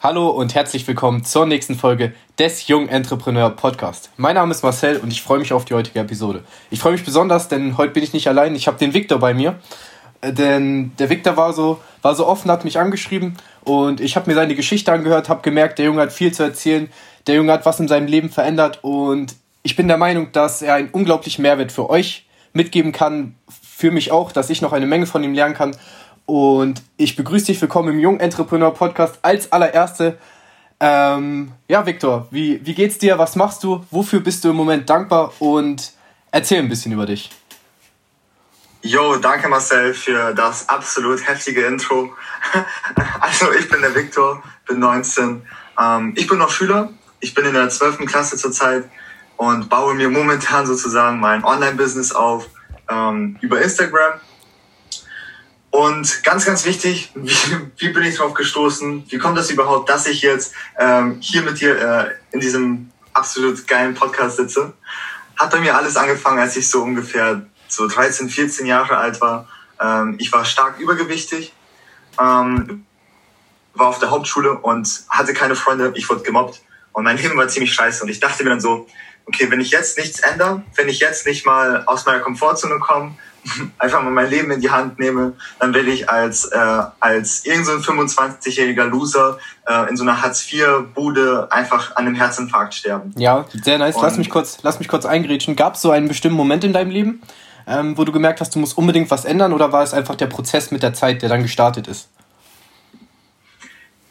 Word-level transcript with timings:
Hallo 0.00 0.28
und 0.28 0.54
herzlich 0.54 0.86
willkommen 0.86 1.24
zur 1.24 1.44
nächsten 1.44 1.74
Folge 1.74 2.12
des 2.38 2.68
Jung 2.68 2.88
Entrepreneur 2.88 3.50
Podcast. 3.50 4.10
Mein 4.16 4.36
Name 4.36 4.52
ist 4.52 4.62
Marcel 4.62 4.98
und 4.98 5.12
ich 5.12 5.22
freue 5.22 5.40
mich 5.40 5.52
auf 5.52 5.64
die 5.64 5.74
heutige 5.74 5.98
Episode. 5.98 6.44
Ich 6.70 6.78
freue 6.78 6.92
mich 6.92 7.04
besonders, 7.04 7.48
denn 7.48 7.76
heute 7.76 7.94
bin 7.94 8.04
ich 8.04 8.12
nicht 8.12 8.28
allein. 8.28 8.54
Ich 8.54 8.68
habe 8.68 8.78
den 8.78 8.94
Victor 8.94 9.18
bei 9.18 9.34
mir. 9.34 9.58
Äh, 10.20 10.32
denn 10.32 10.92
der 11.00 11.10
Victor 11.10 11.36
war 11.36 11.52
so, 11.52 11.80
war 12.00 12.14
so 12.14 12.28
offen, 12.28 12.48
hat 12.48 12.64
mich 12.64 12.78
angeschrieben 12.78 13.36
und 13.64 14.00
ich 14.00 14.14
habe 14.14 14.30
mir 14.30 14.36
seine 14.36 14.54
Geschichte 14.54 14.92
angehört, 14.92 15.28
habe 15.28 15.42
gemerkt, 15.42 15.80
der 15.80 15.86
Junge 15.86 16.02
hat 16.02 16.12
viel 16.12 16.32
zu 16.32 16.44
erzählen. 16.44 16.88
Der 17.26 17.34
Junge 17.34 17.52
hat 17.52 17.66
was 17.66 17.80
in 17.80 17.88
seinem 17.88 18.06
Leben 18.06 18.30
verändert 18.30 18.78
und 18.82 19.34
ich 19.64 19.74
bin 19.74 19.88
der 19.88 19.98
Meinung, 19.98 20.30
dass 20.30 20.62
er 20.62 20.74
einen 20.74 20.90
unglaublichen 20.90 21.42
Mehrwert 21.42 21.72
für 21.72 21.90
euch 21.90 22.24
mitgeben 22.52 22.92
kann, 22.92 23.34
für 23.48 23.90
mich 23.90 24.12
auch, 24.12 24.30
dass 24.30 24.48
ich 24.48 24.62
noch 24.62 24.72
eine 24.72 24.86
Menge 24.86 25.06
von 25.06 25.24
ihm 25.24 25.34
lernen 25.34 25.54
kann 25.54 25.74
und 26.28 26.82
ich 26.98 27.16
begrüße 27.16 27.46
dich 27.46 27.60
willkommen 27.62 27.94
im 27.94 27.98
Jung 27.98 28.20
Entrepreneur 28.20 28.72
Podcast 28.74 29.18
als 29.22 29.50
allererste. 29.50 30.18
Ähm, 30.78 31.52
ja, 31.68 31.86
Viktor, 31.86 32.28
wie, 32.30 32.60
wie 32.66 32.74
geht's 32.74 32.98
dir? 32.98 33.18
Was 33.18 33.34
machst 33.34 33.64
du? 33.64 33.82
Wofür 33.90 34.20
bist 34.20 34.44
du 34.44 34.50
im 34.50 34.56
Moment 34.56 34.90
dankbar? 34.90 35.32
Und 35.38 35.92
erzähl 36.30 36.58
ein 36.58 36.68
bisschen 36.68 36.92
über 36.92 37.06
dich. 37.06 37.30
Jo, 38.82 39.16
danke 39.16 39.48
Marcel 39.48 39.94
für 39.94 40.34
das 40.34 40.68
absolut 40.68 41.26
heftige 41.26 41.64
Intro. 41.64 42.12
Also 43.20 43.50
ich 43.52 43.68
bin 43.70 43.80
der 43.80 43.94
Viktor, 43.94 44.42
bin 44.66 44.80
19. 44.80 45.42
Ähm, 45.80 46.12
ich 46.14 46.26
bin 46.26 46.36
noch 46.36 46.50
Schüler. 46.50 46.90
Ich 47.20 47.32
bin 47.32 47.46
in 47.46 47.54
der 47.54 47.70
12. 47.70 48.00
Klasse 48.04 48.36
zurzeit 48.36 48.84
und 49.38 49.70
baue 49.70 49.94
mir 49.94 50.10
momentan 50.10 50.66
sozusagen 50.66 51.20
mein 51.20 51.42
Online-Business 51.42 52.12
auf 52.12 52.48
ähm, 52.90 53.38
über 53.40 53.62
Instagram 53.62 54.20
und 55.70 56.22
ganz, 56.24 56.44
ganz 56.44 56.64
wichtig, 56.64 57.10
wie, 57.14 57.34
wie 57.76 57.88
bin 57.90 58.02
ich 58.04 58.16
darauf 58.16 58.34
gestoßen? 58.34 59.04
Wie 59.08 59.18
kommt 59.18 59.36
das 59.36 59.50
überhaupt, 59.50 59.88
dass 59.88 60.06
ich 60.06 60.22
jetzt 60.22 60.54
ähm, 60.78 61.18
hier 61.20 61.42
mit 61.42 61.60
dir 61.60 61.76
äh, 61.76 62.14
in 62.32 62.40
diesem 62.40 62.90
absolut 63.12 63.66
geilen 63.66 63.94
Podcast 63.94 64.36
sitze? 64.36 64.72
Hat 65.36 65.50
bei 65.50 65.60
mir 65.60 65.76
alles 65.76 65.96
angefangen, 65.96 66.38
als 66.38 66.56
ich 66.56 66.68
so 66.68 66.82
ungefähr 66.82 67.42
so 67.68 67.86
13, 67.86 68.28
14 68.28 68.66
Jahre 68.66 68.96
alt 68.96 69.20
war. 69.20 69.48
Ähm, 69.80 70.16
ich 70.18 70.32
war 70.32 70.44
stark 70.44 70.80
übergewichtig, 70.80 71.52
ähm, 72.18 72.84
war 73.74 73.88
auf 73.88 73.98
der 73.98 74.10
Hauptschule 74.10 74.58
und 74.58 75.04
hatte 75.08 75.34
keine 75.34 75.54
Freunde. 75.54 75.92
Ich 75.94 76.08
wurde 76.08 76.22
gemobbt 76.22 76.60
und 76.92 77.04
mein 77.04 77.16
Leben 77.16 77.36
war 77.36 77.46
ziemlich 77.48 77.72
scheiße. 77.72 78.02
Und 78.02 78.08
ich 78.08 78.18
dachte 78.18 78.42
mir 78.42 78.50
dann 78.50 78.60
so, 78.60 78.88
okay, 79.26 79.50
wenn 79.50 79.60
ich 79.60 79.70
jetzt 79.70 79.98
nichts 79.98 80.20
ändere, 80.20 80.64
wenn 80.74 80.88
ich 80.88 80.98
jetzt 80.98 81.26
nicht 81.26 81.46
mal 81.46 81.84
aus 81.84 82.06
meiner 82.06 82.20
Komfortzone 82.20 82.78
komme, 82.80 83.16
einfach 83.78 84.02
mal 84.02 84.10
mein 84.10 84.30
Leben 84.30 84.50
in 84.50 84.60
die 84.60 84.70
Hand 84.70 84.98
nehme, 84.98 85.34
dann 85.58 85.74
werde 85.74 85.90
ich 85.90 86.08
als, 86.08 86.44
äh, 86.46 86.82
als 87.00 87.44
irgend 87.44 87.66
so 87.66 87.72
ein 87.72 87.80
25-jähriger 87.80 88.84
Loser 88.84 89.38
äh, 89.66 89.88
in 89.88 89.96
so 89.96 90.02
einer 90.02 90.20
Hartz-IV-Bude 90.20 91.48
einfach 91.50 91.96
an 91.96 92.06
einem 92.06 92.14
Herzinfarkt 92.14 92.74
sterben. 92.74 93.12
Ja, 93.16 93.44
sehr 93.52 93.78
nice. 93.78 93.96
lass 94.00 94.16
mich 94.16 94.30
kurz, 94.30 94.58
lass 94.62 94.78
mich 94.78 94.88
kurz 94.88 95.06
eingrätschen. 95.06 95.56
Gab 95.56 95.74
es 95.74 95.82
so 95.82 95.90
einen 95.90 96.08
bestimmten 96.08 96.36
Moment 96.36 96.64
in 96.64 96.72
deinem 96.72 96.90
Leben, 96.90 97.22
ähm, 97.66 97.96
wo 97.96 98.04
du 98.04 98.12
gemerkt 98.12 98.40
hast, 98.40 98.54
du 98.54 98.58
musst 98.58 98.76
unbedingt 98.78 99.10
was 99.10 99.24
ändern 99.24 99.52
oder 99.52 99.72
war 99.72 99.82
es 99.82 99.94
einfach 99.94 100.14
der 100.14 100.26
Prozess 100.26 100.70
mit 100.70 100.82
der 100.82 100.94
Zeit, 100.94 101.22
der 101.22 101.28
dann 101.28 101.42
gestartet 101.42 101.88
ist? 101.88 102.08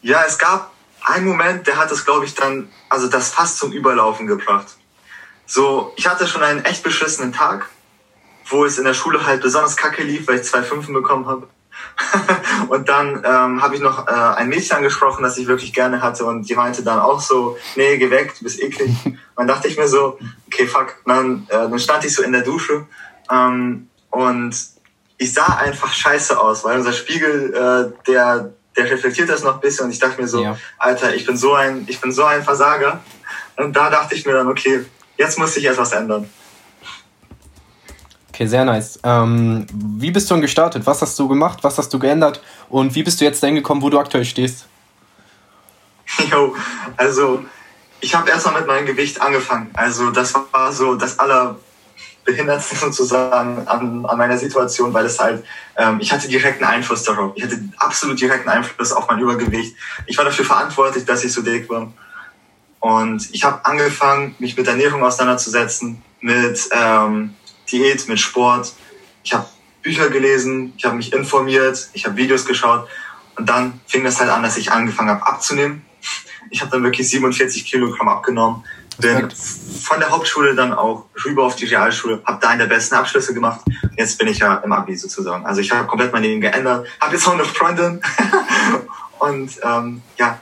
Ja, 0.01 0.23
es 0.25 0.37
gab 0.37 0.71
einen 1.03 1.25
Moment, 1.25 1.67
der 1.67 1.77
hat 1.77 1.91
es, 1.91 2.05
glaube 2.05 2.25
ich, 2.25 2.35
dann, 2.35 2.69
also 2.89 3.07
das 3.07 3.29
fast 3.29 3.57
zum 3.57 3.71
Überlaufen 3.71 4.27
gebracht. 4.27 4.67
So, 5.45 5.93
ich 5.95 6.07
hatte 6.07 6.27
schon 6.27 6.43
einen 6.43 6.65
echt 6.65 6.83
beschissenen 6.83 7.31
Tag 7.31 7.69
wo 8.49 8.65
es 8.65 8.77
in 8.77 8.85
der 8.85 8.93
Schule 8.93 9.25
halt 9.25 9.41
besonders 9.41 9.77
kacke 9.77 10.03
lief, 10.03 10.27
weil 10.27 10.37
ich 10.37 10.43
zwei 10.43 10.63
Fünfen 10.63 10.93
bekommen 10.93 11.27
habe. 11.27 11.47
und 12.69 12.89
dann 12.89 13.23
ähm, 13.23 13.61
habe 13.61 13.75
ich 13.75 13.81
noch 13.81 14.07
äh, 14.07 14.11
ein 14.11 14.49
Mädchen 14.49 14.77
angesprochen, 14.77 15.23
das 15.23 15.37
ich 15.37 15.47
wirklich 15.47 15.73
gerne 15.73 16.01
hatte 16.01 16.25
und 16.25 16.47
die 16.49 16.55
meinte 16.55 16.83
dann 16.83 16.99
auch 16.99 17.19
so, 17.19 17.57
nee, 17.75 17.97
geh 17.97 18.09
weg, 18.09 18.33
du 18.37 18.43
bist 18.43 18.61
eklig. 18.61 18.95
dann 19.35 19.47
dachte 19.47 19.67
ich 19.67 19.77
mir 19.77 19.87
so, 19.87 20.17
okay, 20.47 20.67
fuck. 20.67 20.95
Und 21.05 21.13
dann, 21.13 21.47
äh, 21.49 21.69
dann 21.69 21.79
stand 21.79 22.05
ich 22.05 22.13
so 22.13 22.23
in 22.23 22.31
der 22.31 22.41
Dusche 22.41 22.85
ähm, 23.31 23.89
und 24.09 24.55
ich 25.17 25.33
sah 25.33 25.57
einfach 25.57 25.93
scheiße 25.93 26.39
aus, 26.39 26.63
weil 26.63 26.77
unser 26.77 26.93
Spiegel, 26.93 27.53
äh, 27.53 28.05
der, 28.07 28.53
der 28.75 28.91
reflektiert 28.91 29.29
das 29.29 29.43
noch 29.43 29.55
ein 29.55 29.61
bisschen 29.61 29.85
und 29.85 29.91
ich 29.91 29.99
dachte 29.99 30.21
mir 30.21 30.27
so, 30.27 30.43
ja. 30.43 30.57
Alter, 30.77 31.15
ich 31.15 31.25
bin 31.25 31.37
so 31.37 31.53
ein, 31.53 31.85
ich 31.87 31.99
bin 31.99 32.11
so 32.11 32.23
ein 32.23 32.43
Versager. 32.43 33.01
Und 33.55 33.75
da 33.75 33.89
dachte 33.89 34.13
ich 34.13 34.25
mir 34.25 34.33
dann, 34.33 34.47
okay, 34.47 34.85
jetzt 35.17 35.39
muss 35.39 35.55
sich 35.55 35.65
etwas 35.65 35.91
ändern. 35.91 36.29
Okay, 38.37 38.45
sehr 38.45 38.65
nice. 38.65 38.99
Ähm, 39.01 39.65
wie 39.73 40.11
bist 40.11 40.29
du 40.29 40.35
denn 40.35 40.43
gestartet? 40.43 40.85
Was 40.85 41.01
hast 41.01 41.17
du 41.17 41.27
gemacht? 41.27 41.57
Was 41.63 41.79
hast 41.79 41.91
du 41.91 41.97
geändert? 41.97 42.39
Und 42.69 42.93
wie 42.93 43.01
bist 43.01 43.19
du 43.19 43.25
jetzt 43.25 43.41
dahin 43.41 43.55
gekommen, 43.55 43.81
wo 43.81 43.89
du 43.89 43.97
aktuell 43.97 44.25
stehst? 44.25 44.67
Jo, 46.31 46.55
also 46.97 47.43
ich 47.99 48.13
habe 48.13 48.29
erstmal 48.29 48.59
mit 48.59 48.67
meinem 48.67 48.85
Gewicht 48.85 49.19
angefangen. 49.19 49.71
Also 49.73 50.11
das 50.11 50.35
war 50.35 50.71
so 50.71 50.93
das 50.93 51.17
allerbehindertste 51.17 52.75
sozusagen 52.79 53.67
an, 53.67 54.05
an 54.05 54.17
meiner 54.19 54.37
Situation, 54.37 54.93
weil 54.93 55.07
es 55.07 55.19
halt, 55.19 55.43
ähm, 55.75 55.97
ich 55.99 56.11
hatte 56.11 56.27
direkten 56.27 56.63
Einfluss 56.63 57.01
darauf. 57.05 57.31
Ich 57.33 57.43
hatte 57.43 57.57
absolut 57.77 58.21
direkten 58.21 58.49
Einfluss 58.49 58.93
auf 58.93 59.07
mein 59.07 59.17
Übergewicht. 59.17 59.75
Ich 60.05 60.15
war 60.15 60.25
dafür 60.25 60.45
verantwortlich, 60.45 61.05
dass 61.05 61.23
ich 61.23 61.33
so 61.33 61.41
dick 61.41 61.67
war. 61.71 61.91
Und 62.81 63.33
ich 63.33 63.43
habe 63.43 63.65
angefangen, 63.65 64.35
mich 64.37 64.55
mit 64.55 64.67
Ernährung 64.67 65.03
auseinanderzusetzen, 65.03 66.03
mit 66.21 66.69
ähm, 66.71 67.33
Diät, 67.71 68.07
mit 68.07 68.19
Sport. 68.19 68.73
Ich 69.23 69.33
habe 69.33 69.45
Bücher 69.81 70.09
gelesen, 70.09 70.73
ich 70.77 70.85
habe 70.85 70.95
mich 70.95 71.13
informiert, 71.13 71.89
ich 71.93 72.05
habe 72.05 72.17
Videos 72.17 72.45
geschaut 72.45 72.87
und 73.37 73.47
dann 73.47 73.79
fing 73.85 74.03
das 74.03 74.19
halt 74.19 74.29
an, 74.29 74.43
dass 74.43 74.57
ich 74.57 74.71
angefangen 74.71 75.09
habe 75.09 75.25
abzunehmen. 75.25 75.85
Ich 76.49 76.61
habe 76.61 76.71
dann 76.71 76.83
wirklich 76.83 77.09
47 77.09 77.65
Kilogramm 77.65 78.07
abgenommen. 78.07 78.63
Bin 78.99 79.29
von 79.29 79.99
der 79.99 80.09
Hauptschule 80.09 80.55
dann 80.55 80.73
auch 80.73 81.05
rüber 81.23 81.45
auf 81.45 81.55
die 81.55 81.65
Realschule, 81.65 82.21
habe 82.25 82.39
da 82.41 82.51
in 82.53 82.59
der 82.59 82.65
besten 82.65 82.95
Abschlüsse 82.95 83.33
gemacht. 83.33 83.61
Jetzt 83.95 84.17
bin 84.17 84.27
ich 84.27 84.39
ja 84.39 84.55
im 84.55 84.71
Abi 84.71 84.95
sozusagen. 84.95 85.45
Also 85.45 85.61
ich 85.61 85.71
habe 85.71 85.87
komplett 85.87 86.11
mein 86.11 86.23
Leben 86.23 86.41
geändert, 86.41 86.87
habe 86.99 87.13
jetzt 87.13 87.27
auch 87.27 87.33
eine 87.33 87.45
Freundin 87.45 88.01
und 89.19 89.51
ähm, 89.61 90.01
ja, 90.17 90.39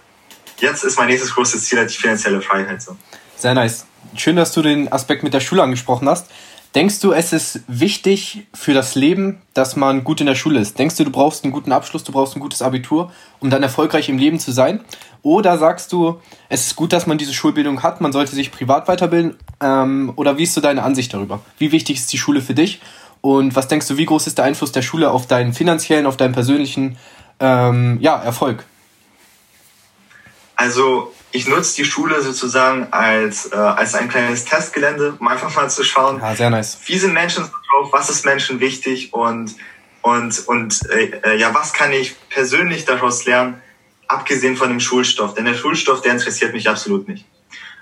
jetzt 0.60 0.86
ist 0.86 0.98
mein 0.98 1.08
nächstes 1.08 1.34
großes 1.36 1.66
Ziel 1.66 1.80
halt 1.80 1.90
die 1.90 1.98
finanzielle 1.98 2.42
Freiheit. 2.42 2.82
So. 2.82 2.96
Sehr 3.36 3.54
nice. 3.54 3.86
Schön, 4.16 4.38
dass 4.38 4.54
du 4.54 4.62
den 4.62 4.92
Aspekt 4.92 5.24
mit 5.24 5.34
der 5.34 5.42
Schule 5.42 5.62
angesprochen 5.62 6.08
hast. 6.08 6.28
Denkst 6.76 7.00
du, 7.00 7.14
es 7.14 7.32
ist 7.32 7.62
wichtig 7.70 8.48
für 8.54 8.74
das 8.74 8.96
Leben, 8.96 9.42
dass 9.54 9.78
man 9.78 10.04
gut 10.04 10.20
in 10.20 10.28
der 10.28 10.36
Schule 10.36 10.60
ist? 10.60 10.78
Denkst 10.78 10.98
du, 10.98 11.06
du 11.06 11.10
brauchst 11.10 11.46
einen 11.46 11.54
guten 11.54 11.72
Abschluss, 11.72 12.04
du 12.04 12.12
brauchst 12.12 12.36
ein 12.36 12.42
gutes 12.42 12.62
Abitur, 12.62 13.14
um 13.40 13.50
dann 13.50 13.64
erfolgreich 13.64 14.10
im 14.10 14.18
Leben 14.18 14.40
zu 14.40 14.52
sein? 14.52 14.82
Oder 15.22 15.58
sagst 15.58 15.94
du, 15.94 16.20
es 16.50 16.68
ist 16.68 16.76
gut, 16.76 16.92
dass 16.92 17.08
man 17.08 17.18
diese 17.18 17.34
Schulbildung 17.34 17.82
hat, 17.82 18.02
man 18.02 18.12
sollte 18.12 18.36
sich 18.36 18.52
privat 18.52 18.90
weiterbilden? 18.90 19.38
Ähm, 19.62 20.12
oder 20.18 20.38
wie 20.38 20.44
ist 20.44 20.54
so 20.54 20.60
deine 20.60 20.84
Ansicht 20.84 21.14
darüber? 21.14 21.40
Wie 21.58 21.72
wichtig 21.72 21.96
ist 21.96 22.12
die 22.12 22.18
Schule 22.18 22.42
für 22.42 22.54
dich? 22.54 22.82
Und 23.22 23.56
was 23.56 23.70
denkst 23.70 23.88
du, 23.88 23.96
wie 23.96 24.06
groß 24.06 24.28
ist 24.28 24.38
der 24.38 24.44
Einfluss 24.44 24.74
der 24.74 24.82
Schule 24.82 25.12
auf 25.12 25.28
deinen 25.28 25.54
finanziellen, 25.54 26.06
auf 26.06 26.18
deinen 26.18 26.34
persönlichen 26.34 26.98
ähm, 27.40 28.00
ja, 28.02 28.18
Erfolg? 28.18 28.66
Also 30.58 31.14
ich 31.36 31.48
nutze 31.50 31.76
die 31.76 31.86
Schule 31.86 32.22
sozusagen 32.22 32.88
als, 32.92 33.52
äh, 33.52 33.56
als 33.56 33.94
ein 33.94 34.08
kleines 34.08 34.46
Testgelände, 34.46 35.18
um 35.20 35.28
einfach 35.28 35.54
mal 35.54 35.70
zu 35.70 35.84
schauen, 35.84 36.20
ja, 36.20 36.34
sehr 36.34 36.50
nice. 36.50 36.78
wie 36.86 36.98
sind 36.98 37.14
Menschen 37.14 37.44
drauf, 37.44 37.90
was 37.92 38.10
ist 38.10 38.26
Menschen 38.26 38.62
wichtig 38.62 39.14
und, 39.14 39.54
und, 40.02 40.48
und 40.48 40.90
äh, 40.90 41.12
äh, 41.24 41.38
ja, 41.38 41.54
was 41.54 41.74
kann 41.74 41.92
ich 41.92 42.16
persönlich 42.30 42.86
daraus 42.86 43.26
lernen, 43.26 43.62
abgesehen 44.08 44.56
von 44.56 44.70
dem 44.70 44.80
Schulstoff. 44.80 45.34
Denn 45.34 45.44
der 45.44 45.56
Schulstoff, 45.56 46.02
der 46.02 46.14
interessiert 46.14 46.54
mich 46.54 46.70
absolut 46.70 47.10
nicht. 47.10 47.26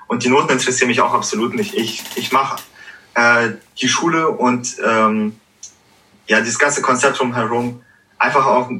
Und 0.07 0.23
die 0.23 0.29
Noten 0.29 0.51
interessieren 0.51 0.87
mich 0.87 1.01
auch 1.01 1.13
absolut 1.13 1.53
nicht. 1.53 1.75
Ich, 1.75 2.03
ich 2.15 2.31
mache 2.31 2.61
äh, 3.13 3.51
die 3.79 3.87
Schule 3.87 4.29
und 4.29 4.77
ähm, 4.83 5.39
ja, 6.25 6.39
dieses 6.39 6.57
ganze 6.57 6.81
Konzept 6.81 7.19
drumherum 7.19 7.83
einfach 8.17 8.47
auch 8.47 8.71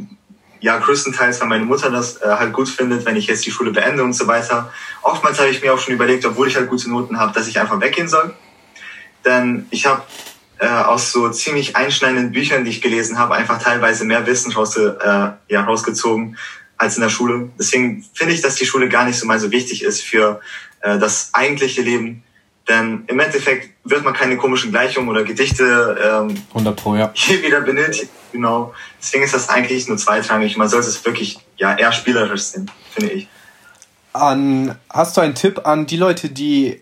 ja, 0.64 0.78
größtenteils, 0.78 1.42
weil 1.42 1.50
meine 1.50 1.66
Mutter 1.66 1.92
das 1.92 2.22
äh, 2.22 2.26
halt 2.26 2.54
gut 2.54 2.70
findet, 2.70 3.06
wenn 3.06 3.18
ich 3.18 3.28
jetzt 3.28 3.46
die 3.46 3.52
Schule 3.52 3.72
beende 3.72 4.02
und 4.02 4.14
so 4.14 4.28
weiter. 4.28 4.72
Oftmals 5.02 5.38
habe 5.38 5.50
ich 5.50 5.62
mir 5.62 5.74
auch 5.74 5.78
schon 5.78 5.94
überlegt, 5.94 6.26
obwohl 6.26 6.48
ich 6.48 6.56
halt 6.56 6.70
gute 6.70 6.90
Noten 6.90 7.20
habe, 7.20 7.34
dass 7.34 7.50
ich 7.50 7.60
einfach 7.60 7.82
weggehen 7.82 8.08
soll. 8.08 8.34
Denn 9.26 9.66
ich 9.72 9.86
habe 9.86 10.04
äh, 10.60 10.68
aus 10.68 11.12
so 11.12 11.28
ziemlich 11.28 11.76
einschneidenden 11.76 12.32
Büchern, 12.32 12.64
die 12.64 12.72
ich 12.72 12.82
gelesen 12.82 13.20
habe, 13.20 13.36
einfach 13.36 13.62
teilweise 13.62 14.06
mehr 14.06 14.26
Wissen 14.26 14.54
rausge 14.54 14.98
äh, 15.02 15.54
ja, 15.54 15.64
rausgezogen 15.66 16.38
als 16.78 16.96
in 16.96 17.02
der 17.02 17.10
Schule. 17.10 17.50
Deswegen 17.60 18.06
finde 18.14 18.34
ich, 18.34 18.40
dass 18.40 18.56
die 18.56 18.66
Schule 18.66 18.88
gar 18.88 19.04
nicht 19.04 19.20
so 19.20 19.28
mal 19.28 19.42
so 19.42 19.52
wichtig 19.52 19.84
ist 19.84 20.02
für 20.02 20.40
äh, 20.80 20.98
das 20.98 21.32
eigentliche 21.34 21.82
Leben 21.82 22.24
denn 22.70 23.04
im 23.08 23.20
Endeffekt 23.20 23.72
wird 23.84 24.06
man 24.06 24.14
keine 24.14 24.38
komischen 24.38 24.72
Gleichungen 24.72 25.10
oder 25.10 25.24
Gedichte 25.24 25.98
ähm, 26.02 26.42
100 26.52 26.76
Pro, 26.78 26.96
ja. 26.96 27.12
hier 27.14 27.44
wieder 27.44 27.60
benötigen. 27.60 28.08
Genau. 28.34 28.74
Deswegen 29.00 29.24
ist 29.24 29.34
das 29.34 29.48
eigentlich 29.48 29.88
nur 29.88 29.98
zweitrangig. 29.98 30.58
Man 30.58 30.68
sollte 30.68 30.90
es 30.90 31.06
wirklich 31.06 31.40
ja, 31.56 31.78
eher 31.78 31.94
spielerisch 31.94 32.42
sehen, 32.42 32.70
finde 32.92 33.14
ich. 33.14 33.28
An, 34.12 34.76
hast 34.90 35.16
du 35.16 35.22
einen 35.22 35.36
Tipp 35.36 35.66
an 35.66 35.86
die 35.86 35.98
Leute, 35.98 36.30
die 36.30 36.82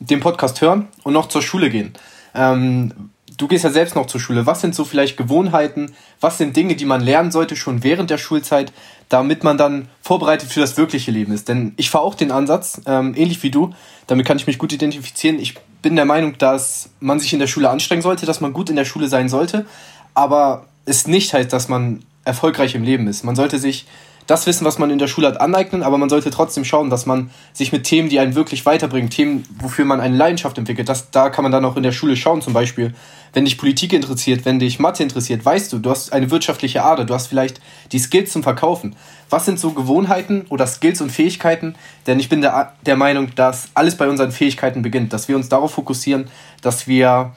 den 0.00 0.20
Podcast 0.20 0.60
hören 0.60 0.88
und 1.04 1.12
noch 1.14 1.28
zur 1.28 1.40
Schule 1.40 1.70
gehen? 1.70 1.94
Ähm, 2.34 3.10
du 3.36 3.48
gehst 3.48 3.64
ja 3.64 3.70
selbst 3.70 3.94
noch 3.94 4.06
zur 4.06 4.20
Schule. 4.20 4.44
Was 4.44 4.60
sind 4.60 4.74
so 4.74 4.84
vielleicht 4.84 5.16
Gewohnheiten? 5.16 5.94
Was 6.20 6.38
sind 6.38 6.56
Dinge, 6.56 6.74
die 6.74 6.84
man 6.84 7.00
lernen 7.00 7.30
sollte 7.30 7.56
schon 7.56 7.82
während 7.84 8.10
der 8.10 8.18
Schulzeit, 8.18 8.72
damit 9.08 9.44
man 9.44 9.58
dann 9.58 9.88
vorbereitet 10.00 10.50
für 10.50 10.60
das 10.60 10.76
wirkliche 10.76 11.10
Leben 11.10 11.32
ist. 11.32 11.48
Denn 11.48 11.74
ich 11.76 11.90
fahre 11.90 12.04
auch 12.04 12.14
den 12.14 12.32
Ansatz, 12.32 12.80
ähm, 12.86 13.14
ähnlich 13.16 13.42
wie 13.42 13.50
du, 13.50 13.74
damit 14.08 14.26
kann 14.26 14.36
ich 14.36 14.46
mich 14.46 14.58
gut 14.58 14.72
identifizieren. 14.72 15.38
Ich 15.38 15.54
bin 15.82 15.96
der 15.96 16.06
Meinung, 16.06 16.38
dass 16.38 16.90
man 17.00 17.20
sich 17.20 17.32
in 17.32 17.38
der 17.38 17.46
Schule 17.46 17.68
anstrengen 17.68 18.02
sollte, 18.02 18.24
dass 18.24 18.40
man 18.40 18.52
gut 18.52 18.70
in 18.70 18.76
der 18.76 18.84
Schule 18.84 19.08
sein 19.08 19.28
sollte, 19.28 19.66
aber 20.14 20.66
es 20.84 21.06
nicht 21.06 21.32
heißt, 21.32 21.52
dass 21.52 21.68
man 21.68 22.04
erfolgreich 22.24 22.74
im 22.74 22.82
Leben 22.82 23.08
ist. 23.08 23.24
Man 23.24 23.36
sollte 23.36 23.58
sich 23.58 23.86
das 24.26 24.46
Wissen, 24.46 24.64
was 24.64 24.78
man 24.78 24.90
in 24.90 24.98
der 24.98 25.08
Schule 25.08 25.26
hat, 25.26 25.40
aneignen, 25.40 25.82
aber 25.82 25.98
man 25.98 26.08
sollte 26.08 26.30
trotzdem 26.30 26.64
schauen, 26.64 26.90
dass 26.90 27.06
man 27.06 27.30
sich 27.52 27.72
mit 27.72 27.84
Themen, 27.84 28.08
die 28.08 28.20
einen 28.20 28.34
wirklich 28.34 28.64
weiterbringen, 28.64 29.10
Themen, 29.10 29.44
wofür 29.58 29.84
man 29.84 30.00
eine 30.00 30.16
Leidenschaft 30.16 30.56
entwickelt, 30.58 30.88
das, 30.88 31.10
da 31.10 31.28
kann 31.28 31.42
man 31.42 31.50
dann 31.50 31.64
auch 31.64 31.76
in 31.76 31.82
der 31.82 31.92
Schule 31.92 32.16
schauen, 32.16 32.40
zum 32.40 32.52
Beispiel, 32.52 32.94
wenn 33.32 33.44
dich 33.44 33.58
Politik 33.58 33.92
interessiert, 33.92 34.44
wenn 34.44 34.58
dich 34.58 34.78
Mathe 34.78 35.02
interessiert, 35.02 35.44
weißt 35.44 35.72
du, 35.72 35.78
du 35.78 35.90
hast 35.90 36.12
eine 36.12 36.30
wirtschaftliche 36.30 36.84
Ader, 36.84 37.04
du 37.04 37.14
hast 37.14 37.26
vielleicht 37.26 37.60
die 37.90 37.98
Skills 37.98 38.32
zum 38.32 38.42
Verkaufen. 38.42 38.94
Was 39.28 39.46
sind 39.46 39.58
so 39.58 39.72
Gewohnheiten 39.72 40.44
oder 40.50 40.66
Skills 40.66 41.00
und 41.00 41.10
Fähigkeiten? 41.10 41.74
Denn 42.06 42.20
ich 42.20 42.28
bin 42.28 42.42
der, 42.42 42.74
der 42.84 42.96
Meinung, 42.96 43.34
dass 43.34 43.68
alles 43.74 43.96
bei 43.96 44.08
unseren 44.08 44.32
Fähigkeiten 44.32 44.82
beginnt, 44.82 45.12
dass 45.12 45.28
wir 45.28 45.36
uns 45.36 45.48
darauf 45.48 45.72
fokussieren, 45.72 46.26
dass 46.60 46.86
wir 46.86 47.32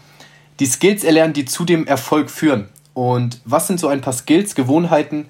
die 0.59 0.65
Skills 0.65 1.03
erlernen, 1.03 1.33
die 1.33 1.45
zu 1.45 1.65
dem 1.65 1.87
Erfolg 1.87 2.29
führen. 2.29 2.69
Und 2.95 3.41
was 3.45 3.67
sind 3.67 3.79
so 3.79 3.89
ein 3.89 4.01
paar 4.01 4.13
Skills, 4.13 4.55
Gewohnheiten 4.55 5.27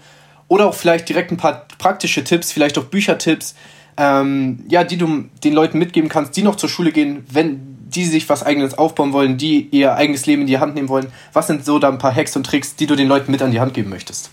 oder 0.48 0.68
auch 0.68 0.76
vielleicht 0.76 1.10
direkt 1.10 1.32
ein 1.32 1.38
paar 1.38 1.66
praktische 1.78 2.24
Tipps, 2.24 2.52
vielleicht 2.52 2.78
auch 2.78 2.86
Büchertipps, 2.86 3.56
ähm, 3.98 4.64
ja, 4.68 4.84
die 4.84 4.98
du 4.98 5.26
den 5.44 5.54
Leuten 5.54 5.80
mitgeben 5.80 6.08
kannst, 6.08 6.38
die 6.38 6.44
noch 6.44 6.56
zur 6.56 6.70
Schule 6.70 6.92
gehen, 6.92 7.26
wenn 7.30 7.76
die 7.90 8.06
sich 8.06 8.30
was 8.30 8.44
eigenes 8.44 8.78
aufbauen 8.78 9.14
wollen, 9.14 9.38
die 9.38 9.68
ihr 9.72 9.96
eigenes 9.96 10.28
Leben 10.28 10.42
in 10.42 10.48
die 10.48 10.60
Hand 10.60 10.76
nehmen 10.76 10.90
wollen. 10.90 11.12
Was 11.34 11.48
sind 11.48 11.66
so 11.66 11.80
da 11.80 11.90
ein 11.90 11.98
paar 11.98 12.14
Hacks 12.14 12.36
und 12.36 12.46
Tricks, 12.46 12.76
die 12.76 12.86
du 12.86 12.96
den 12.96 13.08
Leuten 13.08 13.32
mit 13.32 13.42
an 13.42 13.52
die 13.52 13.60
Hand 13.60 13.74
geben 13.74 13.90
möchtest? 13.90 14.30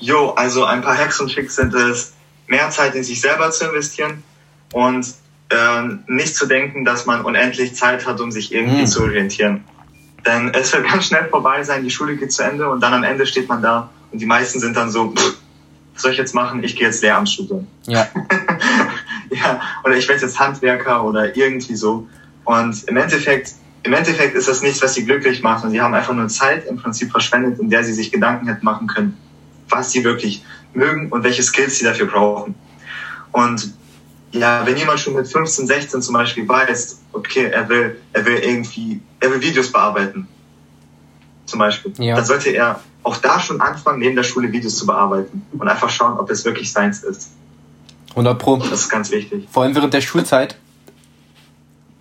Jo, 0.00 0.30
also 0.30 0.64
ein 0.64 0.82
paar 0.82 0.98
Hacks 0.98 1.20
und 1.20 1.32
Tricks 1.32 1.56
sind 1.56 1.72
es, 1.74 2.12
mehr 2.48 2.70
Zeit 2.70 2.94
in 2.96 3.04
sich 3.04 3.20
selber 3.20 3.50
zu 3.52 3.66
investieren 3.66 4.22
und 4.72 5.06
äh, 5.50 5.82
nicht 6.08 6.34
zu 6.34 6.46
denken, 6.46 6.84
dass 6.84 7.06
man 7.06 7.24
unendlich 7.24 7.76
Zeit 7.76 8.04
hat, 8.04 8.20
um 8.20 8.32
sich 8.32 8.52
irgendwie 8.52 8.82
mhm. 8.82 8.86
zu 8.86 9.02
orientieren. 9.02 9.64
Denn 10.26 10.50
es 10.54 10.72
wird 10.72 10.88
ganz 10.90 11.06
schnell 11.06 11.28
vorbei 11.28 11.62
sein, 11.62 11.82
die 11.82 11.90
Schule 11.90 12.16
geht 12.16 12.32
zu 12.32 12.42
Ende 12.42 12.68
und 12.68 12.80
dann 12.80 12.92
am 12.92 13.04
Ende 13.04 13.26
steht 13.26 13.48
man 13.48 13.62
da 13.62 13.90
und 14.12 14.18
die 14.18 14.26
meisten 14.26 14.60
sind 14.60 14.76
dann 14.76 14.90
so, 14.90 15.12
pff, 15.12 15.36
was 15.94 16.02
soll 16.02 16.12
ich 16.12 16.18
jetzt 16.18 16.34
machen? 16.34 16.62
Ich 16.62 16.76
gehe 16.76 16.86
jetzt 16.86 17.02
Lehramt 17.02 17.28
studieren. 17.28 17.66
Ja. 17.86 18.06
ja. 19.30 19.60
Oder 19.82 19.96
ich 19.96 20.06
werde 20.08 20.20
jetzt 20.20 20.38
Handwerker 20.38 21.02
oder 21.04 21.34
irgendwie 21.34 21.74
so. 21.74 22.06
Und 22.44 22.84
im 22.84 22.98
Endeffekt, 22.98 23.52
im 23.82 23.94
Endeffekt 23.94 24.34
ist 24.34 24.46
das 24.46 24.60
nichts, 24.60 24.82
was 24.82 24.92
sie 24.92 25.06
glücklich 25.06 25.42
macht. 25.42 25.64
Und 25.64 25.70
sie 25.70 25.80
haben 25.80 25.94
einfach 25.94 26.12
nur 26.12 26.28
Zeit 26.28 26.66
im 26.66 26.76
Prinzip 26.76 27.10
verschwendet, 27.10 27.58
in 27.60 27.70
der 27.70 27.82
sie 27.82 27.94
sich 27.94 28.12
Gedanken 28.12 28.46
hätten 28.46 28.64
machen 28.64 28.88
können, 28.88 29.16
was 29.70 29.90
sie 29.90 30.04
wirklich 30.04 30.44
mögen 30.74 31.08
und 31.08 31.24
welche 31.24 31.42
Skills 31.42 31.78
sie 31.78 31.86
dafür 31.86 32.06
brauchen. 32.06 32.54
Und 33.32 33.72
ja, 34.32 34.66
wenn 34.66 34.76
jemand 34.76 35.00
schon 35.00 35.14
mit 35.14 35.26
15, 35.26 35.66
16 35.66 36.02
zum 36.02 36.12
Beispiel 36.12 36.46
weiß, 36.46 37.00
okay, 37.12 37.46
er 37.46 37.68
will, 37.70 37.96
er 38.12 38.26
will 38.26 38.36
irgendwie, 38.36 39.00
er 39.20 39.30
will 39.30 39.40
Videos 39.40 39.72
bearbeiten, 39.72 40.28
zum 41.46 41.60
Beispiel, 41.60 41.92
ja. 41.98 42.16
dann 42.16 42.24
sollte 42.24 42.50
er 42.50 42.80
auch 43.02 43.16
da 43.18 43.38
schon 43.38 43.60
anfangen, 43.60 44.00
neben 44.00 44.16
der 44.16 44.24
Schule 44.24 44.50
Videos 44.50 44.76
zu 44.76 44.86
bearbeiten 44.86 45.46
und 45.52 45.68
einfach 45.68 45.88
schauen, 45.88 46.18
ob 46.18 46.28
das 46.28 46.44
wirklich 46.44 46.72
seins 46.72 47.04
ist. 47.04 47.30
100 48.10 48.38
Pro. 48.38 48.56
Das 48.56 48.80
ist 48.80 48.88
ganz 48.88 49.10
wichtig. 49.10 49.46
Vor 49.50 49.62
allem 49.62 49.74
während 49.74 49.94
der 49.94 50.00
Schulzeit. 50.00 50.56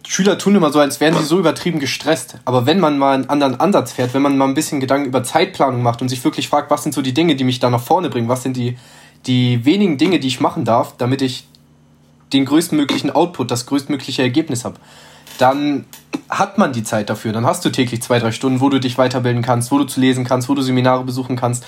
Schüler 0.08 0.38
tun 0.38 0.56
immer 0.56 0.72
so, 0.72 0.80
als 0.80 1.00
wären 1.00 1.16
sie 1.16 1.24
so 1.24 1.40
übertrieben 1.40 1.80
gestresst. 1.80 2.38
Aber 2.46 2.66
wenn 2.66 2.80
man 2.80 2.98
mal 2.98 3.16
einen 3.16 3.30
anderen 3.30 3.60
Ansatz 3.60 3.92
fährt, 3.92 4.14
wenn 4.14 4.22
man 4.22 4.38
mal 4.38 4.48
ein 4.48 4.54
bisschen 4.54 4.80
Gedanken 4.80 5.08
über 5.08 5.24
Zeitplanung 5.24 5.82
macht 5.82 6.02
und 6.02 6.10
sich 6.10 6.24
wirklich 6.24 6.48
fragt, 6.48 6.72
was 6.72 6.84
sind 6.84 6.94
so 6.94 7.02
die 7.02 7.14
Dinge, 7.14 7.36
die 7.36 7.44
mich 7.44 7.60
da 7.60 7.70
nach 7.70 7.82
vorne 7.82 8.10
bringen, 8.10 8.30
was 8.30 8.44
sind 8.44 8.56
die, 8.56 8.78
die 9.26 9.66
wenigen 9.66 9.98
Dinge, 9.98 10.20
die 10.20 10.28
ich 10.28 10.40
machen 10.40 10.64
darf, 10.64 10.96
damit 10.98 11.22
ich 11.22 11.48
den 12.34 12.46
größtmöglichen 12.46 13.12
Output, 13.12 13.52
das 13.52 13.66
größtmögliche 13.66 14.22
Ergebnis 14.22 14.64
habe, 14.64 14.76
dann 15.38 15.86
hat 16.30 16.58
man 16.58 16.74
die 16.74 16.84
Zeit 16.84 17.10
dafür. 17.10 17.34
Dann 17.34 17.46
hast 17.46 17.64
du 17.66 17.70
täglich 17.70 18.02
zwei, 18.02 18.20
drei 18.20 18.32
Stunden, 18.32 18.62
wo 18.62 18.70
du 18.70 18.80
dich 18.80 18.98
weiterbilden 18.98 19.42
kannst, 19.42 19.72
wo 19.72 19.78
du 19.78 19.86
zu 19.86 20.00
lesen 20.00 20.26
kannst, 20.26 20.50
wo 20.50 20.56
du 20.56 20.62
Seminare 20.62 21.04
besuchen 21.04 21.36
kannst. 21.36 21.66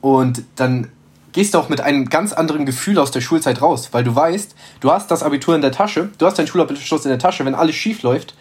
Und 0.00 0.42
dann 0.56 0.88
gehst 1.32 1.54
du 1.54 1.58
auch 1.58 1.68
mit 1.68 1.80
einem 1.80 2.08
ganz 2.08 2.32
anderen 2.32 2.66
Gefühl 2.66 2.98
aus 2.98 3.10
der 3.10 3.20
Schulzeit 3.20 3.60
raus, 3.60 3.88
weil 3.92 4.04
du 4.04 4.14
weißt, 4.14 4.54
du 4.80 4.90
hast 4.90 5.10
das 5.10 5.22
Abitur 5.22 5.54
in 5.54 5.60
der 5.60 5.72
Tasche, 5.72 6.10
du 6.18 6.26
hast 6.26 6.38
deinen 6.38 6.46
Schulabschluss 6.46 7.04
in 7.04 7.10
der 7.10 7.18
Tasche, 7.18 7.44
wenn 7.44 7.54
alles 7.54 7.76
schief 7.76 8.02
läuft, 8.02 8.34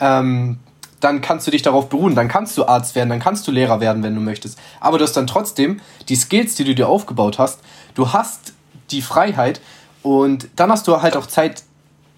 ähm, 0.00 0.58
dann 0.98 1.20
kannst 1.20 1.46
du 1.46 1.50
dich 1.50 1.62
darauf 1.62 1.88
beruhen, 1.88 2.14
dann 2.14 2.28
kannst 2.28 2.58
du 2.58 2.66
Arzt 2.66 2.94
werden, 2.94 3.08
dann 3.08 3.20
kannst 3.20 3.46
du 3.46 3.52
Lehrer 3.52 3.80
werden, 3.80 4.02
wenn 4.02 4.14
du 4.14 4.20
möchtest. 4.20 4.58
Aber 4.80 4.98
du 4.98 5.04
hast 5.04 5.16
dann 5.16 5.26
trotzdem 5.26 5.80
die 6.08 6.16
Skills, 6.16 6.56
die 6.56 6.64
du 6.64 6.74
dir 6.74 6.88
aufgebaut 6.88 7.38
hast, 7.38 7.60
du 7.94 8.12
hast 8.12 8.52
die 8.90 9.02
Freiheit, 9.02 9.60
und 10.02 10.48
dann 10.56 10.70
hast 10.70 10.88
du 10.88 11.02
halt 11.02 11.16
auch 11.16 11.26
Zeit, 11.26 11.62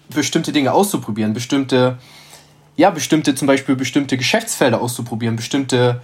bestimmte 0.09 0.51
Dinge 0.51 0.73
auszuprobieren, 0.73 1.33
bestimmte, 1.33 1.97
ja, 2.75 2.89
bestimmte, 2.89 3.35
zum 3.35 3.47
Beispiel 3.47 3.75
bestimmte 3.75 4.17
Geschäftsfelder 4.17 4.81
auszuprobieren, 4.81 5.35
bestimmte 5.35 6.01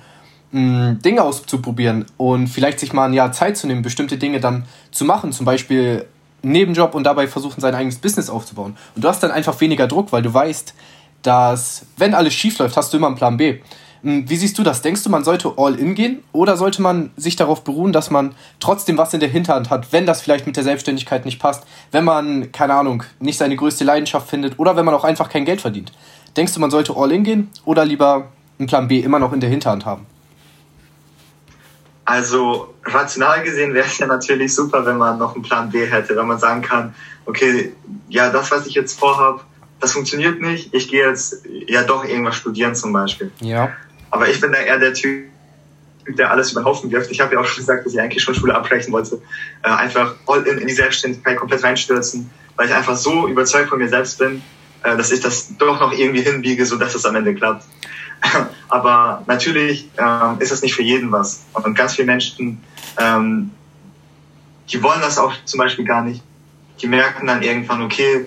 mh, 0.51 0.91
mm, 0.91 1.01
Dinge 1.01 1.23
auszuprobieren 1.23 2.05
und 2.17 2.47
vielleicht 2.47 2.79
sich 2.79 2.93
mal 2.93 3.05
ein 3.05 3.13
Jahr 3.13 3.31
Zeit 3.31 3.57
zu 3.57 3.67
nehmen, 3.67 3.81
bestimmte 3.81 4.17
Dinge 4.17 4.39
dann 4.39 4.65
zu 4.91 5.05
machen, 5.05 5.31
zum 5.31 5.45
Beispiel 5.45 6.05
Nebenjob 6.41 6.95
und 6.95 7.03
dabei 7.03 7.27
versuchen, 7.27 7.59
sein 7.59 7.75
eigenes 7.75 7.97
Business 7.97 8.29
aufzubauen. 8.29 8.77
Und 8.95 9.03
du 9.03 9.09
hast 9.09 9.21
dann 9.21 9.31
einfach 9.31 9.59
weniger 9.59 9.87
Druck, 9.87 10.11
weil 10.11 10.21
du 10.21 10.33
weißt, 10.33 10.73
dass, 11.21 11.85
wenn 11.97 12.13
alles 12.13 12.33
schief 12.33 12.57
läuft, 12.59 12.77
hast 12.77 12.93
du 12.93 12.97
immer 12.97 13.07
einen 13.07 13.17
Plan 13.17 13.35
B. 13.35 13.59
Hm, 14.03 14.29
wie 14.29 14.35
siehst 14.37 14.57
du 14.57 14.63
das? 14.63 14.81
Denkst 14.81 15.03
du, 15.03 15.09
man 15.09 15.25
sollte 15.25 15.53
all 15.57 15.75
in 15.75 15.95
gehen 15.95 16.23
oder 16.31 16.55
sollte 16.55 16.81
man 16.81 17.11
sich 17.17 17.35
darauf 17.35 17.63
beruhen, 17.63 17.91
dass 17.91 18.09
man 18.09 18.33
trotzdem 18.59 18.97
was 18.97 19.13
in 19.13 19.19
der 19.19 19.29
Hinterhand 19.29 19.69
hat, 19.69 19.91
wenn 19.91 20.05
das 20.05 20.21
vielleicht 20.21 20.47
mit 20.47 20.55
der 20.55 20.63
Selbstständigkeit 20.63 21.25
nicht 21.25 21.39
passt, 21.39 21.65
wenn 21.91 22.05
man, 22.05 22.51
keine 22.53 22.75
Ahnung, 22.75 23.03
nicht 23.19 23.37
seine 23.37 23.57
größte 23.57 23.83
Leidenschaft 23.83 24.29
findet 24.29 24.57
oder 24.57 24.77
wenn 24.77 24.85
man 24.85 24.93
auch 24.93 25.03
einfach 25.03 25.29
kein 25.29 25.43
Geld 25.43 25.59
verdient? 25.59 25.91
Denkst 26.35 26.53
du, 26.53 26.59
man 26.59 26.71
sollte 26.71 26.95
all 26.95 27.11
in 27.11 27.23
gehen 27.23 27.49
oder 27.65 27.85
lieber 27.85 28.29
einen 28.57 28.67
Plan 28.67 28.87
B 28.87 28.99
immer 28.99 29.19
noch 29.19 29.33
in 29.33 29.39
der 29.39 29.49
Hinterhand 29.49 29.85
haben? 29.85 30.05
Also 32.05 32.73
rational 32.85 33.43
gesehen 33.43 33.73
wäre 33.73 33.85
es 33.85 33.99
ja 33.99 34.07
natürlich 34.07 34.55
super, 34.55 34.85
wenn 34.85 34.97
man 34.97 35.19
noch 35.19 35.35
einen 35.35 35.43
Plan 35.43 35.69
B 35.69 35.85
hätte, 35.85 36.15
wenn 36.15 36.25
man 36.25 36.39
sagen 36.39 36.61
kann, 36.61 36.95
okay, 37.25 37.73
ja, 38.09 38.31
das, 38.31 38.49
was 38.49 38.65
ich 38.65 38.73
jetzt 38.73 38.99
vorhabe, 38.99 39.41
das 39.79 39.91
funktioniert 39.91 40.41
nicht, 40.41 40.73
ich 40.73 40.89
gehe 40.89 41.07
jetzt 41.07 41.45
ja 41.67 41.83
doch 41.83 42.03
irgendwas 42.03 42.35
studieren 42.35 42.73
zum 42.73 42.93
Beispiel. 42.93 43.31
Ja. 43.41 43.73
Aber 44.09 44.27
ich 44.27 44.41
bin 44.41 44.51
da 44.51 44.57
eher 44.57 44.79
der 44.79 44.93
Typ, 44.93 45.27
der 46.07 46.31
alles 46.31 46.51
über 46.51 46.61
den 46.61 46.65
Haufen 46.65 46.89
wirft. 46.89 47.11
Ich 47.11 47.21
habe 47.21 47.35
ja 47.35 47.41
auch 47.41 47.45
schon 47.45 47.57
gesagt, 47.57 47.85
dass 47.85 47.93
ich 47.93 48.01
eigentlich 48.01 48.23
schon 48.23 48.33
Schule 48.33 48.55
abbrechen 48.55 48.91
wollte. 48.91 49.21
Äh, 49.61 49.69
einfach 49.69 50.15
all 50.25 50.41
in, 50.47 50.57
in 50.57 50.67
die 50.67 50.73
Selbstständigkeit 50.73 51.37
komplett 51.37 51.63
reinstürzen, 51.63 52.29
weil 52.55 52.67
ich 52.67 52.73
einfach 52.73 52.95
so 52.95 53.27
überzeugt 53.27 53.69
von 53.69 53.77
mir 53.77 53.87
selbst 53.87 54.17
bin, 54.17 54.41
äh, 54.83 54.97
dass 54.97 55.11
ich 55.11 55.19
das 55.19 55.57
doch 55.57 55.79
noch 55.79 55.91
irgendwie 55.91 56.21
hinbiege, 56.21 56.65
so 56.65 56.77
dass 56.77 56.95
es 56.95 57.05
am 57.05 57.15
Ende 57.15 57.35
klappt. 57.35 57.65
Aber 58.69 59.23
natürlich 59.27 59.89
ähm, 59.97 60.37
ist 60.39 60.51
das 60.51 60.61
nicht 60.61 60.73
für 60.73 60.83
jeden 60.83 61.11
was. 61.11 61.45
Und 61.53 61.75
ganz 61.75 61.95
viele 61.95 62.07
Menschen, 62.07 62.61
ähm, 62.97 63.51
die 64.69 64.81
wollen 64.83 65.01
das 65.01 65.17
auch 65.17 65.33
zum 65.45 65.57
Beispiel 65.57 65.85
gar 65.85 66.03
nicht. 66.03 66.23
Die 66.81 66.87
merken 66.87 67.27
dann 67.27 67.41
irgendwann, 67.41 67.81
okay, 67.81 68.25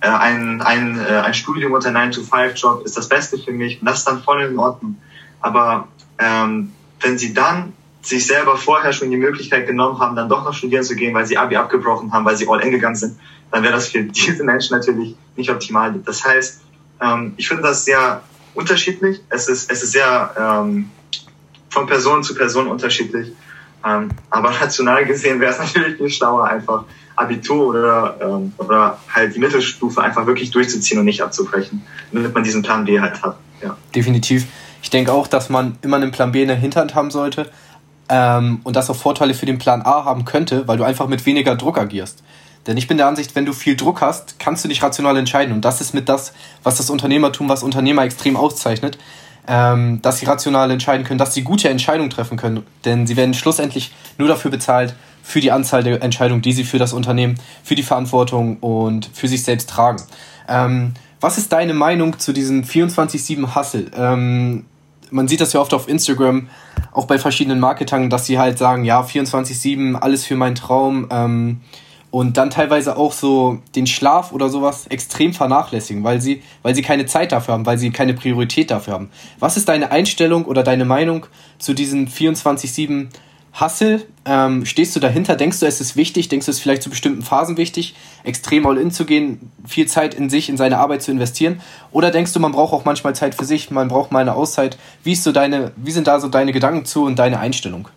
äh, 0.00 0.08
ein, 0.08 0.60
ein, 0.62 0.98
äh, 0.98 1.20
ein 1.20 1.34
Studium 1.34 1.72
unter 1.72 1.90
9-to-5-Job 1.90 2.84
ist 2.84 2.96
das 2.96 3.08
Beste 3.08 3.38
für 3.38 3.52
mich 3.52 3.80
und 3.80 3.86
das 3.86 3.98
ist 3.98 4.08
dann 4.08 4.22
voll 4.22 4.42
in 4.42 4.58
Ordnung. 4.58 4.96
Aber 5.40 5.88
ähm, 6.18 6.72
wenn 7.00 7.18
sie 7.18 7.34
dann 7.34 7.72
sich 8.04 8.26
selber 8.26 8.56
vorher 8.56 8.92
schon 8.92 9.10
die 9.10 9.16
Möglichkeit 9.16 9.66
genommen 9.66 9.98
haben, 9.98 10.14
dann 10.14 10.28
doch 10.28 10.44
noch 10.44 10.54
studieren 10.54 10.84
zu 10.84 10.94
gehen, 10.94 11.14
weil 11.14 11.26
sie 11.26 11.38
Abi 11.38 11.56
abgebrochen 11.56 12.12
haben, 12.12 12.24
weil 12.24 12.36
sie 12.36 12.46
all 12.48 12.60
in 12.60 12.70
gegangen 12.70 12.96
sind, 12.96 13.18
dann 13.50 13.62
wäre 13.62 13.72
das 13.72 13.88
für 13.88 14.02
diese 14.02 14.44
Menschen 14.44 14.76
natürlich 14.76 15.16
nicht 15.36 15.50
optimal. 15.50 15.94
Das 16.04 16.24
heißt, 16.24 16.60
ähm, 17.00 17.32
ich 17.36 17.48
finde 17.48 17.62
das 17.62 17.84
sehr 17.84 18.22
unterschiedlich. 18.54 19.20
Es 19.30 19.48
ist, 19.48 19.70
es 19.70 19.82
ist 19.82 19.92
sehr 19.92 20.34
ähm, 20.38 20.90
von 21.70 21.86
Person 21.86 22.22
zu 22.22 22.34
Person 22.34 22.68
unterschiedlich. 22.68 23.32
Ähm, 23.84 24.10
aber 24.30 24.50
rational 24.60 25.06
gesehen 25.06 25.40
wäre 25.40 25.52
es 25.52 25.58
natürlich 25.58 25.96
viel 25.96 26.10
schlauer, 26.10 26.44
einfach 26.44 26.84
Abitur 27.16 27.68
oder, 27.68 28.42
oder 28.58 28.98
halt 29.08 29.36
die 29.36 29.38
Mittelstufe 29.38 30.02
einfach 30.02 30.26
wirklich 30.26 30.50
durchzuziehen 30.50 30.98
und 30.98 31.04
nicht 31.04 31.22
abzubrechen, 31.22 31.80
damit 32.10 32.34
man 32.34 32.42
diesen 32.42 32.62
Plan 32.62 32.84
B 32.84 33.00
halt 33.00 33.22
hat. 33.22 33.36
Ja. 33.62 33.76
Definitiv. 33.94 34.46
Ich 34.82 34.90
denke 34.90 35.12
auch, 35.12 35.28
dass 35.28 35.48
man 35.48 35.78
immer 35.82 35.96
einen 35.96 36.10
Plan 36.10 36.32
B 36.32 36.42
in 36.42 36.48
der 36.48 36.56
Hinterhand 36.56 36.96
haben 36.96 37.12
sollte 37.12 37.50
ähm, 38.08 38.60
und 38.64 38.76
das 38.76 38.90
auch 38.90 38.96
Vorteile 38.96 39.34
für 39.34 39.46
den 39.46 39.58
Plan 39.58 39.82
A 39.82 40.04
haben 40.04 40.24
könnte, 40.24 40.68
weil 40.68 40.76
du 40.76 40.84
einfach 40.84 41.06
mit 41.06 41.24
weniger 41.26 41.56
Druck 41.56 41.78
agierst. 41.78 42.22
Denn 42.66 42.76
ich 42.76 42.88
bin 42.88 42.96
der 42.96 43.06
Ansicht, 43.06 43.34
wenn 43.34 43.44
du 43.44 43.52
viel 43.52 43.76
Druck 43.76 44.00
hast, 44.00 44.38
kannst 44.38 44.64
du 44.64 44.68
nicht 44.68 44.82
rational 44.82 45.16
entscheiden. 45.16 45.54
Und 45.54 45.64
das 45.64 45.80
ist 45.80 45.92
mit 45.92 46.08
das, 46.08 46.32
was 46.62 46.76
das 46.76 46.90
Unternehmertum, 46.90 47.48
was 47.48 47.62
Unternehmer 47.62 48.04
extrem 48.04 48.36
auszeichnet, 48.36 48.98
ähm, 49.46 50.00
dass 50.00 50.18
sie 50.18 50.26
rational 50.26 50.70
entscheiden 50.70 51.04
können, 51.04 51.18
dass 51.18 51.34
sie 51.34 51.42
gute 51.42 51.68
Entscheidungen 51.68 52.10
treffen 52.10 52.38
können. 52.38 52.64
Denn 52.84 53.06
sie 53.06 53.16
werden 53.16 53.34
schlussendlich 53.34 53.92
nur 54.16 54.28
dafür 54.28 54.50
bezahlt, 54.50 54.94
für 55.22 55.40
die 55.40 55.52
Anzahl 55.52 55.82
der 55.82 56.02
Entscheidungen, 56.02 56.42
die 56.42 56.52
sie 56.52 56.64
für 56.64 56.78
das 56.78 56.92
Unternehmen, 56.92 57.36
für 57.62 57.74
die 57.74 57.82
Verantwortung 57.82 58.58
und 58.58 59.10
für 59.12 59.26
sich 59.26 59.42
selbst 59.42 59.70
tragen. 59.70 60.02
Ähm, 60.48 60.92
was 61.20 61.38
ist 61.38 61.52
deine 61.52 61.72
Meinung 61.72 62.18
zu 62.18 62.34
diesem 62.34 62.62
24-7 62.62 63.54
Hustle? 63.54 63.86
Ähm, 63.96 64.66
man 65.10 65.28
sieht 65.28 65.40
das 65.40 65.54
ja 65.54 65.60
oft 65.60 65.72
auf 65.72 65.88
Instagram, 65.88 66.48
auch 66.94 67.06
bei 67.06 67.18
verschiedenen 67.18 67.60
Marketern, 67.60 68.08
dass 68.08 68.26
sie 68.26 68.38
halt 68.38 68.56
sagen, 68.56 68.84
ja, 68.84 69.02
24-7, 69.02 69.96
alles 69.96 70.24
für 70.24 70.36
meinen 70.36 70.54
Traum. 70.54 71.08
Ähm, 71.10 71.60
und 72.10 72.36
dann 72.36 72.48
teilweise 72.48 72.96
auch 72.96 73.12
so 73.12 73.58
den 73.74 73.88
Schlaf 73.88 74.30
oder 74.30 74.48
sowas 74.48 74.86
extrem 74.86 75.32
vernachlässigen, 75.32 76.04
weil 76.04 76.20
sie, 76.20 76.44
weil 76.62 76.72
sie 76.72 76.82
keine 76.82 77.06
Zeit 77.06 77.32
dafür 77.32 77.54
haben, 77.54 77.66
weil 77.66 77.76
sie 77.76 77.90
keine 77.90 78.14
Priorität 78.14 78.70
dafür 78.70 78.94
haben. 78.94 79.10
Was 79.40 79.56
ist 79.56 79.68
deine 79.68 79.90
Einstellung 79.90 80.44
oder 80.44 80.62
deine 80.62 80.84
Meinung 80.84 81.26
zu 81.58 81.74
diesen 81.74 82.06
24-7 82.06 83.08
Hustle? 83.58 84.04
Ähm, 84.24 84.66
stehst 84.66 84.96
du 84.96 85.00
dahinter? 85.00 85.36
Denkst 85.36 85.60
du, 85.60 85.66
es 85.66 85.80
ist 85.80 85.96
wichtig? 85.96 86.28
Denkst 86.28 86.46
du, 86.46 86.50
es 86.50 86.56
ist 86.56 86.62
vielleicht 86.62 86.82
zu 86.82 86.90
bestimmten 86.90 87.22
Phasen 87.22 87.56
wichtig, 87.56 87.94
extrem 88.24 88.66
all 88.66 88.78
in 88.78 88.90
zu 88.90 89.04
gehen, 89.04 89.52
viel 89.66 89.86
Zeit 89.86 90.14
in 90.14 90.28
sich, 90.28 90.48
in 90.48 90.56
seine 90.56 90.78
Arbeit 90.78 91.02
zu 91.02 91.12
investieren? 91.12 91.60
Oder 91.92 92.10
denkst 92.10 92.32
du, 92.32 92.40
man 92.40 92.52
braucht 92.52 92.72
auch 92.72 92.84
manchmal 92.84 93.14
Zeit 93.14 93.34
für 93.34 93.44
sich, 93.44 93.70
man 93.70 93.88
braucht 93.88 94.10
mal 94.10 94.20
eine 94.20 94.34
Auszeit? 94.34 94.76
Wie, 95.04 95.12
ist 95.12 95.22
so 95.22 95.30
deine, 95.30 95.72
wie 95.76 95.92
sind 95.92 96.08
da 96.08 96.18
so 96.18 96.28
deine 96.28 96.52
Gedanken 96.52 96.84
zu 96.84 97.04
und 97.04 97.16
deine 97.16 97.38
Einstellung? 97.38 97.88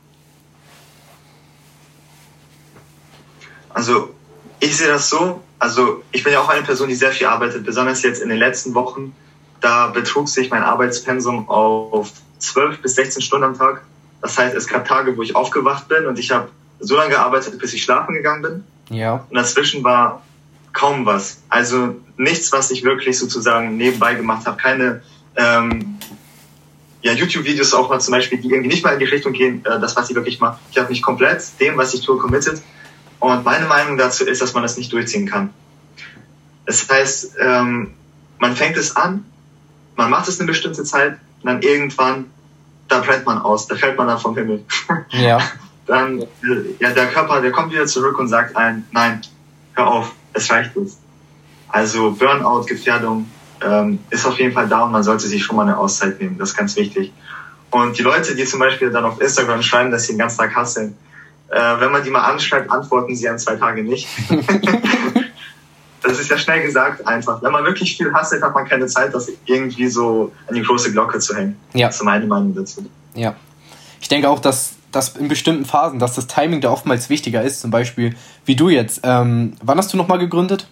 Also, 3.74 4.14
ich 4.60 4.78
sehe 4.78 4.88
das 4.88 5.10
so. 5.10 5.42
Also, 5.60 6.04
ich 6.12 6.24
bin 6.24 6.34
ja 6.34 6.42
auch 6.42 6.50
eine 6.50 6.62
Person, 6.62 6.88
die 6.88 6.96
sehr 6.96 7.12
viel 7.12 7.28
arbeitet, 7.28 7.66
besonders 7.66 8.04
jetzt 8.04 8.22
in 8.22 8.30
den 8.30 8.38
letzten 8.38 8.76
Wochen. 8.76 9.16
Da 9.60 9.88
betrug 9.88 10.30
sich 10.30 10.52
mein 10.52 10.62
Arbeitspensum 10.62 11.50
auf 11.50 12.12
12 12.38 12.82
bis 12.82 12.94
16 12.96 13.24
Stunden 13.24 13.46
am 13.46 13.58
Tag. 13.58 13.82
Das 14.22 14.38
heißt, 14.38 14.56
es 14.56 14.68
gab 14.68 14.88
Tage, 14.88 15.16
wo 15.18 15.22
ich 15.22 15.36
aufgewacht 15.36 15.88
bin 15.88 16.06
und 16.06 16.18
ich 16.20 16.32
habe 16.32 16.50
so 16.80 16.96
lange 16.96 17.12
gearbeitet, 17.12 17.58
bis 17.60 17.74
ich 17.74 17.84
schlafen 17.84 18.14
gegangen 18.14 18.42
bin. 18.42 18.98
Ja. 18.98 19.26
Und 19.30 19.36
dazwischen 19.36 19.84
war 19.84 20.24
kaum 20.74 21.06
was. 21.06 21.42
Also 21.50 21.96
nichts, 22.18 22.52
was 22.52 22.72
ich 22.72 22.84
wirklich 22.84 23.18
sozusagen 23.18 23.78
nebenbei 23.78 24.16
gemacht 24.16 24.46
habe. 24.46 24.58
Keine 24.58 25.02
ähm, 25.36 25.98
ja, 27.02 27.14
YouTube-Videos 27.14 27.74
auch 27.74 27.90
mal 27.90 28.00
zum 28.00 28.14
Beispiel, 28.14 28.40
die 28.40 28.50
irgendwie 28.50 28.70
nicht 28.70 28.84
mal 28.84 28.94
in 28.94 29.00
die 29.00 29.06
Richtung 29.06 29.34
gehen, 29.34 29.64
äh, 29.66 29.80
das, 29.80 29.96
was 29.96 30.10
ich 30.10 30.16
wirklich 30.16 30.40
mache. 30.40 30.60
Ich 30.72 30.78
habe 30.78 30.90
mich 30.90 31.02
komplett 31.02 31.44
dem, 31.60 31.78
was 31.78 31.94
ich 31.94 32.02
tue, 32.06 32.18
committed. 32.18 32.62
Und 33.20 33.44
meine 33.44 33.66
Meinung 33.66 33.98
dazu 33.98 34.26
ist, 34.26 34.42
dass 34.42 34.54
man 34.54 34.64
das 34.64 34.78
nicht 34.78 34.92
durchziehen 34.92 35.28
kann. 35.28 35.52
Das 36.66 36.88
heißt, 36.90 37.38
ähm, 37.40 37.94
man 38.40 38.56
fängt 38.56 38.78
es 38.78 38.96
an, 38.96 39.26
man 39.96 40.10
macht 40.10 40.28
es 40.28 40.40
eine 40.40 40.48
bestimmte 40.48 40.84
Zeit, 40.84 41.18
und 41.42 41.46
dann 41.46 41.62
irgendwann 41.62 42.26
da 42.88 43.00
brennt 43.00 43.26
man 43.26 43.40
aus, 43.40 43.68
da 43.68 43.76
fällt 43.76 43.98
man 43.98 44.08
dann 44.08 44.20
vom 44.20 44.36
Himmel. 44.36 44.64
Ja. 45.10 45.40
dann, 45.86 46.24
ja, 46.80 46.92
der 46.92 47.08
Körper, 47.08 47.42
der 47.42 47.52
kommt 47.52 47.72
wieder 47.72 47.86
zurück 47.86 48.20
und 48.20 48.28
sagt 48.28 48.56
ein, 48.56 48.86
nein, 48.92 49.22
hör 49.74 49.88
auf, 49.88 50.12
es 50.34 50.52
reicht 50.52 50.76
jetzt. 50.76 51.00
Also 51.70 52.12
Burnout, 52.12 52.66
Gefährdung 52.66 53.30
ähm, 53.62 54.00
ist 54.10 54.26
auf 54.26 54.38
jeden 54.40 54.54
Fall 54.54 54.68
da 54.68 54.84
und 54.84 54.92
man 54.92 55.04
sollte 55.04 55.28
sich 55.28 55.44
schon 55.44 55.56
mal 55.56 55.64
eine 55.64 55.78
Auszeit 55.78 56.20
nehmen, 56.20 56.38
das 56.38 56.50
ist 56.50 56.58
ganz 56.58 56.76
wichtig. 56.76 57.14
Und 57.70 57.98
die 57.98 58.04
Leute, 58.04 58.36
die 58.36 58.46
zum 58.46 58.60
Beispiel 58.60 58.92
dann 58.92 59.06
auf 59.06 59.22
Instagram 59.22 59.62
schreiben, 59.62 59.92
dass 59.92 60.04
sie 60.04 60.14
den 60.14 60.20
ganzen 60.20 60.38
Tag 60.38 60.56
hasseln, 60.56 60.96
äh, 61.50 61.80
wenn 61.80 61.92
man 61.92 62.04
die 62.04 62.10
mal 62.10 62.24
anschreibt, 62.24 62.70
antworten 62.70 63.16
sie 63.16 63.28
an 63.30 63.40
zwei 63.40 63.56
Tage 63.56 63.84
nicht. 63.84 64.08
das 66.08 66.20
ist 66.20 66.30
ja 66.30 66.38
schnell 66.38 66.62
gesagt 66.62 67.06
einfach. 67.08 67.42
Wenn 67.42 67.52
man 67.52 67.64
wirklich 67.66 67.98
viel 67.98 68.14
hasselt, 68.14 68.42
hat 68.44 68.54
man 68.54 68.66
keine 68.66 68.88
Zeit, 68.88 69.14
das 69.14 69.30
irgendwie 69.46 69.88
so 69.88 70.32
an 70.48 70.56
die 70.56 70.62
große 70.62 70.92
Glocke 70.92 71.20
zu 71.20 71.36
hängen. 71.36 71.58
Ja. 71.74 71.88
Das 71.88 71.98
ist 71.98 72.04
meine 72.04 72.26
Meinung 72.26 72.54
dazu. 72.56 72.86
Ja. 73.14 73.36
Ich 74.00 74.08
denke 74.08 74.30
auch, 74.30 74.40
dass, 74.40 74.76
dass 74.92 75.16
in 75.16 75.28
bestimmten 75.28 75.66
Phasen, 75.66 76.00
dass 76.00 76.16
das 76.16 76.28
Timing 76.28 76.62
da 76.62 76.70
oftmals 76.72 77.10
wichtiger 77.10 77.42
ist. 77.42 77.62
Zum 77.62 77.72
Beispiel 77.72 78.16
wie 78.46 78.56
du 78.56 78.70
jetzt. 78.70 79.02
Ähm, 79.04 79.54
wann 79.62 79.78
hast 79.78 79.94
du 79.94 79.98
nochmal 79.98 80.20
gegründet? 80.20 80.68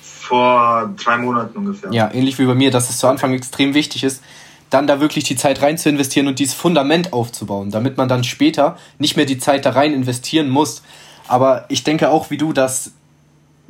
Vor 0.00 0.94
drei 1.02 1.18
Monaten 1.18 1.56
ungefähr. 1.56 1.92
Ja, 1.92 2.10
ähnlich 2.12 2.38
wie 2.38 2.46
bei 2.46 2.54
mir, 2.54 2.70
dass 2.70 2.90
es 2.90 2.98
zu 2.98 3.06
Anfang 3.06 3.34
extrem 3.34 3.74
wichtig 3.74 4.04
ist, 4.04 4.22
dann 4.70 4.86
da 4.86 5.00
wirklich 5.00 5.24
die 5.24 5.36
Zeit 5.36 5.60
rein 5.60 5.76
zu 5.76 5.90
investieren 5.90 6.28
und 6.28 6.38
dieses 6.38 6.54
Fundament 6.54 7.12
aufzubauen, 7.12 7.70
damit 7.70 7.98
man 7.98 8.08
dann 8.08 8.24
später 8.24 8.78
nicht 8.98 9.16
mehr 9.16 9.26
die 9.26 9.38
Zeit 9.38 9.66
da 9.66 9.70
rein 9.70 9.92
investieren 9.92 10.48
muss. 10.48 10.82
Aber 11.28 11.66
ich 11.68 11.84
denke 11.84 12.08
auch 12.08 12.30
wie 12.30 12.38
du, 12.38 12.54
dass 12.54 12.92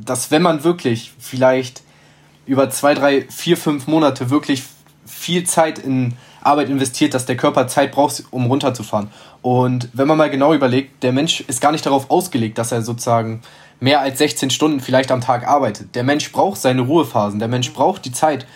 dass 0.04 0.30
wenn 0.30 0.42
man 0.42 0.64
wirklich 0.64 1.12
vielleicht 1.18 1.82
über 2.46 2.70
zwei, 2.70 2.94
drei, 2.94 3.26
vier, 3.30 3.56
fünf 3.56 3.86
Monate 3.86 4.30
wirklich 4.30 4.64
viel 5.06 5.44
Zeit 5.44 5.78
in 5.78 6.14
Arbeit 6.42 6.68
investiert, 6.68 7.14
dass 7.14 7.26
der 7.26 7.36
Körper 7.36 7.68
Zeit 7.68 7.92
braucht, 7.92 8.24
um 8.30 8.46
runterzufahren. 8.46 9.08
Und 9.42 9.88
wenn 9.92 10.08
man 10.08 10.18
mal 10.18 10.30
genau 10.30 10.54
überlegt, 10.54 11.02
der 11.02 11.12
Mensch 11.12 11.40
ist 11.42 11.60
gar 11.60 11.72
nicht 11.72 11.86
darauf 11.86 12.10
ausgelegt, 12.10 12.58
dass 12.58 12.72
er 12.72 12.82
sozusagen 12.82 13.42
mehr 13.80 14.00
als 14.00 14.18
16 14.18 14.50
Stunden 14.50 14.80
vielleicht 14.80 15.10
am 15.10 15.20
Tag 15.20 15.46
arbeitet. 15.46 15.94
Der 15.94 16.04
Mensch 16.04 16.30
braucht 16.32 16.60
seine 16.60 16.82
Ruhephasen, 16.82 17.38
der 17.38 17.48
Mensch 17.48 17.72
braucht 17.72 18.04
die 18.04 18.12
Zeit, 18.12 18.46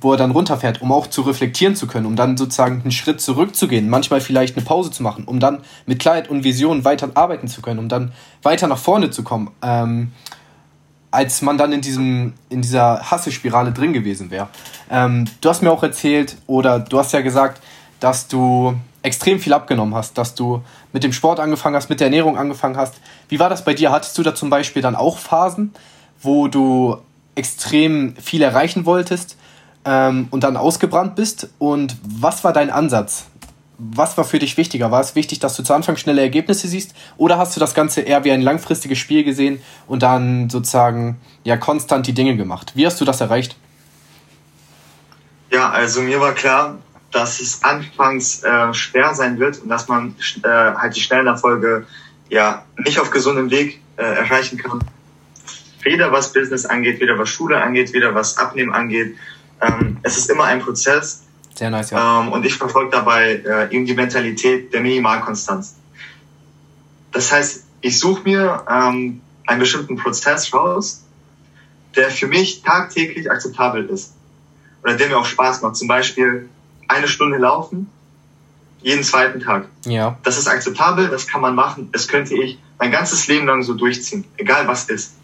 wo 0.00 0.12
er 0.12 0.16
dann 0.16 0.30
runterfährt, 0.30 0.80
um 0.80 0.90
auch 0.92 1.06
zu 1.06 1.22
reflektieren 1.22 1.76
zu 1.76 1.86
können, 1.86 2.06
um 2.06 2.16
dann 2.16 2.38
sozusagen 2.38 2.80
einen 2.80 2.90
Schritt 2.90 3.20
zurückzugehen, 3.20 3.90
manchmal 3.90 4.22
vielleicht 4.22 4.56
eine 4.56 4.64
Pause 4.64 4.90
zu 4.90 5.02
machen, 5.02 5.24
um 5.24 5.40
dann 5.40 5.58
mit 5.84 5.98
Klarheit 5.98 6.30
und 6.30 6.42
Vision 6.42 6.86
weiter 6.86 7.10
arbeiten 7.14 7.48
zu 7.48 7.60
können, 7.60 7.78
um 7.78 7.88
dann 7.88 8.12
weiter 8.42 8.66
nach 8.66 8.78
vorne 8.78 9.10
zu 9.10 9.22
kommen. 9.22 9.50
Ähm, 9.62 10.12
als 11.12 11.42
man 11.42 11.58
dann 11.58 11.72
in, 11.72 11.82
diesem, 11.82 12.32
in 12.48 12.62
dieser 12.62 13.10
Hassespirale 13.10 13.70
drin 13.70 13.92
gewesen 13.92 14.30
wäre. 14.30 14.48
Ähm, 14.90 15.26
du 15.40 15.48
hast 15.48 15.62
mir 15.62 15.70
auch 15.70 15.82
erzählt, 15.82 16.36
oder 16.46 16.80
du 16.80 16.98
hast 16.98 17.12
ja 17.12 17.20
gesagt, 17.20 17.62
dass 18.00 18.26
du 18.26 18.74
extrem 19.02 19.38
viel 19.38 19.52
abgenommen 19.52 19.94
hast, 19.94 20.16
dass 20.16 20.34
du 20.34 20.62
mit 20.92 21.04
dem 21.04 21.12
Sport 21.12 21.38
angefangen 21.38 21.76
hast, 21.76 21.90
mit 21.90 22.00
der 22.00 22.06
Ernährung 22.06 22.38
angefangen 22.38 22.76
hast. 22.76 22.94
Wie 23.28 23.38
war 23.38 23.50
das 23.50 23.64
bei 23.64 23.74
dir? 23.74 23.92
Hattest 23.92 24.16
du 24.16 24.22
da 24.22 24.34
zum 24.34 24.50
Beispiel 24.50 24.80
dann 24.80 24.96
auch 24.96 25.18
Phasen, 25.18 25.74
wo 26.22 26.48
du 26.48 26.96
extrem 27.34 28.16
viel 28.16 28.42
erreichen 28.42 28.86
wolltest 28.86 29.36
ähm, 29.84 30.28
und 30.30 30.44
dann 30.44 30.56
ausgebrannt 30.56 31.14
bist? 31.14 31.48
Und 31.58 31.96
was 32.02 32.42
war 32.42 32.52
dein 32.52 32.70
Ansatz? 32.70 33.26
Was 33.78 34.16
war 34.16 34.24
für 34.24 34.38
dich 34.38 34.56
wichtiger? 34.56 34.90
War 34.90 35.00
es 35.00 35.14
wichtig, 35.14 35.40
dass 35.40 35.56
du 35.56 35.62
zu 35.62 35.74
Anfang 35.74 35.96
schnelle 35.96 36.20
Ergebnisse 36.20 36.68
siehst? 36.68 36.94
Oder 37.16 37.38
hast 37.38 37.56
du 37.56 37.60
das 37.60 37.74
Ganze 37.74 38.02
eher 38.02 38.24
wie 38.24 38.32
ein 38.32 38.42
langfristiges 38.42 38.98
Spiel 38.98 39.24
gesehen 39.24 39.60
und 39.86 40.02
dann 40.02 40.50
sozusagen 40.50 41.18
ja 41.44 41.56
konstant 41.56 42.06
die 42.06 42.12
Dinge 42.12 42.36
gemacht? 42.36 42.72
Wie 42.74 42.86
hast 42.86 43.00
du 43.00 43.04
das 43.04 43.20
erreicht? 43.20 43.56
Ja, 45.50 45.70
also 45.70 46.00
mir 46.00 46.20
war 46.20 46.32
klar, 46.32 46.78
dass 47.10 47.40
es 47.40 47.62
anfangs 47.62 48.42
äh, 48.42 48.72
schwer 48.72 49.14
sein 49.14 49.38
wird 49.38 49.58
und 49.58 49.68
dass 49.68 49.88
man 49.88 50.14
äh, 50.42 50.48
halt 50.48 50.96
die 50.96 51.00
schnellen 51.00 51.26
Erfolge 51.26 51.86
ja 52.28 52.64
nicht 52.78 52.98
auf 52.98 53.10
gesundem 53.10 53.50
Weg 53.50 53.80
äh, 53.96 54.02
erreichen 54.02 54.58
kann. 54.58 54.80
Weder 55.82 56.12
was 56.12 56.32
Business 56.32 56.64
angeht, 56.64 57.00
weder 57.00 57.18
was 57.18 57.28
Schule 57.28 57.60
angeht, 57.60 57.92
weder 57.92 58.14
was 58.14 58.38
Abnehmen 58.38 58.72
angeht. 58.72 59.16
Ähm, 59.60 59.98
es 60.02 60.16
ist 60.16 60.30
immer 60.30 60.44
ein 60.44 60.60
Prozess 60.60 61.24
sehr 61.54 61.70
nice, 61.70 61.90
ja. 61.90 62.20
Ähm, 62.20 62.32
und 62.32 62.44
ich 62.44 62.54
verfolge 62.54 62.90
dabei 62.90 63.42
äh, 63.44 63.74
eben 63.74 63.86
die 63.86 63.94
Mentalität 63.94 64.72
der 64.72 64.80
Minimalkonstanz. 64.80 65.76
Das 67.12 67.30
heißt, 67.30 67.64
ich 67.80 67.98
suche 67.98 68.22
mir 68.22 68.64
ähm, 68.68 69.20
einen 69.46 69.60
bestimmten 69.60 69.96
Prozess 69.96 70.52
raus, 70.54 71.02
der 71.96 72.10
für 72.10 72.26
mich 72.26 72.62
tagtäglich 72.62 73.30
akzeptabel 73.30 73.86
ist. 73.86 74.14
Oder 74.82 74.96
der 74.96 75.08
mir 75.08 75.18
auch 75.18 75.26
Spaß 75.26 75.62
macht. 75.62 75.76
Zum 75.76 75.88
Beispiel 75.88 76.48
eine 76.88 77.06
Stunde 77.08 77.38
laufen, 77.38 77.90
jeden 78.80 79.04
zweiten 79.04 79.40
Tag. 79.40 79.66
Ja. 79.84 80.18
Das 80.22 80.38
ist 80.38 80.48
akzeptabel, 80.48 81.08
das 81.08 81.26
kann 81.26 81.40
man 81.40 81.54
machen. 81.54 81.90
Das 81.92 82.08
könnte 82.08 82.34
ich 82.34 82.58
mein 82.78 82.90
ganzes 82.90 83.26
Leben 83.28 83.46
lang 83.46 83.62
so 83.62 83.74
durchziehen, 83.74 84.24
egal 84.36 84.66
was 84.66 84.88
ist. 84.88 85.14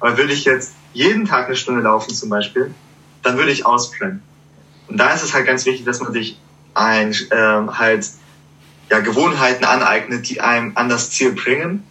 Aber 0.00 0.16
würde 0.16 0.32
ich 0.32 0.44
jetzt 0.44 0.72
jeden 0.92 1.26
Tag 1.26 1.46
eine 1.46 1.56
Stunde 1.56 1.82
laufen 1.82 2.14
zum 2.14 2.28
Beispiel, 2.28 2.74
dann 3.22 3.36
würde 3.36 3.50
ich 3.50 3.66
ausbrennen. 3.66 4.22
Und 4.88 4.98
da 4.98 5.12
ist 5.12 5.22
es 5.22 5.34
halt 5.34 5.46
ganz 5.46 5.66
wichtig, 5.66 5.84
dass 5.84 6.00
man 6.00 6.12
sich 6.12 6.38
ein, 6.74 7.14
ähm, 7.30 7.78
halt 7.78 8.08
ja, 8.90 9.00
Gewohnheiten 9.00 9.64
aneignet, 9.64 10.28
die 10.28 10.40
einem 10.40 10.72
an 10.76 10.88
das 10.88 11.10
Ziel 11.10 11.32
bringen, 11.32 11.84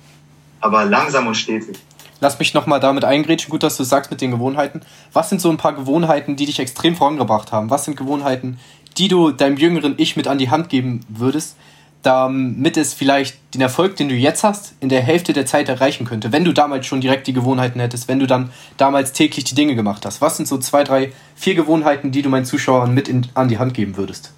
aber 0.62 0.86
langsam 0.86 1.28
und 1.28 1.36
stetig. 1.36 1.78
Lass 2.22 2.40
mich 2.40 2.54
nochmal 2.54 2.80
damit 2.80 3.04
eingrätschen. 3.04 3.52
Gut, 3.52 3.64
dass 3.64 3.78
du 3.78 3.84
sagst 3.84 4.10
mit 4.10 4.22
den 4.22 4.32
Gewohnheiten. 4.32 4.82
Was 5.12 5.30
sind 5.30 5.42
so 5.42 5.50
ein 5.50 5.58
paar 5.58 5.74
Gewohnheiten, 5.74 6.36
die 6.36 6.46
dich 6.46 6.60
extrem 6.60 6.96
vorangebracht 6.96 7.52
haben? 7.52 7.70
Was 7.70 7.86
sind 7.86 7.98
Gewohnheiten, 7.98 8.60
die 8.98 9.10
du 9.10 9.32
deinem 9.32 9.58
jüngeren 9.58 9.96
Ich 9.98 10.16
mit 10.16 10.28
an 10.28 10.38
die 10.38 10.50
Hand 10.50 10.70
geben 10.70 11.02
würdest, 11.10 11.58
damit 12.06 12.78
es 12.78 12.94
vielleicht 12.94 13.38
den 13.56 13.62
Erfolg, 13.62 13.96
den 13.96 14.10
du 14.10 14.16
jetzt 14.16 14.44
hast, 14.44 14.76
in 14.80 14.90
der 14.90 15.02
Hälfte 15.02 15.34
der 15.34 15.48
Zeit 15.48 15.70
erreichen 15.70 16.06
könnte, 16.06 16.32
wenn 16.32 16.46
du 16.46 16.54
damals 16.54 16.86
schon 16.86 17.02
direkt 17.02 17.26
die 17.26 17.34
Gewohnheiten 17.34 17.80
hättest, 17.80 18.08
wenn 18.08 18.20
du 18.20 18.28
dann 18.28 18.52
damals 18.78 19.12
täglich 19.12 19.44
die 19.46 19.56
Dinge 19.56 19.76
gemacht 19.76 20.06
hast? 20.06 20.22
Was 20.22 20.38
sind 20.38 20.48
so 20.48 20.60
zwei, 20.60 20.84
drei, 20.84 21.14
vier 21.36 21.56
Gewohnheiten, 21.56 22.12
die 22.12 22.22
du 22.22 22.30
meinen 22.30 22.46
Zuschauern 22.46 22.94
mit 22.94 23.08
in, 23.08 23.28
an 23.34 23.48
die 23.48 23.58
Hand 23.58 23.74
geben 23.74 23.98
würdest? 23.98 24.32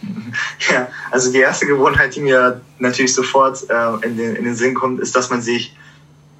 Ja, 0.70 0.88
also 1.10 1.32
die 1.32 1.38
erste 1.38 1.66
Gewohnheit, 1.66 2.14
die 2.14 2.20
mir 2.20 2.60
natürlich 2.78 3.14
sofort 3.14 3.68
äh, 3.68 4.06
in, 4.06 4.16
den, 4.16 4.36
in 4.36 4.44
den 4.44 4.54
Sinn 4.54 4.74
kommt, 4.74 5.00
ist, 5.00 5.16
dass 5.16 5.30
man 5.30 5.42
sich 5.42 5.74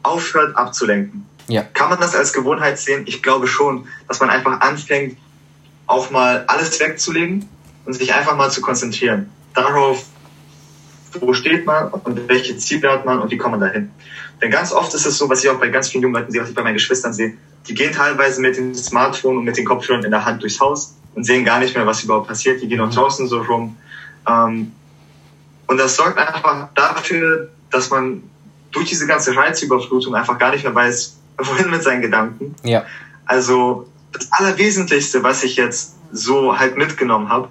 aufhört 0.03 0.57
abzulenken. 0.57 1.27
Ja. 1.49 1.63
Kann 1.63 1.91
man 1.91 1.99
das 1.99 2.15
als 2.15 2.33
Gewohnheit 2.33 2.79
sehen? 2.79 3.05
Ich 3.07 3.23
glaube 3.23 3.47
schon, 3.47 3.87
dass 4.07 4.21
man 4.21 4.31
einfach 4.31 4.61
anfängt, 4.61 5.17
auch 5.87 6.11
mal 6.11 6.45
alles 6.47 6.79
wegzulegen 6.79 7.49
und 7.85 7.95
sich 7.95 8.15
einfach 8.15 8.37
mal 8.37 8.51
zu 8.51 8.61
konzentrieren. 8.61 9.31
Darauf, 9.55 10.05
wo 11.21 11.33
steht 11.33 11.67
man 11.67 11.89
und 11.89 12.29
welche 12.29 12.57
Ziele 12.57 12.91
hat 12.91 13.05
man 13.05 13.21
und 13.21 13.31
wie 13.31 13.37
kommt 13.37 13.53
man 13.53 13.61
dahin. 13.61 13.91
Denn 14.41 14.51
ganz 14.51 14.73
oft 14.73 14.95
ist 14.95 15.07
es 15.07 15.19
so, 15.19 15.29
was 15.29 15.43
ich 15.43 15.51
auch 15.51 15.59
bei 15.59 15.69
ganz 15.69 15.89
vielen 15.89 16.03
jungen 16.03 16.15
Leuten 16.15 16.31
sehe, 16.31 16.41
was 16.43 16.51
ich 16.51 16.55
bei 16.55 16.63
meinen 16.63 16.75
Geschwistern 16.75 17.13
sehe, 17.13 17.35
die 17.67 17.75
gehen 17.75 17.93
teilweise 17.93 18.41
mit 18.41 18.57
dem 18.57 18.75
Smartphone 18.75 19.39
und 19.39 19.45
mit 19.45 19.57
den 19.57 19.65
Kopfhörern 19.65 20.05
in 20.05 20.11
der 20.11 20.25
Hand 20.25 20.43
durchs 20.43 20.61
Haus, 20.61 20.95
und 21.19 21.25
sehen 21.25 21.45
gar 21.45 21.59
nicht 21.59 21.75
mehr, 21.75 21.85
was 21.85 22.05
überhaupt 22.05 22.29
passiert. 22.29 22.63
Die 22.63 22.69
gehen 22.69 22.81
auch 22.81 22.95
draußen 22.95 23.27
so 23.27 23.43
rum. 23.43 23.77
Ähm, 24.29 24.71
und 25.67 25.77
das 25.77 25.97
sorgt 25.97 26.17
einfach 26.17 26.69
dafür, 26.77 27.49
dass 27.71 27.91
man 27.91 28.23
durch 28.71 28.89
diese 28.89 29.07
ganze 29.09 29.35
Reizüberflutung 29.37 30.15
einfach 30.15 30.39
gar 30.39 30.53
nicht 30.53 30.63
mehr 30.63 30.75
weiß, 30.75 31.17
wohin 31.39 31.71
mit 31.71 31.83
seinen 31.83 32.03
Gedanken. 32.03 32.55
Ja. 32.63 32.87
Also 33.27 33.89
das 34.13 34.29
Allerwesentlichste, 34.31 35.25
was 35.25 35.43
ich 35.43 35.57
jetzt 35.57 35.97
so 36.13 36.57
halt 36.57 36.79
mitgenommen 36.79 37.29
habe, 37.29 37.49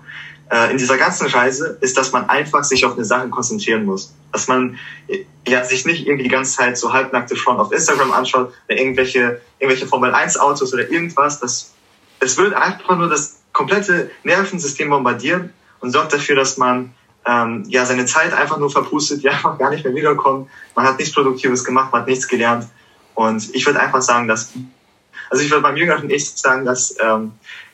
äh, 0.50 0.72
in 0.72 0.78
dieser 0.78 0.98
ganzen 0.98 1.28
Reise, 1.28 1.78
ist, 1.82 1.98
dass 1.98 2.12
man 2.12 2.30
einfach 2.30 2.64
sich 2.64 2.86
auf 2.86 2.96
eine 2.96 3.06
Sache 3.06 3.30
konzentrieren 3.30 3.86
muss. 3.86 4.14
Dass 4.32 4.48
man 4.48 4.78
äh, 5.08 5.26
ja, 5.48 5.64
sich 5.64 5.86
nicht 5.86 6.06
irgendwie 6.06 6.24
die 6.24 6.30
ganze 6.30 6.56
Zeit 6.56 6.78
so 6.78 6.94
halbnackte 6.94 7.36
Front 7.36 7.60
auf 7.60 7.72
Instagram 7.72 8.12
anschaut, 8.12 8.54
oder 8.68 8.78
irgendwelche, 8.78 9.42
irgendwelche 9.60 9.88
Formel 9.88 10.14
1 10.14 10.40
Autos 10.40 10.74
oder 10.74 10.90
irgendwas. 10.90 11.40
Das, 11.40 11.74
es 12.20 12.38
wird 12.38 12.54
einfach 12.54 12.98
nur 12.98 13.10
das 13.10 13.38
komplette 13.54 14.12
Nervensystem 14.24 14.90
bombardieren 14.90 15.54
und 15.80 15.92
sorgt 15.92 16.14
dafür, 16.14 16.36
dass 16.36 16.58
man 16.58 16.94
ähm, 17.26 17.66
ja 17.68 17.86
seine 17.86 18.06
Zeit 18.06 18.34
einfach 18.34 18.58
nur 18.58 18.70
verpustet, 18.70 19.22
ja 19.24 19.32
einfach 19.32 19.58
gar 19.58 19.70
nicht 19.70 19.84
mehr 19.84 19.96
wiederkommt. 19.96 20.50
Man 20.76 20.86
hat 20.86 20.98
nichts 20.98 21.14
Produktives 21.14 21.64
gemacht, 21.64 21.92
man 21.92 22.02
hat 22.02 22.08
nichts 22.08 22.28
gelernt. 22.28 22.68
Und 23.16 23.54
ich 23.54 23.66
würde 23.66 23.80
einfach 23.80 24.02
sagen, 24.02 24.28
dass, 24.28 24.54
also 25.30 25.44
ich 25.44 25.50
würde 25.50 25.64
beim 25.64 25.76
jüngeren 25.76 26.10
Ich 26.10 26.30
sagen, 26.30 26.66
dass, 26.66 26.96
ähm, 27.02 27.34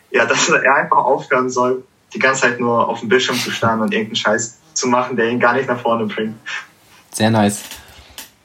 ja, 0.10 0.26
dass 0.28 0.50
er 0.50 0.76
einfach 0.76 0.98
aufhören 0.98 1.50
soll, 1.50 1.84
die 2.14 2.20
ganze 2.20 2.42
Zeit 2.42 2.60
nur 2.60 2.88
auf 2.88 3.00
den 3.00 3.10
Bildschirm 3.10 3.38
zu 3.38 3.52
starren 3.52 3.82
und 3.82 3.94
irgendeinen 3.94 4.16
Scheiß 4.16 4.58
zu 4.74 4.88
machen, 4.88 5.16
der 5.16 5.30
ihn 5.30 5.40
gar 5.40 5.54
nicht 5.54 5.68
nach 5.68 5.80
vorne 5.80 6.06
bringt. 6.06 6.36
Sehr 7.12 7.30
nice. 7.30 7.62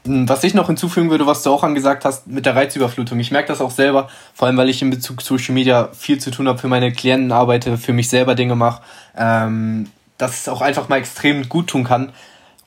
Hm, 0.04 0.28
was 0.28 0.44
ich 0.44 0.54
noch 0.54 0.66
hinzufügen 0.66 1.10
würde, 1.10 1.26
was 1.26 1.42
du 1.42 1.50
auch 1.50 1.62
angesagt 1.62 2.04
hast 2.04 2.26
mit 2.26 2.46
der 2.46 2.56
Reizüberflutung. 2.56 3.18
Ich 3.20 3.30
merke 3.30 3.48
das 3.48 3.60
auch 3.60 3.70
selber, 3.70 4.08
vor 4.34 4.46
allem 4.46 4.56
weil 4.56 4.68
ich 4.68 4.80
in 4.82 4.90
Bezug 4.90 5.22
zu 5.22 5.36
Social 5.36 5.54
Media 5.54 5.90
viel 5.92 6.18
zu 6.18 6.30
tun 6.30 6.48
habe, 6.48 6.58
für 6.58 6.68
meine 6.68 6.92
Klienten 6.92 7.32
arbeite, 7.32 7.76
für 7.76 7.92
mich 7.92 8.08
selber 8.08 8.34
Dinge 8.34 8.56
mache, 8.56 8.82
ähm, 9.16 9.88
dass 10.16 10.40
es 10.40 10.48
auch 10.48 10.62
einfach 10.62 10.88
mal 10.88 10.96
extrem 10.96 11.48
gut 11.48 11.68
tun 11.68 11.84
kann. 11.84 12.12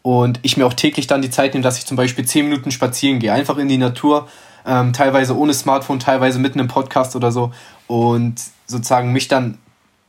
Und 0.03 0.39
ich 0.41 0.57
mir 0.57 0.65
auch 0.65 0.73
täglich 0.73 1.07
dann 1.07 1.21
die 1.21 1.29
Zeit 1.29 1.53
nehme, 1.53 1.63
dass 1.63 1.77
ich 1.77 1.85
zum 1.85 1.97
Beispiel 1.97 2.25
zehn 2.25 2.47
Minuten 2.47 2.71
spazieren 2.71 3.19
gehe, 3.19 3.33
einfach 3.33 3.57
in 3.57 3.67
die 3.67 3.77
Natur, 3.77 4.27
ähm, 4.65 4.93
teilweise 4.93 5.37
ohne 5.37 5.53
Smartphone, 5.53 5.99
teilweise 5.99 6.39
mitten 6.39 6.59
im 6.59 6.67
Podcast 6.67 7.15
oder 7.15 7.31
so. 7.31 7.51
Und 7.87 8.35
sozusagen 8.65 9.11
mich 9.11 9.27
dann 9.27 9.57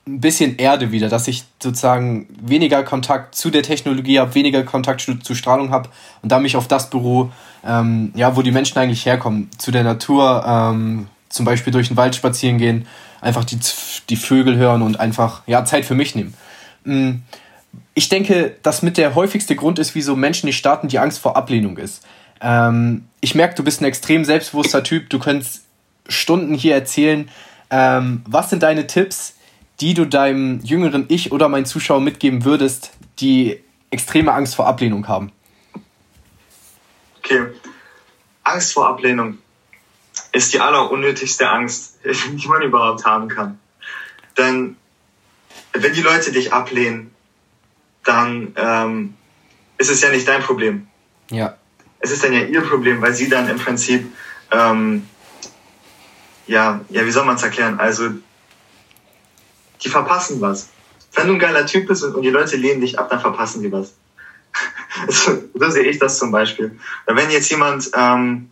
ein 0.07 0.21
bisschen 0.21 0.57
Erde 0.57 0.91
wieder, 0.91 1.09
dass 1.09 1.29
ich 1.29 1.45
sozusagen 1.63 2.27
weniger 2.41 2.83
Kontakt 2.83 3.35
zu 3.37 3.51
der 3.51 3.63
Technologie 3.63 4.19
habe, 4.19 4.35
weniger 4.35 4.65
Kontakt 4.65 5.01
zu 5.01 5.35
Strahlung 5.35 5.71
habe 5.71 5.91
und 6.23 6.33
da 6.33 6.41
mich 6.41 6.57
auf 6.57 6.67
das 6.67 6.91
Büro, 6.91 7.31
ähm, 7.65 8.13
ja, 8.17 8.37
wo 8.37 8.43
die 8.43 8.51
Menschen 8.51 8.79
eigentlich 8.79 9.07
herkommen, 9.07 9.49
zu 9.59 9.71
der 9.71 9.85
Natur, 9.85 10.45
ähm, 10.47 11.07
zum 11.29 11.47
Beispiel 11.47 11.73
durch 11.73 11.89
den 11.89 11.97
Wald 11.97 12.17
spazieren 12.17 12.59
gehen, 12.59 12.87
einfach 13.21 13.45
die, 13.45 13.59
die 14.09 14.17
Vögel 14.17 14.57
hören 14.57 14.83
und 14.83 14.99
einfach, 14.99 15.43
ja, 15.47 15.65
Zeit 15.65 15.85
für 15.85 15.95
mich 15.95 16.17
nehmen. 16.17 16.35
Mm, 16.85 17.11
ich 17.95 18.09
denke, 18.09 18.57
dass 18.63 18.83
mit 18.83 18.99
der 18.99 19.15
häufigste 19.15 19.55
Grund 19.55 19.79
ist, 19.79 19.95
wieso 19.95 20.17
Menschen 20.17 20.47
nicht 20.47 20.59
starten, 20.59 20.89
die 20.89 20.99
Angst 20.99 21.21
vor 21.21 21.37
Ablehnung 21.37 21.79
ist. 21.79 22.05
Ähm, 22.41 23.07
ich 23.21 23.37
merke, 23.37 23.55
du 23.55 23.63
bist 23.63 23.81
ein 23.81 23.85
extrem 23.85 24.25
selbstbewusster 24.25 24.83
Typ, 24.83 25.09
du 25.11 25.21
könntest 25.21 25.63
Stunden 26.09 26.55
hier 26.55 26.75
erzählen. 26.75 27.29
Ähm, 27.71 28.23
was 28.27 28.51
sind 28.51 28.65
deine 28.65 28.89
Tipps, 28.89 29.37
die 29.81 29.95
du 29.95 30.07
deinem 30.07 30.61
jüngeren 30.61 31.07
Ich 31.09 31.33
oder 31.33 31.49
meinen 31.49 31.67
Zuschauern 31.67 32.05
mitgeben 32.05 32.45
würdest, 32.45 32.93
die 33.19 33.61
extreme 33.91 34.33
Angst 34.33 34.55
vor 34.55 34.67
Ablehnung 34.67 35.09
haben? 35.09 35.33
Okay. 37.19 37.47
Angst 38.45 38.73
vor 38.73 38.89
Ablehnung 38.89 39.39
ist 40.33 40.53
die 40.53 40.61
allerunnötigste 40.61 41.49
Angst, 41.49 41.99
die 42.05 42.49
man 42.49 42.63
überhaupt 42.63 43.05
haben 43.05 43.29
kann. 43.29 43.59
Denn 44.37 44.77
wenn 45.73 45.93
die 45.93 46.03
Leute 46.03 46.33
dich 46.33 46.53
ablehnen, 46.53 47.15
dann 48.05 48.55
ähm, 48.57 49.15
ist 49.79 49.91
es 49.91 50.01
ja 50.01 50.11
nicht 50.11 50.27
dein 50.27 50.43
Problem. 50.43 50.87
Ja. 51.31 51.57
Es 52.01 52.11
ist 52.11 52.25
dann 52.25 52.33
ja 52.33 52.41
ihr 52.41 52.63
Problem, 52.63 53.01
weil 53.01 53.15
sie 53.15 53.29
dann 53.29 53.49
im 53.49 53.59
Prinzip, 53.59 54.13
ähm, 54.51 55.07
ja, 56.47 56.81
ja, 56.89 57.07
wie 57.07 57.11
soll 57.11 57.25
man 57.25 57.37
es 57.37 57.43
erklären? 57.43 57.79
Also 57.79 58.11
die 59.85 59.89
verpassen 59.89 60.41
was. 60.41 60.69
Wenn 61.15 61.27
du 61.29 61.35
ein 61.35 61.39
geiler 61.39 61.67
Typ 61.67 61.89
bist 61.89 62.05
und 62.05 62.23
die 62.23 62.31
Leute 62.31 62.57
lehnen 62.57 62.81
dich 62.81 62.99
ab, 62.99 63.11
dann 63.11 63.21
verpassen 63.21 63.63
die 63.63 63.71
was. 63.71 63.93
so, 65.09 65.43
so 65.55 65.71
sehe 65.71 65.85
ich 65.85 65.99
das 65.99 66.19
zum 66.19 66.31
Beispiel. 66.31 66.79
Wenn 67.07 67.31
jetzt 67.31 67.51
jemand 67.51 67.91
ähm, 67.95 68.51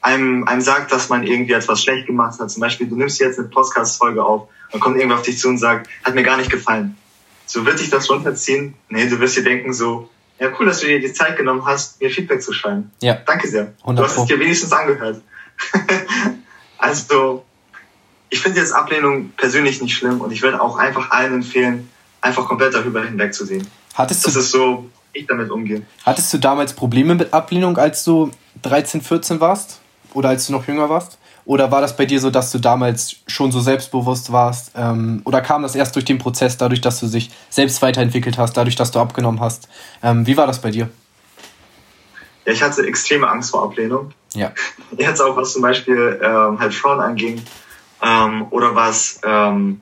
einem, 0.00 0.44
einem 0.44 0.60
sagt, 0.60 0.92
dass 0.92 1.08
man 1.08 1.26
irgendwie 1.26 1.52
etwas 1.52 1.82
schlecht 1.82 2.06
gemacht 2.06 2.38
hat, 2.40 2.50
zum 2.50 2.60
Beispiel, 2.60 2.88
du 2.88 2.96
nimmst 2.96 3.20
jetzt 3.20 3.38
eine 3.38 3.48
Podcast-Folge 3.48 4.22
auf 4.22 4.48
und 4.72 4.80
kommt 4.80 4.96
irgendwer 4.96 5.18
auf 5.18 5.22
dich 5.22 5.38
zu 5.38 5.48
und 5.48 5.58
sagt, 5.58 5.88
hat 6.04 6.14
mir 6.14 6.22
gar 6.22 6.36
nicht 6.36 6.50
gefallen. 6.50 6.96
So 7.46 7.64
wird 7.66 7.80
dich 7.80 7.90
das 7.90 8.10
runterziehen? 8.10 8.74
Nee, 8.88 9.08
du 9.08 9.20
wirst 9.20 9.36
dir 9.36 9.44
denken 9.44 9.72
so, 9.72 10.08
ja 10.38 10.50
cool, 10.58 10.66
dass 10.66 10.80
du 10.80 10.86
dir 10.86 11.00
die 11.00 11.12
Zeit 11.12 11.36
genommen 11.36 11.64
hast, 11.64 12.00
mir 12.00 12.10
Feedback 12.10 12.42
zu 12.42 12.52
schreiben. 12.52 12.90
Ja. 13.00 13.14
Danke 13.14 13.48
sehr. 13.48 13.74
100%. 13.84 13.94
Du 13.94 14.02
hast 14.02 14.18
es 14.18 14.24
dir 14.24 14.40
wenigstens 14.40 14.72
angehört. 14.72 15.22
also, 16.78 17.44
ich 18.32 18.40
finde 18.40 18.60
jetzt 18.60 18.72
Ablehnung 18.72 19.28
persönlich 19.36 19.82
nicht 19.82 19.94
schlimm 19.94 20.22
und 20.22 20.32
ich 20.32 20.40
würde 20.40 20.58
auch 20.58 20.78
einfach 20.78 21.10
allen 21.10 21.34
empfehlen, 21.34 21.90
einfach 22.22 22.46
komplett 22.46 22.72
darüber 22.72 23.04
hinwegzusehen. 23.04 23.66
Hattest 23.92 24.26
das 24.26 24.36
ist 24.36 24.50
so, 24.50 24.88
ich 25.12 25.26
damit 25.26 25.50
umgehe. 25.50 25.82
Hattest 26.06 26.32
du 26.32 26.38
damals 26.38 26.72
Probleme 26.72 27.14
mit 27.14 27.34
Ablehnung, 27.34 27.76
als 27.76 28.04
du 28.04 28.30
13, 28.62 29.02
14 29.02 29.38
warst? 29.38 29.80
Oder 30.14 30.30
als 30.30 30.46
du 30.46 30.52
noch 30.52 30.66
jünger 30.66 30.88
warst? 30.88 31.18
Oder 31.44 31.70
war 31.70 31.82
das 31.82 31.94
bei 31.94 32.06
dir 32.06 32.20
so, 32.20 32.30
dass 32.30 32.50
du 32.52 32.58
damals 32.58 33.16
schon 33.26 33.52
so 33.52 33.60
selbstbewusst 33.60 34.32
warst? 34.32 34.72
Ähm, 34.76 35.20
oder 35.24 35.42
kam 35.42 35.62
das 35.62 35.74
erst 35.74 35.94
durch 35.94 36.06
den 36.06 36.16
Prozess, 36.16 36.56
dadurch, 36.56 36.80
dass 36.80 37.00
du 37.00 37.08
dich 37.08 37.30
selbst 37.50 37.82
weiterentwickelt 37.82 38.38
hast, 38.38 38.56
dadurch, 38.56 38.76
dass 38.76 38.92
du 38.92 38.98
abgenommen 38.98 39.40
hast? 39.40 39.68
Ähm, 40.02 40.26
wie 40.26 40.38
war 40.38 40.46
das 40.46 40.58
bei 40.58 40.70
dir? 40.70 40.88
Ja, 42.46 42.52
ich 42.54 42.62
hatte 42.62 42.86
extreme 42.86 43.28
Angst 43.28 43.50
vor 43.50 43.62
Ablehnung. 43.62 44.12
Ja. 44.32 44.52
Jetzt 44.96 45.20
auch, 45.20 45.36
was 45.36 45.52
zum 45.52 45.60
Beispiel 45.60 46.18
ähm, 46.22 46.58
halt 46.58 46.72
Frauen 46.72 47.00
anging 47.00 47.42
ähm, 48.02 48.46
oder 48.50 48.74
was 48.74 49.20
ähm, 49.24 49.80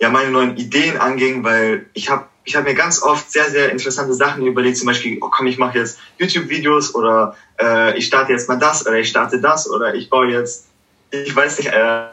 ja 0.00 0.10
meine 0.10 0.30
neuen 0.30 0.56
Ideen 0.56 0.98
anging, 0.98 1.44
weil 1.44 1.86
ich 1.94 2.10
habe 2.10 2.26
ich 2.44 2.54
hab 2.56 2.64
mir 2.64 2.74
ganz 2.74 3.02
oft 3.02 3.30
sehr, 3.30 3.50
sehr 3.50 3.72
interessante 3.72 4.12
Sachen 4.12 4.46
überlegt, 4.46 4.76
zum 4.76 4.86
Beispiel, 4.86 5.18
oh 5.22 5.30
komm, 5.30 5.46
ich 5.46 5.58
mache 5.58 5.78
jetzt 5.78 5.98
YouTube-Videos 6.18 6.94
oder 6.94 7.36
äh, 7.60 7.96
ich 7.96 8.06
starte 8.06 8.32
jetzt 8.32 8.48
mal 8.48 8.58
das 8.58 8.86
oder 8.86 8.98
ich 8.98 9.08
starte 9.08 9.40
das 9.40 9.68
oder 9.68 9.94
ich 9.94 10.10
baue 10.10 10.28
jetzt, 10.28 10.66
ich 11.10 11.34
weiß 11.34 11.58
nicht, 11.58 11.72
äh, 11.72 12.04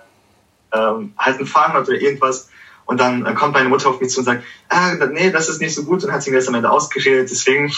äh, 0.71 0.93
halt 1.17 1.39
ein 1.39 1.45
Fahrrad 1.45 1.88
oder 1.88 2.00
irgendwas. 2.00 2.50
Und 2.86 3.00
dann 3.00 3.26
äh, 3.26 3.34
kommt 3.34 3.54
meine 3.54 3.69
Mutter 3.69 3.89
auf 3.89 4.02
mich 4.02 4.10
zu 4.10 4.19
und 4.19 4.26
sagt, 4.26 4.43
ah, 4.69 4.93
nee, 5.12 5.32
das 5.32 5.50
ist 5.50 5.62
nicht 5.62 5.76
so 5.76 5.84
gut 5.84 6.04
und 6.04 6.12
hat 6.12 6.24
sie 6.24 6.32
mir 6.32 6.38
das 6.38 6.47
am 6.47 6.56
Ende 6.56 6.71
ausgeredet. 6.71 7.30
Deswegen 7.30 7.71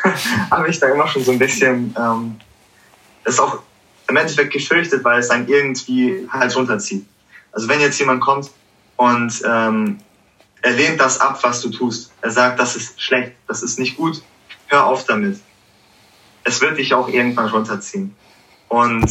habe 0.50 0.68
ich 0.68 0.78
da 0.78 0.88
immer 0.88 1.08
schon 1.08 1.24
so 1.24 1.32
ein 1.32 1.38
bisschen, 1.38 1.94
ähm, 1.98 2.36
das 3.24 3.34
ist 3.34 3.40
auch 3.40 3.60
im 4.08 4.16
Endeffekt 4.16 4.52
gefürchtet, 4.52 5.04
weil 5.04 5.20
es 5.20 5.28
dann 5.28 5.48
irgendwie 5.48 6.28
halt 6.30 6.54
runterzieht. 6.56 7.06
Also 7.52 7.68
wenn 7.68 7.80
jetzt 7.80 7.98
jemand 7.98 8.20
kommt 8.20 8.50
und 8.96 9.42
ähm, 9.46 9.98
er 10.62 10.72
lehnt 10.72 11.00
das 11.00 11.20
ab, 11.20 11.38
was 11.42 11.60
du 11.60 11.70
tust. 11.70 12.12
Er 12.20 12.30
sagt, 12.30 12.58
das 12.58 12.76
ist 12.76 13.00
schlecht, 13.00 13.32
das 13.46 13.62
ist 13.62 13.78
nicht 13.78 13.96
gut, 13.96 14.22
hör 14.66 14.86
auf 14.86 15.04
damit. 15.04 15.38
Es 16.42 16.60
wird 16.60 16.78
dich 16.78 16.94
auch 16.94 17.08
irgendwann 17.08 17.48
runterziehen. 17.48 18.14
Und 18.68 19.06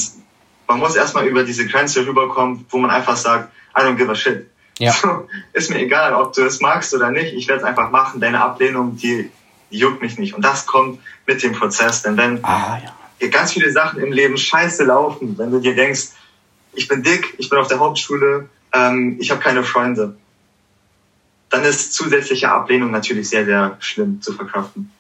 man 0.68 0.80
muss 0.80 0.96
erstmal 0.96 1.26
über 1.26 1.44
diese 1.44 1.68
Grenze 1.68 2.06
rüberkommen, 2.06 2.66
wo 2.70 2.78
man 2.78 2.92
einfach 2.92 3.16
sagt, 3.16 3.52
I 3.78 3.82
don't 3.82 3.96
give 3.96 4.12
a 4.12 4.16
shit. 4.16 4.50
Ja. 4.80 4.92
So, 4.92 5.28
ist 5.54 5.70
mir 5.70 5.80
egal, 5.80 6.14
ob 6.14 6.34
du 6.34 6.44
es 6.44 6.60
magst 6.60 6.94
oder 6.94 7.12
nicht, 7.12 7.34
ich 7.34 7.48
werde 7.48 7.62
es 7.62 7.68
einfach 7.68 7.92
machen. 7.92 8.20
Deine 8.20 8.42
Ablehnung, 8.42 8.98
die, 8.98 9.30
die 9.72 9.78
juckt 9.78 10.02
mich 10.02 10.18
nicht. 10.18 10.34
Und 10.34 10.44
das 10.44 10.66
kommt 10.66 11.00
mit 11.26 11.42
dem 11.44 11.54
Prozess. 11.54 12.02
Denn 12.02 12.18
wenn 12.18 12.44
ah, 12.44 12.80
ja 12.84 12.94
ganz 13.30 13.54
viele 13.54 13.72
Sachen 13.72 14.02
im 14.02 14.12
Leben 14.12 14.38
scheiße 14.38 14.84
laufen, 14.84 15.38
wenn 15.38 15.52
du 15.52 15.60
dir 15.60 15.76
denkst, 15.76 16.10
ich 16.74 16.88
bin 16.88 17.04
dick, 17.04 17.36
ich 17.38 17.50
bin 17.50 17.60
auf 17.60 17.68
der 17.68 17.80
Hauptschule, 17.80 18.50
ähm, 18.74 19.18
ich 19.20 19.32
habe 19.32 19.42
keine 19.42 19.64
Freunde, 19.64 20.16
dann 21.50 21.64
ist 21.64 21.94
zusätzliche 21.94 22.52
Ablehnung 22.52 22.92
natürlich 22.92 23.30
sehr, 23.30 23.46
sehr 23.46 23.78
schlimm 23.80 24.22
zu 24.22 24.34
verkraften. 24.34 24.92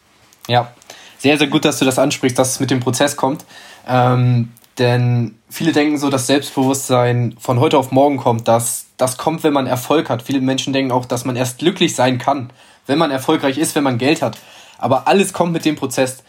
Ja, 0.47 0.71
sehr, 1.17 1.37
sehr 1.37 1.47
gut, 1.47 1.65
dass 1.65 1.79
du 1.79 1.85
das 1.85 1.97
ansprichst, 1.97 2.37
dass 2.37 2.51
es 2.51 2.59
mit 2.59 2.69
dem 2.69 2.79
Prozess 2.79 3.15
kommt. 3.15 3.45
Ähm, 3.87 4.49
denn 4.77 5.35
viele 5.49 5.71
denken 5.71 5.97
so, 5.97 6.09
dass 6.09 6.27
Selbstbewusstsein 6.27 7.35
von 7.39 7.59
heute 7.59 7.77
auf 7.77 7.91
morgen 7.91 8.17
kommt, 8.17 8.47
dass 8.47 8.87
das 8.97 9.17
kommt, 9.17 9.43
wenn 9.43 9.53
man 9.53 9.67
Erfolg 9.67 10.09
hat. 10.09 10.23
Viele 10.23 10.41
Menschen 10.41 10.73
denken 10.73 10.91
auch, 10.91 11.05
dass 11.05 11.25
man 11.25 11.35
erst 11.35 11.59
glücklich 11.59 11.95
sein 11.95 12.17
kann, 12.17 12.51
wenn 12.87 12.97
man 12.97 13.11
erfolgreich 13.11 13.57
ist, 13.57 13.75
wenn 13.75 13.83
man 13.83 13.97
Geld 13.97 14.21
hat. 14.21 14.37
Aber 14.77 15.07
alles 15.07 15.33
kommt 15.33 15.53
mit 15.53 15.65
dem 15.65 15.75
Prozess. 15.75 16.23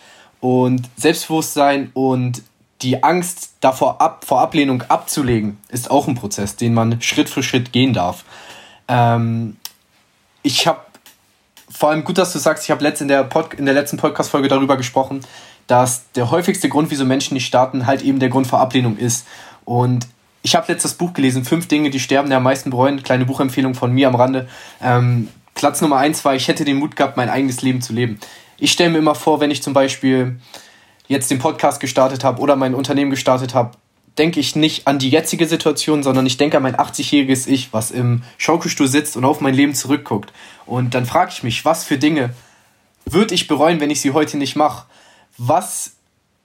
Und 0.44 0.90
Selbstbewusstsein 0.98 1.90
und 1.94 2.42
die 2.83 3.02
Angst 3.02 3.54
davor 3.61 4.02
ab, 4.02 4.26
vor 4.26 4.42
Ablehnung 4.42 4.83
abzulegen, 4.83 5.57
ist 5.70 5.90
auch 5.90 6.07
ein 6.07 6.16
Prozess, 6.16 6.54
den 6.54 6.74
man 6.74 7.00
Schritt 7.00 7.30
für 7.30 7.42
Schritt 7.42 7.72
gehen 7.72 7.94
darf. 7.94 8.26
Ähm, 8.87 9.57
ich 10.42 10.66
habe 10.66 10.80
vor 11.70 11.88
allem 11.88 12.04
gut, 12.04 12.18
dass 12.18 12.35
du 12.35 12.38
sagst, 12.38 12.64
ich 12.64 12.70
habe 12.70 12.87
in, 12.87 13.09
der 13.09 13.26
in 13.57 13.64
der 13.64 13.72
letzten 13.72 13.96
Podcast-Folge 13.96 14.48
darüber 14.48 14.76
gesprochen, 14.76 15.20
dass 15.66 16.11
der 16.12 16.30
häufigste 16.30 16.68
Grund, 16.68 16.90
wieso 16.90 17.07
Menschen 17.07 17.33
nicht 17.33 17.46
starten, 17.46 17.87
halt 17.87 18.02
eben 18.02 18.18
der 18.18 18.28
Grund 18.28 18.46
vor 18.46 18.61
Ablehnung 18.61 18.98
ist. 18.98 19.26
Und 19.64 20.07
ich 20.42 20.54
habe 20.54 20.70
letztes 20.70 20.92
Buch 20.92 21.14
gelesen, 21.14 21.46
Fünf 21.46 21.68
Dinge, 21.68 21.88
die 21.88 22.00
sterben, 22.00 22.28
der 22.28 22.37
am 22.37 22.44
meisten 22.44 22.68
bereuen. 22.68 23.02
Kleine 23.02 23.24
Buchempfehlung 23.24 23.74
von 23.74 23.92
mir 23.92 24.09
am 24.09 24.14
Rande. 24.14 24.46
Ähm, 24.83 25.28
Platz 25.54 25.80
Nummer 25.80 25.96
eins 25.96 26.22
war, 26.22 26.35
ich 26.35 26.48
hätte 26.48 26.66
den 26.66 26.76
Mut 26.76 26.96
gehabt, 26.96 27.16
mein 27.16 27.30
eigenes 27.30 27.62
Leben 27.62 27.80
zu 27.80 27.94
leben. 27.94 28.20
Ich 28.59 28.73
stelle 28.73 28.90
mir 28.90 28.99
immer 28.99 29.14
vor, 29.14 29.40
wenn 29.40 29.51
ich 29.51 29.62
zum 29.62 29.73
Beispiel 29.73 30.40
jetzt 31.09 31.31
den 31.31 31.38
Podcast 31.38 31.81
gestartet 31.81 32.25
habe 32.25 32.40
oder 32.40 32.57
mein 32.57 32.75
Unternehmen 32.75 33.11
gestartet 33.11 33.55
habe, 33.55 33.73
denke 34.19 34.40
ich 34.40 34.55
nicht 34.55 34.87
an 34.87 34.99
die 34.99 35.11
jetzige 35.11 35.47
Situation, 35.47 36.03
sondern 36.03 36.25
ich 36.27 36.37
denke 36.37 36.57
an 36.57 36.62
mein 36.62 36.77
80-jähriges 36.77 37.49
Ich, 37.49 37.73
was 37.73 37.90
im 37.90 38.23
Schaukelstuhl 38.38 38.87
sitzt 38.87 39.17
und 39.17 39.25
auf 39.25 39.40
mein 39.40 39.55
Leben 39.55 39.75
zurückguckt. 39.75 40.33
Und 40.67 40.95
dann 40.95 41.05
frage 41.05 41.33
ich 41.35 41.43
mich, 41.43 41.64
was 41.64 41.85
für 41.85 41.99
Dinge 41.99 42.31
würde 43.05 43.35
ich 43.35 43.49
bereuen, 43.49 43.81
wenn 43.81 43.90
ich 43.90 44.01
sie 44.01 44.12
heute 44.12 44.37
nicht 44.38 44.57
mache? 44.57 44.87
Was 45.37 45.93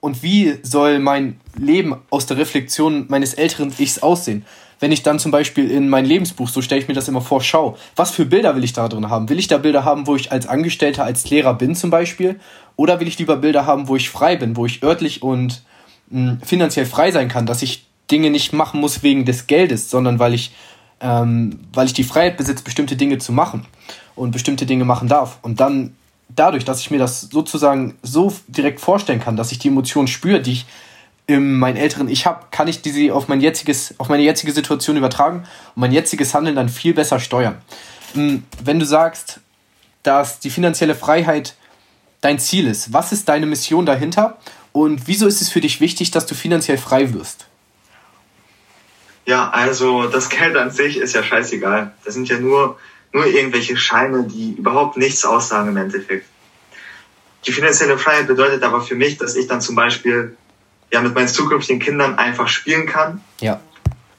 und 0.00 0.22
wie 0.22 0.58
soll 0.62 0.98
mein 0.98 1.38
Leben 1.56 1.96
aus 2.10 2.26
der 2.26 2.38
Reflexion 2.38 3.06
meines 3.08 3.34
älteren 3.34 3.72
Ichs 3.78 3.98
aussehen? 3.98 4.44
Wenn 4.78 4.92
ich 4.92 5.02
dann 5.02 5.18
zum 5.18 5.30
Beispiel 5.30 5.70
in 5.70 5.90
mein 5.90 6.06
Lebensbuch, 6.06 6.48
so 6.48 6.62
stelle 6.62 6.80
ich 6.80 6.88
mir 6.88 6.94
das 6.94 7.06
immer 7.06 7.20
vor, 7.20 7.42
schaue, 7.42 7.76
was 7.96 8.10
für 8.10 8.24
Bilder 8.24 8.56
will 8.56 8.64
ich 8.64 8.72
da 8.72 8.88
drin 8.88 9.10
haben? 9.10 9.28
Will 9.28 9.38
ich 9.38 9.46
da 9.46 9.58
Bilder 9.58 9.84
haben, 9.84 10.06
wo 10.06 10.16
ich 10.16 10.32
als 10.32 10.46
Angestellter, 10.46 11.04
als 11.04 11.28
Lehrer 11.28 11.52
bin 11.52 11.74
zum 11.74 11.90
Beispiel? 11.90 12.40
Oder 12.76 12.98
will 12.98 13.08
ich 13.08 13.18
lieber 13.18 13.36
Bilder 13.36 13.66
haben, 13.66 13.88
wo 13.88 13.96
ich 13.96 14.08
frei 14.08 14.36
bin, 14.36 14.56
wo 14.56 14.64
ich 14.64 14.82
örtlich 14.82 15.22
und 15.22 15.62
mh, 16.08 16.30
hm, 16.30 16.40
finanziell 16.42 16.86
frei 16.86 17.12
sein 17.12 17.28
kann, 17.28 17.44
dass 17.44 17.60
ich 17.60 17.86
Dinge 18.10 18.30
nicht 18.30 18.54
machen 18.54 18.80
muss 18.80 19.02
wegen 19.02 19.26
des 19.26 19.46
Geldes, 19.46 19.90
sondern 19.90 20.18
weil 20.18 20.32
ich, 20.32 20.52
ähm, 21.02 21.60
weil 21.74 21.86
ich 21.86 21.92
die 21.92 22.04
Freiheit 22.04 22.38
besitze, 22.38 22.64
bestimmte 22.64 22.96
Dinge 22.96 23.18
zu 23.18 23.32
machen 23.32 23.66
und 24.16 24.30
bestimmte 24.30 24.64
Dinge 24.64 24.86
machen 24.86 25.08
darf. 25.08 25.38
Und 25.42 25.60
dann 25.60 25.94
dadurch, 26.36 26.64
dass 26.64 26.80
ich 26.80 26.90
mir 26.90 26.98
das 26.98 27.22
sozusagen 27.22 27.96
so 28.02 28.32
direkt 28.48 28.80
vorstellen 28.80 29.20
kann, 29.20 29.36
dass 29.36 29.52
ich 29.52 29.58
die 29.58 29.68
Emotionen 29.68 30.08
spüre, 30.08 30.40
die 30.40 30.52
ich 30.52 30.66
in 31.26 31.58
meinen 31.58 31.76
älteren 31.76 32.08
Ich 32.08 32.26
habe, 32.26 32.46
kann 32.50 32.66
ich 32.66 32.82
diese 32.82 33.14
auf 33.14 33.28
mein 33.28 33.40
jetziges, 33.40 33.94
auf 33.98 34.08
meine 34.08 34.22
jetzige 34.22 34.52
Situation 34.52 34.96
übertragen 34.96 35.44
und 35.74 35.80
mein 35.80 35.92
jetziges 35.92 36.34
Handeln 36.34 36.56
dann 36.56 36.68
viel 36.68 36.92
besser 36.92 37.20
steuern. 37.20 37.56
Hm, 38.14 38.42
wenn 38.62 38.80
du 38.80 38.86
sagst, 38.86 39.40
dass 40.02 40.40
die 40.40 40.50
finanzielle 40.50 40.94
Freiheit 40.94 41.54
dein 42.20 42.38
Ziel 42.38 42.66
ist, 42.66 42.92
was 42.92 43.12
ist 43.12 43.28
deine 43.28 43.46
Mission 43.46 43.86
dahinter 43.86 44.38
und 44.72 45.06
wieso 45.06 45.26
ist 45.26 45.40
es 45.40 45.48
für 45.48 45.60
dich 45.60 45.80
wichtig, 45.80 46.10
dass 46.10 46.26
du 46.26 46.34
finanziell 46.34 46.78
frei 46.78 47.12
wirst? 47.14 47.46
Ja, 49.26 49.50
also 49.50 50.08
das 50.08 50.28
Geld 50.28 50.56
an 50.56 50.70
sich 50.70 50.96
ist 50.96 51.14
ja 51.14 51.22
scheißegal. 51.22 51.92
Das 52.04 52.14
sind 52.14 52.28
ja 52.28 52.38
nur 52.38 52.78
nur 53.12 53.26
irgendwelche 53.26 53.76
Scheine, 53.76 54.24
die 54.24 54.52
überhaupt 54.52 54.96
nichts 54.96 55.24
aussagen 55.24 55.70
im 55.70 55.76
Endeffekt. 55.76 56.26
Die 57.46 57.52
finanzielle 57.52 57.98
Freiheit 57.98 58.26
bedeutet 58.26 58.62
aber 58.62 58.80
für 58.80 58.94
mich, 58.94 59.18
dass 59.18 59.34
ich 59.34 59.46
dann 59.46 59.60
zum 59.60 59.74
Beispiel 59.74 60.36
ja 60.92 61.00
mit 61.00 61.14
meinen 61.14 61.28
zukünftigen 61.28 61.80
Kindern 61.80 62.18
einfach 62.18 62.48
spielen 62.48 62.86
kann. 62.86 63.22
Ja. 63.40 63.60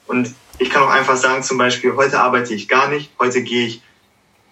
Und 0.07 0.33
ich 0.57 0.69
kann 0.69 0.83
auch 0.83 0.89
einfach 0.89 1.17
sagen, 1.17 1.43
zum 1.43 1.57
Beispiel, 1.57 1.95
heute 1.95 2.19
arbeite 2.19 2.53
ich 2.53 2.67
gar 2.67 2.89
nicht, 2.89 3.11
heute 3.19 3.41
gehe 3.41 3.67
ich 3.67 3.81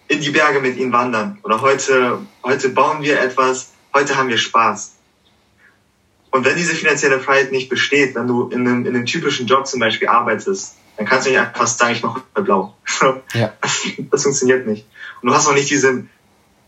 in 0.08 0.20
die 0.20 0.30
Berge 0.30 0.60
mit 0.60 0.76
ihnen 0.76 0.92
wandern 0.92 1.38
oder 1.42 1.60
heute, 1.60 2.18
heute 2.42 2.68
bauen 2.70 3.02
wir 3.02 3.20
etwas, 3.20 3.72
heute 3.94 4.16
haben 4.16 4.28
wir 4.28 4.38
Spaß. 4.38 4.94
Und 6.30 6.44
wenn 6.44 6.56
diese 6.56 6.74
finanzielle 6.74 7.20
Freiheit 7.20 7.52
nicht 7.52 7.68
besteht, 7.68 8.14
wenn 8.14 8.26
du 8.26 8.48
in 8.48 8.60
einem, 8.60 8.86
in 8.86 8.94
einem 8.94 9.06
typischen 9.06 9.46
Job 9.46 9.66
zum 9.66 9.80
Beispiel 9.80 10.08
arbeitest, 10.08 10.76
dann 10.96 11.06
kannst 11.06 11.26
du 11.26 11.30
nicht 11.30 11.40
einfach 11.40 11.66
sagen, 11.66 11.92
ich 11.92 12.02
mache 12.02 12.22
blau. 12.34 12.76
Ja. 13.34 13.52
Das, 13.60 13.82
das, 14.10 14.22
funktioniert 14.22 14.66
nicht. 14.66 14.86
Und 15.22 15.28
du 15.28 15.34
hast 15.34 15.48
auch 15.48 15.54
nicht 15.54 15.70
diese, 15.70 16.04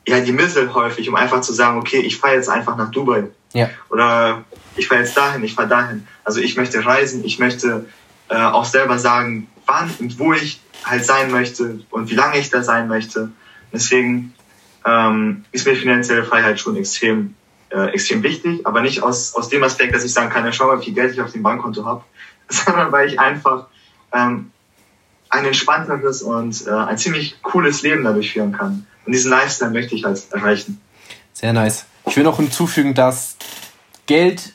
ja, 0.06 0.20
die 0.20 0.32
Mittel 0.32 0.72
häufig, 0.74 1.08
um 1.08 1.14
einfach 1.14 1.42
zu 1.42 1.52
sagen, 1.52 1.78
okay, 1.78 2.00
ich 2.00 2.16
fahre 2.16 2.34
jetzt 2.34 2.48
einfach 2.48 2.76
nach 2.76 2.90
Dubai. 2.90 3.28
Ja. 3.52 3.70
Oder 3.90 4.44
ich 4.76 4.88
fahre 4.88 5.02
jetzt 5.02 5.16
dahin, 5.16 5.44
ich 5.44 5.54
fahre 5.54 5.68
dahin. 5.68 6.06
Also 6.24 6.40
ich 6.40 6.56
möchte 6.56 6.84
reisen, 6.84 7.24
ich 7.24 7.38
möchte 7.38 7.86
äh, 8.28 8.36
auch 8.36 8.64
selber 8.64 8.98
sagen, 8.98 9.48
wann 9.66 9.90
und 9.98 10.18
wo 10.18 10.32
ich 10.32 10.60
halt 10.84 11.04
sein 11.04 11.30
möchte 11.30 11.80
und 11.90 12.10
wie 12.10 12.14
lange 12.14 12.38
ich 12.38 12.50
da 12.50 12.62
sein 12.62 12.88
möchte. 12.88 13.30
Deswegen 13.72 14.34
ähm, 14.84 15.44
ist 15.52 15.66
mir 15.66 15.76
finanzielle 15.76 16.24
Freiheit 16.24 16.58
schon 16.58 16.76
extrem, 16.76 17.34
äh, 17.72 17.86
extrem 17.88 18.22
wichtig, 18.22 18.66
aber 18.66 18.80
nicht 18.82 19.02
aus, 19.02 19.34
aus 19.34 19.48
dem 19.48 19.62
Aspekt, 19.62 19.94
dass 19.94 20.04
ich 20.04 20.12
sagen 20.12 20.30
kann, 20.30 20.50
schau 20.52 20.66
mal, 20.66 20.80
wie 20.80 20.84
viel 20.84 20.94
Geld 20.94 21.12
ich 21.12 21.20
auf 21.20 21.32
dem 21.32 21.42
Bankkonto 21.42 21.84
habe, 21.84 22.04
sondern 22.48 22.92
weil 22.92 23.08
ich 23.08 23.18
einfach 23.18 23.66
ähm, 24.12 24.50
ein 25.30 25.44
entspannteres 25.44 26.22
und 26.22 26.66
äh, 26.66 26.70
ein 26.70 26.98
ziemlich 26.98 27.40
cooles 27.42 27.82
Leben 27.82 28.04
dadurch 28.04 28.32
führen 28.32 28.52
kann. 28.52 28.86
Und 29.06 29.12
diesen 29.12 29.30
Lifestyle 29.30 29.70
möchte 29.70 29.94
ich 29.94 30.04
halt 30.04 30.20
erreichen. 30.30 30.80
Sehr 31.32 31.52
nice. 31.52 31.86
Ich 32.06 32.16
will 32.16 32.24
noch 32.24 32.36
hinzufügen, 32.36 32.94
dass 32.94 33.36
Geld 34.06 34.52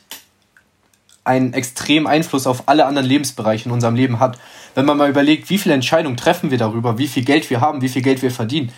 einen 1.24 1.52
extremen 1.52 2.06
Einfluss 2.06 2.46
auf 2.46 2.68
alle 2.68 2.86
anderen 2.86 3.06
Lebensbereiche 3.06 3.66
in 3.66 3.72
unserem 3.72 3.94
Leben 3.94 4.18
hat. 4.18 4.38
Wenn 4.74 4.86
man 4.86 4.96
mal 4.96 5.10
überlegt, 5.10 5.50
wie 5.50 5.58
viele 5.58 5.74
Entscheidungen 5.74 6.16
treffen 6.16 6.50
wir 6.50 6.58
darüber, 6.58 6.96
wie 6.96 7.08
viel 7.08 7.24
Geld 7.24 7.50
wir 7.50 7.60
haben, 7.60 7.82
wie 7.82 7.88
viel 7.88 8.02
Geld 8.02 8.22
wir 8.22 8.30
verdienen. 8.30 8.72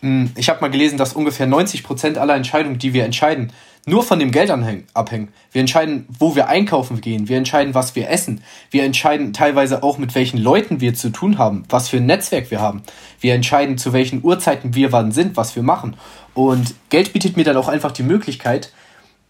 Hm, 0.00 0.32
ich 0.36 0.48
habe 0.48 0.60
mal 0.60 0.70
gelesen, 0.70 0.98
dass 0.98 1.14
ungefähr 1.14 1.46
90 1.46 1.84
Prozent 1.84 2.18
aller 2.18 2.34
Entscheidungen, 2.34 2.78
die 2.78 2.92
wir 2.92 3.04
entscheiden, 3.04 3.52
nur 3.88 4.02
von 4.02 4.18
dem 4.18 4.32
Geld 4.32 4.50
abhängen. 4.50 5.28
Wir 5.52 5.60
entscheiden, 5.60 6.06
wo 6.18 6.34
wir 6.34 6.48
einkaufen 6.48 7.00
gehen. 7.00 7.28
Wir 7.28 7.38
entscheiden, 7.38 7.72
was 7.72 7.94
wir 7.94 8.10
essen. 8.10 8.42
Wir 8.70 8.82
entscheiden 8.82 9.32
teilweise 9.32 9.84
auch, 9.84 9.96
mit 9.96 10.16
welchen 10.16 10.38
Leuten 10.38 10.80
wir 10.80 10.94
zu 10.94 11.10
tun 11.10 11.38
haben, 11.38 11.62
was 11.68 11.88
für 11.88 11.98
ein 11.98 12.06
Netzwerk 12.06 12.50
wir 12.50 12.60
haben. 12.60 12.82
Wir 13.20 13.34
entscheiden, 13.34 13.78
zu 13.78 13.92
welchen 13.92 14.24
Uhrzeiten 14.24 14.74
wir 14.74 14.90
wann 14.90 15.12
sind, 15.12 15.36
was 15.36 15.54
wir 15.54 15.62
machen. 15.62 15.96
Und 16.34 16.74
Geld 16.90 17.12
bietet 17.12 17.36
mir 17.36 17.44
dann 17.44 17.56
auch 17.56 17.68
einfach 17.68 17.92
die 17.92 18.02
Möglichkeit, 18.02 18.72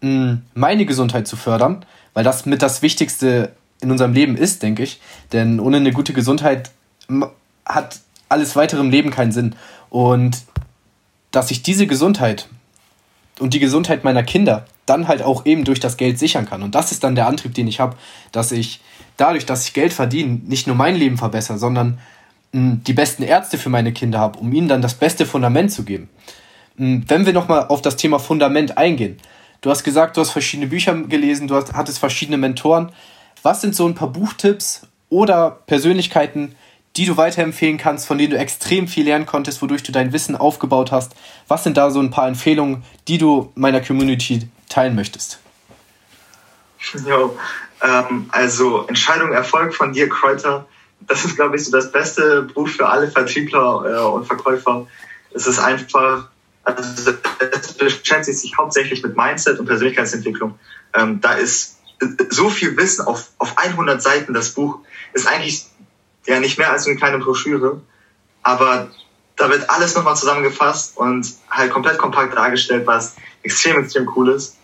hm, 0.01 0.41
meine 0.55 0.85
Gesundheit 0.87 1.27
zu 1.27 1.35
fördern, 1.35 1.85
weil 2.15 2.23
das 2.23 2.47
mit 2.47 2.63
das 2.63 2.81
Wichtigste 2.81 3.51
in 3.79 3.91
unserem 3.91 4.13
Leben 4.13 4.35
ist, 4.35 4.63
denke 4.63 4.81
ich. 4.81 4.99
Denn 5.33 5.59
ohne 5.59 5.77
eine 5.77 5.91
gute 5.91 6.13
Gesundheit 6.13 6.71
hat 7.63 7.99
alles 8.27 8.55
weitere 8.55 8.81
im 8.81 8.89
Leben 8.89 9.11
keinen 9.11 9.31
Sinn. 9.31 9.55
Und 9.91 10.41
dass 11.29 11.51
ich 11.51 11.61
diese 11.61 11.85
Gesundheit 11.85 12.49
und 13.39 13.53
die 13.53 13.59
Gesundheit 13.59 14.03
meiner 14.03 14.23
Kinder 14.23 14.65
dann 14.85 15.07
halt 15.07 15.21
auch 15.21 15.45
eben 15.45 15.63
durch 15.63 15.79
das 15.79 15.97
Geld 15.97 16.17
sichern 16.17 16.45
kann. 16.47 16.63
Und 16.63 16.75
das 16.75 16.91
ist 16.91 17.03
dann 17.03 17.15
der 17.15 17.27
Antrieb, 17.27 17.53
den 17.53 17.67
ich 17.67 17.79
habe, 17.79 17.95
dass 18.31 18.51
ich 18.51 18.79
dadurch, 19.17 19.45
dass 19.45 19.67
ich 19.67 19.73
Geld 19.73 19.93
verdiene, 19.93 20.39
nicht 20.45 20.67
nur 20.67 20.75
mein 20.75 20.95
Leben 20.95 21.17
verbessere, 21.17 21.57
sondern 21.57 21.99
hm, 22.53 22.83
die 22.83 22.93
besten 22.93 23.23
Ärzte 23.23 23.57
für 23.57 23.69
meine 23.69 23.91
Kinder 23.91 24.19
habe, 24.19 24.39
um 24.39 24.51
ihnen 24.53 24.67
dann 24.67 24.81
das 24.81 24.93
beste 24.93 25.25
Fundament 25.25 25.71
zu 25.71 25.83
geben. 25.83 26.09
Hm, 26.77 27.03
wenn 27.07 27.25
wir 27.25 27.33
nochmal 27.33 27.67
auf 27.67 27.81
das 27.81 27.97
Thema 27.97 28.19
Fundament 28.19 28.77
eingehen. 28.77 29.17
Du 29.61 29.71
hast 29.71 29.83
gesagt, 29.83 30.15
du 30.15 30.21
hast 30.21 30.31
verschiedene 30.31 30.67
Bücher 30.67 30.93
gelesen, 30.93 31.47
du 31.47 31.55
hattest 31.55 31.99
verschiedene 31.99 32.37
Mentoren. 32.37 32.91
Was 33.41 33.61
sind 33.61 33.75
so 33.75 33.87
ein 33.87 33.95
paar 33.95 34.09
Buchtipps 34.09 34.87
oder 35.09 35.59
Persönlichkeiten, 35.65 36.55
die 36.97 37.05
du 37.05 37.15
weiterempfehlen 37.15 37.77
kannst, 37.77 38.07
von 38.07 38.17
denen 38.17 38.31
du 38.31 38.37
extrem 38.37 38.87
viel 38.87 39.05
lernen 39.05 39.27
konntest, 39.27 39.61
wodurch 39.61 39.83
du 39.83 39.91
dein 39.91 40.13
Wissen 40.13 40.35
aufgebaut 40.35 40.91
hast? 40.91 41.13
Was 41.47 41.63
sind 41.63 41.77
da 41.77 41.91
so 41.91 41.99
ein 41.99 42.09
paar 42.09 42.27
Empfehlungen, 42.27 42.83
die 43.07 43.19
du 43.19 43.51
meiner 43.55 43.81
Community 43.81 44.49
teilen 44.67 44.95
möchtest? 44.95 45.39
Jo, 47.05 47.37
ähm, 47.83 48.27
also 48.29 48.87
Entscheidung 48.87 49.31
Erfolg 49.31 49.75
von 49.75 49.93
dir, 49.93 50.09
Kräuter. 50.09 50.65
Das 51.01 51.23
ist, 51.23 51.35
glaube 51.35 51.55
ich, 51.55 51.65
so 51.65 51.71
das 51.71 51.91
beste 51.91 52.43
Buch 52.43 52.67
für 52.67 52.89
alle 52.89 53.09
Vertriebler 53.09 53.85
äh, 53.85 54.05
und 54.05 54.25
Verkäufer. 54.25 54.87
Es 55.33 55.45
ist 55.45 55.59
einfach, 55.59 56.29
also 56.63 57.11
es 57.51 57.73
beschäftigt 57.73 58.39
sich 58.39 58.57
hauptsächlich 58.57 59.03
mit 59.03 59.15
Mindset 59.15 59.59
und 59.59 59.67
Persönlichkeitsentwicklung. 59.67 60.57
Ähm, 60.95 61.21
da 61.21 61.33
ist 61.33 61.77
so 62.29 62.49
viel 62.49 62.75
Wissen 62.77 63.05
auf, 63.05 63.29
auf 63.37 63.57
100 63.57 64.01
Seiten. 64.01 64.33
Das 64.33 64.51
Buch 64.51 64.79
ist 65.13 65.27
eigentlich 65.27 65.67
ja 66.27 66.39
nicht 66.39 66.57
mehr 66.57 66.71
als 66.71 66.85
eine 66.85 66.95
kleine 66.95 67.19
Broschüre, 67.19 67.81
aber 68.43 68.89
da 69.35 69.49
wird 69.49 69.69
alles 69.69 69.95
nochmal 69.95 70.15
zusammengefasst 70.15 70.97
und 70.97 71.27
halt 71.49 71.71
komplett 71.71 71.97
kompakt 71.97 72.35
dargestellt, 72.35 72.85
was 72.87 73.15
extrem, 73.43 73.79
extrem 73.79 74.09
cool 74.15 74.29
ist. 74.29 74.57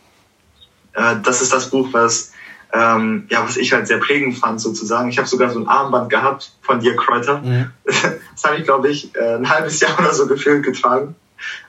Äh, 0.93 1.17
das 1.23 1.41
ist 1.41 1.54
das 1.54 1.69
Buch, 1.69 1.89
was, 1.91 2.32
ähm, 2.73 3.28
ja, 3.30 3.43
was 3.43 3.58
ich 3.58 3.71
halt 3.71 3.88
sehr 3.88 3.99
prägend 3.99 4.38
fand 4.38 4.60
sozusagen. 4.60 5.10
Ich 5.10 5.17
habe 5.17 5.28
sogar 5.28 5.49
so 5.52 5.60
ein 5.60 5.67
Armband 5.67 6.10
gehabt 6.10 6.54
von 6.62 6.80
dir, 6.80 6.95
Kräuter. 6.95 7.39
Mhm. 7.39 7.71
Das 8.34 8.45
habe 8.45 8.58
ich, 8.58 8.63
glaube 8.63 8.89
ich, 8.89 9.15
äh, 9.15 9.36
ein 9.36 9.47
halbes 9.47 9.80
Jahr 9.80 9.97
oder 9.99 10.12
so 10.12 10.26
gefühlt 10.26 10.63
getragen. 10.63 11.15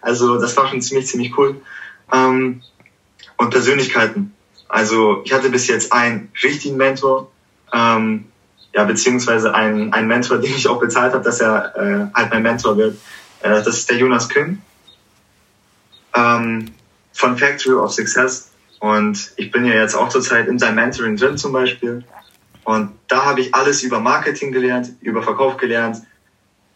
Also 0.01 0.41
das 0.41 0.57
war 0.57 0.67
schon 0.67 0.81
ziemlich, 0.81 1.07
ziemlich 1.07 1.37
cool. 1.37 1.61
Ähm, 2.11 2.63
und 3.37 3.51
Persönlichkeiten. 3.51 4.35
Also 4.69 5.23
ich 5.25 5.33
hatte 5.33 5.51
bis 5.51 5.67
jetzt 5.67 5.93
einen 5.93 6.31
richtigen 6.43 6.79
Mentor, 6.79 7.31
ähm, 7.73 8.25
ja, 8.75 8.85
beziehungsweise 8.85 9.55
ein, 9.55 9.93
ein 9.93 10.07
Mentor, 10.09 10.39
den 10.39 10.53
ich 10.55 10.69
auch 10.69 10.81
bezahlt 10.81 11.15
habe, 11.15 11.25
dass 11.25 11.41
er 11.41 11.77
äh, 11.77 12.07
halt 12.15 12.31
mein 12.31 12.43
Mentor 12.43 12.77
wird. 12.77 12.99
Äh, 13.41 13.63
das 13.63 13.69
ist 13.69 13.89
der 13.89 13.97
Jonas 13.97 14.29
Kühn 14.29 14.61
ähm, 16.15 16.67
von 17.13 17.39
Factory 17.39 17.77
of 17.77 17.93
Success. 17.93 18.51
Und 18.81 19.33
ich 19.37 19.51
bin 19.51 19.65
ja 19.65 19.75
jetzt 19.75 19.95
auch 19.95 20.09
zurzeit 20.09 20.49
in 20.49 20.59
seinem 20.59 20.75
Mentoring 20.75 21.17
drin 21.17 21.39
zum 21.39 21.53
Beispiel. 21.53 22.05
Und 22.65 22.91
da 23.09 23.25
habe 23.25 23.41
ich 23.41 23.55
alles 23.55 23.83
über 23.83 24.01
Marketing 24.01 24.51
gelernt, 24.51 24.91
über 25.01 25.23
Verkauf 25.23 25.57
gelernt, 25.57 25.99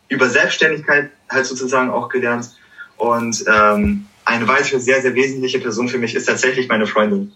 über 0.09 0.29
Selbstständigkeit 0.29 1.11
halt 1.29 1.47
sozusagen 1.47 1.91
auch 1.91 2.09
gelernt. 2.09 2.51
Und 2.97 3.45
ähm, 3.47 4.07
eine 4.25 4.47
weitere 4.47 4.79
sehr, 4.79 5.03
sehr 5.03 5.15
wesentliche 5.15 5.59
Person 5.59 5.89
für 5.89 5.99
mich 5.99 6.15
ist 6.15 6.27
tatsächlich 6.27 6.69
meine 6.69 6.87
Freundin. 6.87 7.33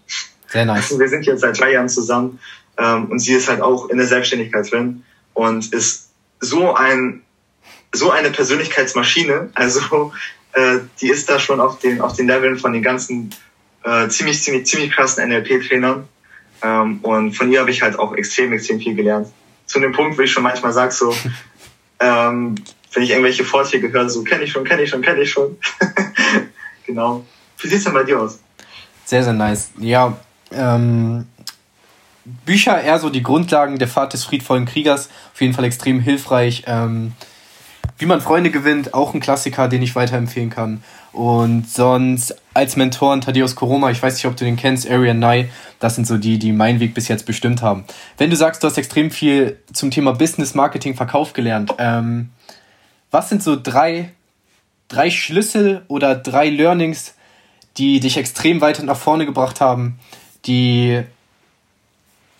Sehr 0.47 0.65
nice. 0.65 0.97
Wir 0.97 1.09
sind 1.09 1.25
jetzt 1.25 1.41
seit 1.41 1.59
drei 1.59 1.73
Jahren 1.73 1.89
zusammen 1.89 2.39
Ähm, 2.77 3.05
und 3.05 3.19
sie 3.19 3.33
ist 3.33 3.49
halt 3.49 3.61
auch 3.61 3.89
in 3.89 3.97
der 3.97 4.07
Selbstständigkeit 4.07 4.71
drin 4.71 5.03
und 5.33 5.73
ist 5.73 6.09
so 6.39 6.73
ein 6.73 7.21
so 7.91 8.11
eine 8.11 8.31
Persönlichkeitsmaschine. 8.31 9.49
Also 9.53 10.11
äh, 10.53 10.79
die 10.99 11.09
ist 11.09 11.29
da 11.29 11.39
schon 11.39 11.59
auf 11.59 11.79
den 11.79 12.01
auf 12.01 12.13
den 12.13 12.27
Leveln 12.27 12.57
von 12.57 12.73
den 12.73 12.83
ganzen 12.83 13.33
äh, 13.83 14.07
ziemlich 14.07 14.41
ziemlich 14.41 14.65
ziemlich 14.65 14.91
krassen 14.91 15.27
NLP-Trainern. 15.29 16.07
Ähm, 16.61 16.99
und 17.01 17.33
von 17.33 17.51
ihr 17.51 17.59
habe 17.59 17.71
ich 17.71 17.81
halt 17.81 17.99
auch 17.99 18.13
extrem 18.15 18.53
extrem 18.53 18.79
viel 18.79 18.95
gelernt. 18.95 19.27
Zu 19.65 19.79
dem 19.79 19.91
Punkt, 19.91 20.17
wo 20.17 20.21
ich 20.21 20.31
schon 20.31 20.43
manchmal 20.43 20.73
sage 20.73 20.91
so, 20.91 21.15
ähm, 21.99 22.55
wenn 22.93 23.03
ich 23.03 23.11
irgendwelche 23.11 23.43
Vorträge 23.43 23.91
höre, 23.91 24.09
so 24.09 24.23
kenne 24.23 24.43
ich 24.43 24.51
schon, 24.51 24.63
kenne 24.63 24.83
ich 24.83 24.89
schon, 24.89 25.01
kenne 25.01 25.21
ich 25.21 25.31
schon. 25.31 25.57
genau. 26.85 27.25
Wie 27.59 27.67
sieht's 27.67 27.83
denn 27.83 27.93
bei 27.93 28.03
dir 28.03 28.19
aus? 28.19 28.39
Sehr, 29.05 29.23
sehr 29.23 29.33
nice. 29.33 29.71
Ja, 29.77 30.17
ähm, 30.51 31.25
Bücher 32.25 32.81
eher 32.81 32.99
so 32.99 33.09
die 33.09 33.23
Grundlagen 33.23 33.77
der 33.79 33.87
Fahrt 33.87 34.13
des 34.13 34.23
friedvollen 34.23 34.65
Kriegers. 34.65 35.09
Auf 35.33 35.41
jeden 35.41 35.53
Fall 35.53 35.65
extrem 35.65 35.99
hilfreich. 35.99 36.63
Ähm, 36.67 37.13
wie 37.97 38.05
man 38.05 38.21
Freunde 38.21 38.49
gewinnt, 38.49 38.93
auch 38.93 39.13
ein 39.13 39.19
Klassiker, 39.19 39.67
den 39.67 39.81
ich 39.81 39.95
weiterempfehlen 39.95 40.49
kann. 40.49 40.83
Und 41.11 41.69
sonst 41.69 42.35
als 42.53 42.75
Mentoren 42.75 43.21
Thaddeus 43.21 43.55
Koroma, 43.55 43.91
ich 43.91 44.01
weiß 44.01 44.15
nicht, 44.15 44.25
ob 44.25 44.35
du 44.35 44.45
den 44.45 44.55
kennst, 44.55 44.89
Arian 44.89 45.19
Nye, 45.19 45.47
das 45.79 45.95
sind 45.95 46.07
so 46.07 46.17
die, 46.17 46.39
die 46.39 46.51
meinen 46.51 46.79
Weg 46.79 46.95
bis 46.95 47.07
jetzt 47.07 47.25
bestimmt 47.25 47.61
haben. 47.61 47.85
Wenn 48.17 48.29
du 48.29 48.35
sagst, 48.35 48.63
du 48.63 48.67
hast 48.67 48.77
extrem 48.77 49.11
viel 49.11 49.59
zum 49.71 49.91
Thema 49.91 50.13
Business, 50.13 50.55
Marketing, 50.55 50.95
Verkauf 50.95 51.33
gelernt, 51.33 51.73
ähm, 51.77 52.29
was 53.11 53.29
sind 53.29 53.43
so 53.43 53.55
drei, 53.61 54.09
drei 54.87 55.11
Schlüssel 55.11 55.83
oder 55.87 56.15
drei 56.15 56.49
Learnings, 56.49 57.13
die 57.77 57.99
dich 57.99 58.17
extrem 58.17 58.59
weiter 58.59 58.83
nach 58.83 58.97
vorne 58.97 59.27
gebracht 59.27 59.61
haben, 59.61 59.99
die, 60.45 61.03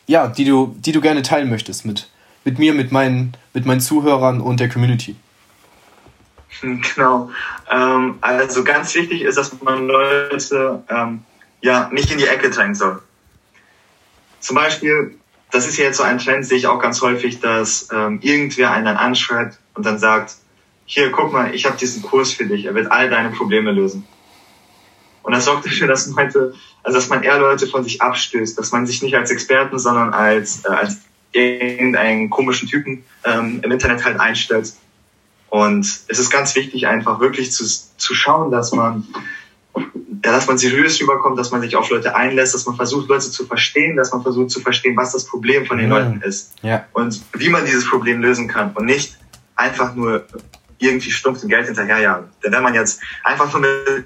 ja, 0.08 0.28
die 0.28 0.46
du, 0.46 0.76
die 0.80 0.92
du 0.92 1.02
gerne 1.02 1.22
teilen 1.22 1.50
möchtest 1.50 1.86
mit, 1.86 2.10
mit 2.44 2.60
mir, 2.60 2.74
mit 2.74 2.92
meinen, 2.92 3.34
mit 3.54 3.66
meinen 3.66 3.82
Zuhörern 3.82 4.42
und 4.42 4.60
der 4.60 4.70
Community? 4.70 5.16
Genau. 6.62 7.30
Ähm, 7.70 8.18
also 8.22 8.64
ganz 8.64 8.94
wichtig 8.96 9.22
ist, 9.22 9.38
dass 9.38 9.60
man 9.62 9.88
Leute 9.88 10.84
ähm, 10.90 11.24
ja 11.62 11.90
nicht 11.92 12.12
in 12.12 12.18
die 12.18 12.28
Ecke 12.28 12.50
drängen 12.50 12.76
soll. 12.76 13.02
Zum 14.40 14.56
Beispiel, 14.56 15.18
das 15.52 15.68
ist 15.68 15.78
ja 15.78 15.86
jetzt 15.86 15.98
so 15.98 16.04
ein 16.04 16.20
Trend, 16.20 16.46
sehe 16.46 16.58
ich 16.58 16.68
auch 16.68 16.80
ganz 16.80 17.02
häufig, 17.02 17.40
dass 17.40 17.90
ähm, 17.92 18.20
irgendwer 18.22 18.72
einen 18.72 18.86
dann 18.86 18.98
anschreibt 18.98 19.58
und 19.74 19.86
dann 19.86 20.00
sagt, 20.00 20.36
hier, 20.86 21.12
guck 21.12 21.32
mal, 21.32 21.56
ich 21.56 21.66
habe 21.66 21.78
diesen 21.78 22.02
Kurs 22.02 22.34
für 22.34 22.46
dich, 22.46 22.66
er 22.66 22.76
wird 22.76 22.92
all 22.92 23.10
deine 23.10 23.30
Probleme 23.32 23.72
lösen. 23.72 24.06
Und 25.24 25.34
das 25.34 25.46
sorgt 25.46 25.66
dafür, 25.66 25.88
dass 25.88 26.06
man 26.08 26.26
heute, 26.26 26.54
also 26.84 26.98
dass 26.98 27.10
man 27.10 27.24
eher 27.24 27.40
Leute 27.40 27.66
von 27.68 27.84
sich 27.84 28.02
abstößt, 28.02 28.58
dass 28.60 28.72
man 28.72 28.86
sich 28.86 29.02
nicht 29.02 29.16
als 29.16 29.32
Experten, 29.32 29.80
sondern 29.80 30.14
als, 30.14 30.64
äh, 30.66 30.70
als 30.70 30.98
irgendeinen 31.32 32.30
komischen 32.30 32.68
Typen 32.68 33.04
ähm, 33.24 33.60
im 33.64 33.72
Internet 33.72 34.06
halt 34.06 34.20
einstellt. 34.20 34.74
Und 35.50 35.86
es 36.08 36.20
ist 36.20 36.30
ganz 36.30 36.56
wichtig, 36.56 36.88
einfach 36.88 37.20
wirklich 37.20 37.52
zu, 37.52 37.64
zu 37.98 38.14
schauen, 38.14 38.52
dass 38.52 38.74
man, 38.74 39.08
ja, 39.76 40.32
dass 40.32 40.48
man 40.48 40.58
seriös 40.58 41.00
rüberkommt, 41.02 41.40
dass 41.40 41.52
man 41.52 41.62
sich 41.62 41.76
auf 41.76 41.90
Leute 41.90 42.16
einlässt, 42.16 42.54
dass 42.54 42.66
man 42.66 42.76
versucht, 42.76 43.08
Leute 43.08 43.30
zu 43.30 43.46
verstehen, 43.46 43.96
dass 43.96 44.12
man 44.12 44.24
versucht 44.24 44.52
zu 44.52 44.60
verstehen, 44.60 44.98
was 44.98 45.14
das 45.14 45.26
Problem 45.26 45.66
von 45.66 45.78
den 45.78 45.88
mhm. 45.88 45.94
Leuten 45.94 46.22
ist. 46.22 46.54
Ja. 46.64 46.86
Und 46.94 47.22
wie 47.34 47.50
man 47.50 47.66
dieses 47.66 47.88
Problem 47.90 48.22
lösen 48.22 48.48
kann. 48.48 48.72
Und 48.74 48.86
nicht 48.86 49.18
einfach 49.56 49.96
nur 49.96 50.26
irgendwie 50.80 51.12
stumpf 51.12 51.40
dem 51.40 51.50
Geld 51.50 51.68
hinterherjagen. 51.68 52.30
Denn 52.44 52.52
wenn 52.52 52.64
man 52.64 52.74
jetzt 52.74 53.02
einfach 53.24 53.52
nur 53.54 53.62
mit 53.62 54.06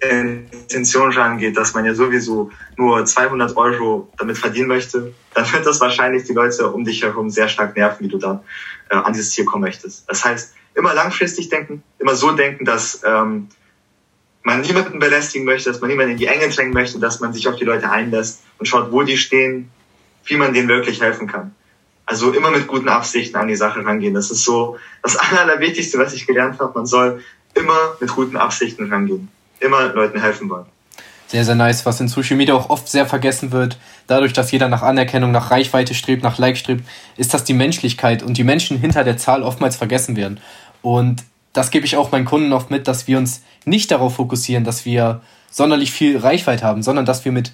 Intention 0.00 1.12
rangeht, 1.12 1.56
dass 1.56 1.74
man 1.74 1.84
ja 1.84 1.94
sowieso 1.94 2.50
nur 2.76 3.04
200 3.04 3.56
Euro 3.56 4.12
damit 4.16 4.38
verdienen 4.38 4.68
möchte, 4.68 5.12
dann 5.34 5.52
wird 5.52 5.66
das 5.66 5.80
wahrscheinlich 5.80 6.24
die 6.24 6.32
Leute 6.32 6.70
um 6.70 6.84
dich 6.84 7.02
herum 7.02 7.30
sehr 7.30 7.48
stark 7.48 7.76
nerven, 7.76 8.04
wie 8.04 8.08
du 8.08 8.18
da 8.18 8.42
äh, 8.90 8.96
an 8.96 9.12
dieses 9.12 9.30
Ziel 9.32 9.44
kommen 9.44 9.64
möchtest. 9.64 10.08
Das 10.08 10.24
heißt, 10.24 10.54
immer 10.74 10.94
langfristig 10.94 11.48
denken, 11.48 11.82
immer 11.98 12.14
so 12.14 12.32
denken, 12.32 12.64
dass 12.64 13.02
ähm, 13.04 13.48
man 14.42 14.60
niemanden 14.60 14.98
belästigen 14.98 15.44
möchte, 15.44 15.70
dass 15.70 15.80
man 15.80 15.90
niemanden 15.90 16.12
in 16.12 16.18
die 16.18 16.26
Enge 16.26 16.48
drängen 16.48 16.72
möchte, 16.72 16.98
dass 16.98 17.20
man 17.20 17.32
sich 17.32 17.48
auf 17.48 17.56
die 17.56 17.64
Leute 17.64 17.90
einlässt 17.90 18.42
und 18.58 18.66
schaut, 18.66 18.92
wo 18.92 19.02
die 19.02 19.16
stehen, 19.16 19.70
wie 20.26 20.36
man 20.36 20.52
denen 20.52 20.68
wirklich 20.68 21.00
helfen 21.00 21.26
kann. 21.26 21.54
Also 22.06 22.32
immer 22.32 22.50
mit 22.50 22.66
guten 22.66 22.88
Absichten 22.88 23.36
an 23.36 23.48
die 23.48 23.56
Sache 23.56 23.84
rangehen. 23.84 24.14
Das 24.14 24.30
ist 24.30 24.44
so 24.44 24.76
das 25.02 25.16
Allerwichtigste, 25.32 25.98
was 25.98 26.14
ich 26.14 26.26
gelernt 26.26 26.60
habe. 26.60 26.72
Man 26.74 26.86
soll 26.86 27.22
immer 27.54 27.96
mit 28.00 28.10
guten 28.10 28.36
Absichten 28.36 28.92
rangehen. 28.92 29.28
Immer 29.60 29.88
Leuten 29.88 30.20
helfen 30.20 30.48
wollen. 30.50 30.66
Sehr, 31.26 31.44
sehr 31.44 31.54
nice. 31.54 31.86
Was 31.86 32.00
in 32.00 32.08
Social 32.08 32.36
Media 32.36 32.54
auch 32.54 32.70
oft 32.70 32.88
sehr 32.88 33.06
vergessen 33.06 33.50
wird, 33.50 33.78
dadurch, 34.06 34.32
dass 34.32 34.52
jeder 34.52 34.68
nach 34.68 34.82
Anerkennung, 34.82 35.32
nach 35.32 35.50
Reichweite 35.50 35.94
strebt, 35.94 36.22
nach 36.22 36.38
Like 36.38 36.56
strebt, 36.56 36.84
ist, 37.16 37.34
dass 37.34 37.44
die 37.44 37.54
Menschlichkeit 37.54 38.22
und 38.22 38.36
die 38.36 38.44
Menschen 38.44 38.78
hinter 38.78 39.04
der 39.04 39.16
Zahl 39.16 39.42
oftmals 39.42 39.76
vergessen 39.76 40.16
werden. 40.16 40.38
Und 40.82 41.24
das 41.52 41.70
gebe 41.70 41.86
ich 41.86 41.96
auch 41.96 42.12
meinen 42.12 42.24
Kunden 42.24 42.52
oft 42.52 42.70
mit, 42.70 42.86
dass 42.88 43.06
wir 43.06 43.18
uns 43.18 43.42
nicht 43.64 43.90
darauf 43.90 44.16
fokussieren, 44.16 44.64
dass 44.64 44.84
wir 44.84 45.22
sonderlich 45.50 45.92
viel 45.92 46.18
Reichweite 46.18 46.64
haben, 46.64 46.82
sondern 46.82 47.06
dass 47.06 47.24
wir 47.24 47.32
mit 47.32 47.52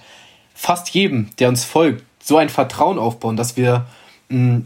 fast 0.55 0.91
jedem, 0.91 1.31
der 1.39 1.49
uns 1.49 1.65
folgt, 1.65 2.05
so 2.23 2.37
ein 2.37 2.49
Vertrauen 2.49 2.99
aufbauen, 2.99 3.37
dass 3.37 3.57
wir 3.57 3.87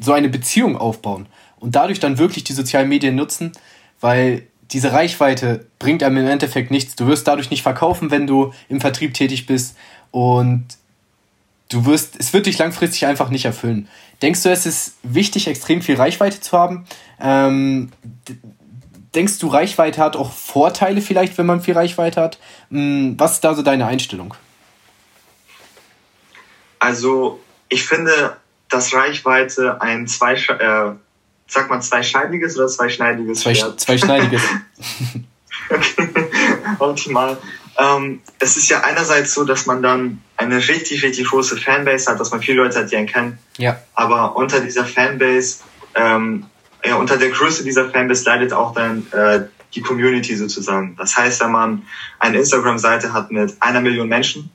so 0.01 0.13
eine 0.13 0.29
Beziehung 0.29 0.77
aufbauen 0.77 1.27
und 1.59 1.75
dadurch 1.75 2.01
dann 2.01 2.19
wirklich 2.19 2.45
die 2.45 2.53
sozialen 2.53 2.89
Medien 2.89 3.15
nutzen, 3.15 3.53
weil 4.01 4.47
diese 4.73 4.93
Reichweite 4.93 5.67
bringt 5.79 6.03
einem 6.03 6.19
im 6.19 6.27
Endeffekt 6.27 6.71
nichts. 6.71 6.97
Du 6.97 7.07
wirst 7.07 7.27
dadurch 7.27 7.51
nicht 7.51 7.63
verkaufen, 7.63 8.11
wenn 8.11 8.27
du 8.27 8.53
im 8.69 8.81
Vertrieb 8.81 9.15
tätig 9.15 9.47
bist 9.47 9.77
und 10.11 10.67
du 11.69 11.87
wirst, 11.87 12.17
es 12.19 12.33
wird 12.33 12.47
dich 12.47 12.59
langfristig 12.59 13.07
einfach 13.07 13.31
nicht 13.31 13.45
erfüllen. 13.45 13.89
Denkst 14.23 14.43
du, 14.43 14.51
es 14.51 14.65
ist 14.67 14.97
wichtig, 15.03 15.49
extrem 15.49 15.83
viel 15.83 15.97
Reichweite 15.97 16.41
zu 16.41 16.57
haben? 16.57 16.87
Ähm, 17.21 17.91
denkst 19.15 19.39
du, 19.39 19.49
Reichweite 19.49 20.01
hat 20.01 20.17
auch 20.17 20.33
Vorteile 20.33 21.01
vielleicht, 21.01 21.37
wenn 21.39 21.47
man 21.47 21.61
viel 21.61 21.75
Reichweite 21.75 22.21
hat? 22.21 22.39
Hm, 22.71 23.15
was 23.19 23.35
ist 23.35 23.45
da 23.45 23.55
so 23.55 23.63
deine 23.63 23.87
Einstellung? 23.87 24.35
Also, 26.79 27.41
ich 27.69 27.85
finde, 27.85 28.37
dass 28.69 28.93
Reichweite 28.93 29.81
ein 29.81 30.07
zwei, 30.07 30.35
äh, 30.35 30.95
sag 31.47 31.71
mal 31.71 31.81
zweischneidiges 31.81 32.57
oder 32.57 32.69
zweischneidiges 32.69 33.41
zwei, 33.41 33.55
Schwert? 33.55 33.81
Zweischneidiges. 33.81 34.43
okay, 35.71 36.09
optimal. 36.79 37.37
Ähm, 37.77 38.21
es 38.39 38.57
ist 38.57 38.69
ja 38.69 38.81
einerseits 38.81 39.35
so, 39.35 39.45
dass 39.45 39.67
man 39.67 39.83
dann 39.83 40.23
eine 40.37 40.57
richtig, 40.57 41.03
richtig 41.03 41.29
große 41.29 41.57
Fanbase 41.57 42.11
hat, 42.11 42.21
dass 42.21 42.31
man 42.31 42.41
viele 42.41 42.63
Leute 42.63 42.79
hat, 42.79 42.91
die 42.91 42.97
einen 42.97 43.07
kennen. 43.07 43.39
Ja. 43.59 43.81
Aber 43.95 44.37
unter 44.37 44.61
dieser 44.61 44.85
Fanbase, 44.85 45.59
ähm, 45.95 46.47
ja, 46.85 46.97
unter 46.97 47.17
der 47.17 47.31
Größe 47.31 47.65
dieser 47.65 47.91
Fanbase 47.91 48.25
leidet 48.25 48.53
auch 48.53 48.75
dann 48.75 49.07
äh, 49.13 49.45
die 49.75 49.81
Community 49.81 50.37
sozusagen. 50.37 50.95
Das 50.97 51.17
heißt, 51.17 51.41
wenn 51.41 51.51
man 51.51 51.83
eine 52.19 52.39
Instagram-Seite 52.39 53.13
hat 53.13 53.33
mit 53.33 53.57
einer 53.61 53.81
Million 53.81 54.09
Menschen, 54.09 54.51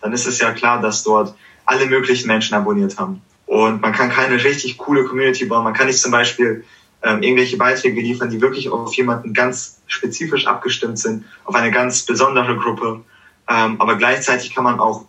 dann 0.00 0.12
ist 0.12 0.26
es 0.26 0.38
ja 0.40 0.52
klar, 0.52 0.80
dass 0.80 1.04
dort 1.04 1.34
alle 1.64 1.86
möglichen 1.86 2.26
Menschen 2.26 2.54
abonniert 2.54 2.98
haben. 2.98 3.22
Und 3.52 3.82
man 3.82 3.92
kann 3.92 4.08
keine 4.08 4.42
richtig 4.42 4.78
coole 4.78 5.04
Community 5.04 5.44
bauen. 5.44 5.62
Man 5.62 5.74
kann 5.74 5.86
nicht 5.86 6.00
zum 6.00 6.10
Beispiel 6.10 6.64
ähm, 7.02 7.22
irgendwelche 7.22 7.58
Beiträge 7.58 8.00
liefern, 8.00 8.30
die 8.30 8.40
wirklich 8.40 8.70
auf 8.70 8.94
jemanden 8.94 9.34
ganz 9.34 9.82
spezifisch 9.86 10.46
abgestimmt 10.46 10.98
sind, 10.98 11.26
auf 11.44 11.54
eine 11.54 11.70
ganz 11.70 12.00
besondere 12.06 12.56
Gruppe. 12.56 13.02
Ähm, 13.50 13.78
aber 13.78 13.96
gleichzeitig 13.96 14.54
kann 14.54 14.64
man 14.64 14.80
auch 14.80 15.04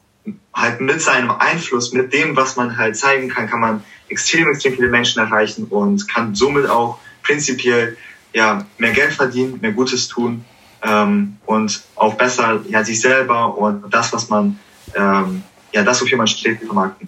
halt 0.53 0.81
mit 0.81 0.99
seinem 0.99 1.31
Einfluss, 1.31 1.93
mit 1.93 2.11
dem, 2.11 2.35
was 2.35 2.57
man 2.57 2.75
halt 2.75 2.97
zeigen 2.97 3.29
kann, 3.29 3.47
kann 3.47 3.61
man 3.61 3.81
extrem, 4.09 4.49
extrem 4.49 4.73
viele 4.73 4.89
Menschen 4.89 5.21
erreichen 5.21 5.67
und 5.69 6.09
kann 6.09 6.35
somit 6.35 6.69
auch 6.69 6.97
prinzipiell 7.21 7.95
ja 8.33 8.65
mehr 8.77 8.91
Geld 8.91 9.13
verdienen, 9.13 9.59
mehr 9.61 9.71
Gutes 9.71 10.09
tun 10.09 10.43
ähm, 10.81 11.37
und 11.45 11.81
auch 11.95 12.15
besser 12.15 12.59
ja 12.67 12.83
sich 12.83 12.99
selber 12.99 13.57
und 13.57 13.89
das, 13.89 14.11
was 14.11 14.27
man 14.27 14.59
ähm, 14.95 15.43
ja 15.71 15.83
das, 15.83 16.01
wofür 16.01 16.17
man 16.17 16.27
steht, 16.27 16.59
vermarkten. 16.59 17.07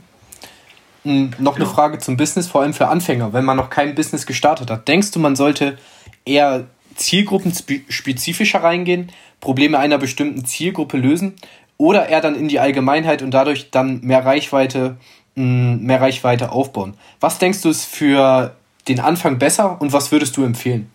Hm, 1.06 1.34
noch 1.38 1.56
eine 1.56 1.68
Frage 1.68 2.00
zum 2.00 2.18
Business, 2.18 2.48
vor 2.48 2.62
allem 2.62 2.74
für 2.74 2.88
Anfänger, 2.88 3.32
wenn 3.32 3.46
man 3.46 3.58
noch 3.58 3.70
kein 3.70 3.94
Business 3.94 4.26
gestartet 4.26 4.72
hat. 4.72 4.88
Denkst 4.88 5.12
du, 5.12 5.20
man 5.20 5.36
sollte 5.36 5.78
eher 6.26 6.66
zielgruppenspezifischer 6.96 8.64
reingehen, 8.64 9.12
Probleme 9.40 9.78
einer 9.78 10.00
bestimmten 10.00 10.46
Zielgruppe 10.46 10.98
lösen 10.98 11.36
oder 11.78 12.10
eher 12.10 12.22
dann 12.22 12.34
in 12.34 12.48
die 12.48 12.60
Allgemeinheit 12.60 13.22
und 13.22 13.32
dadurch 13.32 13.70
dann 13.70 14.02
mehr 14.02 14.26
Reichweite, 14.26 14.98
hm, 15.36 15.84
mehr 15.84 16.02
Reichweite 16.02 16.52
aufbauen? 16.52 16.96
Was 17.20 17.38
denkst 17.38 17.62
du 17.62 17.70
ist 17.70 17.86
für 17.86 18.56
den 18.88 19.00
Anfang 19.00 19.38
besser 19.38 19.80
und 19.80 19.94
was 19.94 20.12
würdest 20.12 20.36
du 20.38 20.44
empfehlen? 20.44 20.92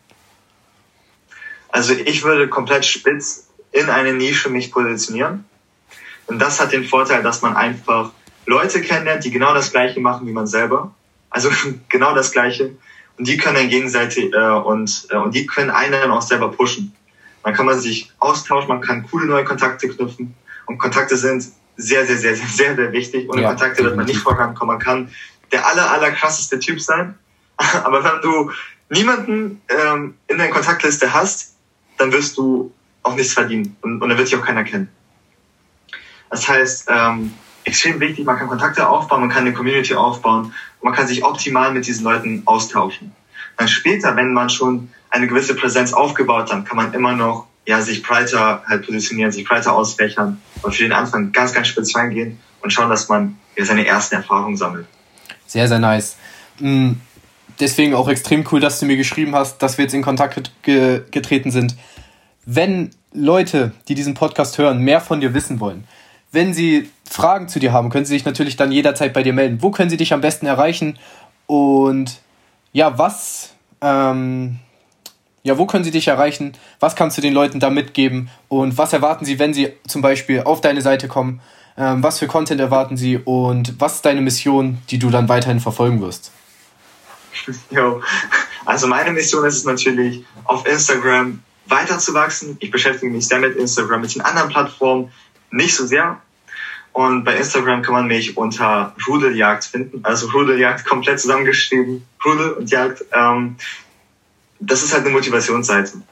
Also 1.69 1.93
ich 1.93 2.25
würde 2.25 2.49
komplett 2.49 2.85
spitz 2.85 3.47
in 3.71 3.89
eine 3.89 4.13
Nische 4.13 4.51
mich 4.51 4.73
positionieren. 4.73 5.45
Und 6.27 6.41
das 6.41 6.61
hat 6.61 6.73
den 6.73 6.85
Vorteil, 6.85 7.23
dass 7.23 7.43
man 7.43 7.57
einfach 7.57 8.11
Leute 8.51 8.83
kennenlernt, 8.83 9.25
die 9.25 9.31
genau 9.31 9.55
das 9.55 9.71
Gleiche 9.71 10.01
machen 10.01 10.27
wie 10.27 10.33
man 10.33 10.47
selber. 10.47 10.93
Also 11.31 11.51
genau 11.89 12.15
das 12.15 12.33
Gleiche. 12.33 12.73
Und 13.17 13.29
die 13.29 13.37
können 13.37 13.55
dann 13.55 13.69
gegenseitig 13.69 14.33
äh, 14.35 14.37
und, 14.37 15.07
äh, 15.11 15.17
und 15.17 15.35
die 15.35 15.47
können 15.47 15.71
einen 15.71 15.93
dann 15.93 16.11
auch 16.11 16.23
selber 16.23 16.51
pushen. 16.51 16.93
Dann 17.45 17.55
kann 17.55 17.67
man 17.67 17.79
sich 17.79 18.13
austauschen, 18.19 18.69
man 18.69 18.81
kann 18.81 19.07
coole 19.09 19.27
neue 19.27 19.45
Kontakte 19.45 19.89
knüpfen. 19.89 20.35
Und 20.67 20.79
Kontakte 20.79 21.17
sind 21.17 21.45
sehr, 21.77 22.05
sehr, 22.07 22.19
sehr, 22.19 22.35
sehr, 22.35 22.49
sehr, 22.49 22.77
sehr 22.77 22.93
wichtig. 22.93 23.31
Ohne 23.31 23.43
ja, 23.43 23.49
Kontakte 23.51 23.85
wird 23.85 23.97
man 23.97 24.07
nicht 24.07 24.21
vorankommen. 24.21 24.77
Man 24.77 24.85
kann 24.85 25.11
der 25.53 25.67
aller, 25.67 25.91
aller 25.91 26.11
krasseste 26.11 26.59
Typ 26.59 26.81
sein. 26.81 27.15
Aber 27.85 28.03
wenn 28.03 28.21
du 28.21 28.51
niemanden 28.89 29.63
ähm, 29.69 30.15
in 30.27 30.39
deiner 30.39 30.53
Kontaktliste 30.53 31.15
hast, 31.15 31.55
dann 31.99 32.13
wirst 32.13 32.37
du 32.37 32.73
auch 33.03 33.15
nichts 33.15 33.33
verdienen. 33.33 33.77
Und, 33.81 34.03
und 34.03 34.09
dann 34.09 34.19
wird 34.19 34.29
dich 34.29 34.37
auch 34.37 34.45
keiner 34.45 34.65
kennen. 34.65 34.89
Das 36.31 36.49
heißt, 36.49 36.89
ähm, 36.91 37.33
extrem 37.65 38.01
wichtig, 38.01 38.25
man 38.25 38.39
kann 38.39 38.49
Kontakte 38.49 38.89
aufbauen, 38.89 39.21
man 39.21 39.31
kann 39.31 39.43
eine 39.43 39.53
Community 39.53 39.95
aufbauen 39.95 40.53
man 40.83 40.95
kann 40.95 41.07
sich 41.07 41.25
optimal 41.25 41.73
mit 41.73 41.87
diesen 41.87 42.05
Leuten 42.05 42.43
austauschen. 42.47 43.13
Dann 43.57 43.69
später, 43.69 44.17
wenn 44.17 44.33
man 44.33 44.49
schon 44.49 44.91
eine 45.11 45.27
gewisse 45.27 45.55
Präsenz 45.55 45.93
aufgebaut 45.93 46.53
hat, 46.53 46.67
kann 46.67 46.77
man 46.77 46.93
immer 46.95 47.15
noch 47.15 47.47
ja, 47.67 47.81
sich 47.83 48.03
breiter 48.03 48.63
halt 48.67 48.87
positionieren, 48.87 49.33
sich 49.33 49.47
breiter 49.47 49.75
ausfächern 49.75 50.41
und 50.63 50.75
für 50.75 50.83
den 50.83 50.93
Anfang 50.93 51.33
ganz, 51.33 51.53
ganz 51.53 51.69
spitz 51.69 51.95
reingehen 51.95 52.39
und 52.63 52.73
schauen, 52.73 52.89
dass 52.89 53.09
man 53.09 53.39
ja, 53.57 53.65
seine 53.65 53.87
ersten 53.87 54.17
Erfahrungen 54.17 54.57
sammelt. 54.57 54.87
Sehr, 55.47 55.69
sehr 55.69 55.79
nice. 55.79 56.17
Mm, 56.59 56.93
deswegen 57.59 57.95
auch 57.95 58.09
extrem 58.09 58.45
cool, 58.51 58.61
dass 58.61 58.81
du 58.81 58.87
mir 58.87 58.97
geschrieben 58.97 59.35
hast, 59.35 59.59
dass 59.59 59.77
wir 59.77 59.85
jetzt 59.85 59.95
in 59.95 60.03
Kontakt 60.03 60.51
ge 60.63 61.03
getreten 61.11 61.51
sind. 61.51 61.77
Wenn 62.47 62.91
Leute, 63.13 63.73
die 63.89 63.95
diesen 63.95 64.15
Podcast 64.15 64.57
hören, 64.57 64.79
mehr 64.79 65.01
von 65.01 65.21
dir 65.21 65.35
wissen 65.35 65.61
wollen, 65.61 65.87
wenn 66.33 66.55
sie 66.55 66.89
Fragen 67.11 67.49
zu 67.49 67.59
dir 67.59 67.73
haben, 67.73 67.91
können 67.91 68.05
sie 68.05 68.15
sich 68.15 68.25
natürlich 68.25 68.57
dann 68.57 68.71
jederzeit 68.71 69.13
bei 69.13 69.25
dir 69.25 69.33
melden. 69.33 69.63
Wo 69.63 69.73
können 69.73 69.91
sie 69.91 69.97
dich 69.97 70.13
am 70.13 70.21
besten 70.21 70.47
erreichen? 70.47 70.97
Und 71.47 72.21
ja, 72.73 72.99
was, 72.99 73.53
ähm, 73.81 74.61
ja, 75.43 75.59
wo 75.59 75.67
können 75.67 75.83
sie 75.83 75.91
dich 75.91 76.07
erreichen? 76.07 76.53
Was 76.79 76.95
kannst 76.95 77.19
du 77.19 77.21
den 77.21 77.35
Leuten 77.35 77.59
da 77.59 77.69
mitgeben? 77.69 78.31
Und 78.49 78.79
was 78.79 78.93
erwarten 78.93 79.25
sie, 79.25 79.41
wenn 79.41 79.53
sie 79.53 79.73
zum 79.89 80.03
Beispiel 80.03 80.43
auf 80.43 80.61
deine 80.61 80.83
Seite 80.83 81.09
kommen? 81.09 81.41
Ähm, 81.77 82.01
was 82.01 82.21
für 82.21 82.29
Content 82.29 82.61
erwarten 82.61 82.97
sie? 82.97 83.19
Und 83.19 83.81
was 83.81 83.97
ist 83.97 84.05
deine 84.05 84.21
Mission, 84.21 84.79
die 84.91 85.01
du 85.01 85.11
dann 85.11 85.29
weiterhin 85.29 85.59
verfolgen 85.61 86.01
wirst? 86.01 86.31
Jo. 87.71 88.03
Also 88.67 88.87
meine 88.87 89.11
Mission 89.11 89.45
ist 89.47 89.57
es 89.57 89.65
natürlich, 89.65 90.25
auf 90.45 90.65
Instagram 90.67 91.43
weiterzuwachsen. 91.67 92.57
Ich 92.61 92.71
beschäftige 92.71 93.11
mich 93.11 93.27
sehr 93.27 93.41
mit 93.41 93.57
Instagram, 93.57 94.03
mit 94.03 94.15
den 94.15 94.21
anderen 94.23 94.51
Plattformen 94.51 95.11
nicht 95.51 95.75
so 95.75 95.87
sehr. 95.87 96.21
Und 96.93 97.25
bei 97.25 97.37
Instagram 97.37 97.83
kann 97.83 97.95
man 97.95 98.07
mich 98.07 98.37
unter 98.37 98.95
Rudeljagd 99.07 99.65
finden. 99.65 100.01
Also 100.05 100.29
Rudeljagd 100.31 100.85
komplett 100.85 101.21
zusammengeschrieben. 101.21 102.05
Rudel 102.25 102.53
und 102.53 102.71
Jagd. 102.71 103.05
Ähm, 103.13 103.57
das 104.59 104.83
ist 104.83 104.93
halt 104.93 105.05
eine 105.05 105.15
Motivationsseite. 105.15 106.03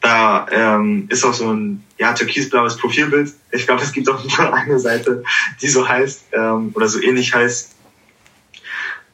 Da 0.00 0.46
ähm, 0.50 1.06
ist 1.10 1.24
auch 1.24 1.34
so 1.34 1.52
ein 1.52 1.84
ja, 1.98 2.12
türkisblaues 2.14 2.78
Profilbild. 2.78 3.32
Ich 3.50 3.66
glaube, 3.66 3.82
es 3.82 3.92
gibt 3.92 4.08
auch 4.08 4.22
nur 4.24 4.54
eine 4.54 4.78
Seite, 4.78 5.24
die 5.60 5.68
so 5.68 5.86
heißt 5.86 6.26
ähm, 6.32 6.70
oder 6.74 6.88
so 6.88 7.00
ähnlich 7.00 7.34
heißt. 7.34 7.74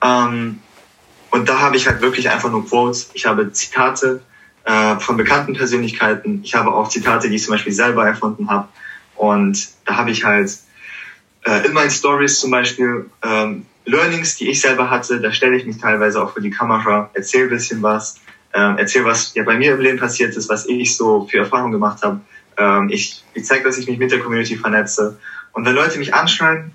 Ähm, 0.03 0.61
und 1.31 1.49
da 1.49 1.61
habe 1.61 1.77
ich 1.77 1.87
halt 1.87 2.01
wirklich 2.03 2.31
einfach 2.31 2.51
nur 2.51 2.67
Quotes. 2.67 3.11
Ich 3.15 3.27
habe 3.27 3.53
Zitate 3.53 4.21
äh, 4.65 4.97
von 4.97 5.17
bekannten 5.17 5.55
Persönlichkeiten. 5.55 6.41
Ich 6.45 6.55
habe 6.55 6.73
auch 6.73 6.89
Zitate, 6.89 7.29
die 7.29 7.37
ich 7.37 7.45
zum 7.45 7.53
Beispiel 7.53 7.73
selber 7.73 8.07
erfunden 8.07 8.49
habe. 8.49 8.69
Und 9.17 9.69
da 9.85 9.97
habe 9.97 10.11
ich 10.11 10.25
halt 10.25 10.51
äh, 11.47 11.67
in 11.67 11.73
meinen 11.73 11.91
Stories 11.91 12.41
zum 12.41 12.51
Beispiel 12.51 13.09
ähm, 13.23 13.67
Learnings, 13.85 14.37
die 14.37 14.51
ich 14.51 14.61
selber 14.61 14.91
hatte. 14.91 15.21
Da 15.21 15.33
stelle 15.33 15.57
ich 15.57 15.65
mich 15.65 15.79
teilweise 15.79 16.23
auch 16.23 16.35
für 16.35 16.41
die 16.41 16.51
Kamera, 16.51 17.11
erzähle 17.15 17.45
ein 17.45 17.51
bisschen 17.51 17.83
was, 17.83 18.21
ähm, 18.53 18.79
erzähle, 18.79 19.05
was 19.05 19.35
ja 19.35 19.45
bei 19.45 19.57
mir 19.57 19.75
im 19.75 19.81
Leben 19.81 19.99
passiert 19.99 20.37
ist, 20.37 20.49
was 20.49 20.67
ich 20.67 20.97
so 20.97 21.27
für 21.31 21.39
Erfahrungen 21.39 21.73
gemacht 21.73 22.03
habe. 22.03 22.21
Ähm, 22.59 22.89
ich 22.91 23.23
ich 23.35 23.45
zeige, 23.45 23.65
dass 23.65 23.79
ich 23.79 23.87
mich 23.87 23.99
mit 23.99 24.11
der 24.11 24.19
Community 24.19 24.57
vernetze. 24.57 25.19
Und 25.53 25.65
wenn 25.65 25.75
Leute 25.75 25.99
mich 25.99 26.15
anschreiben, 26.15 26.73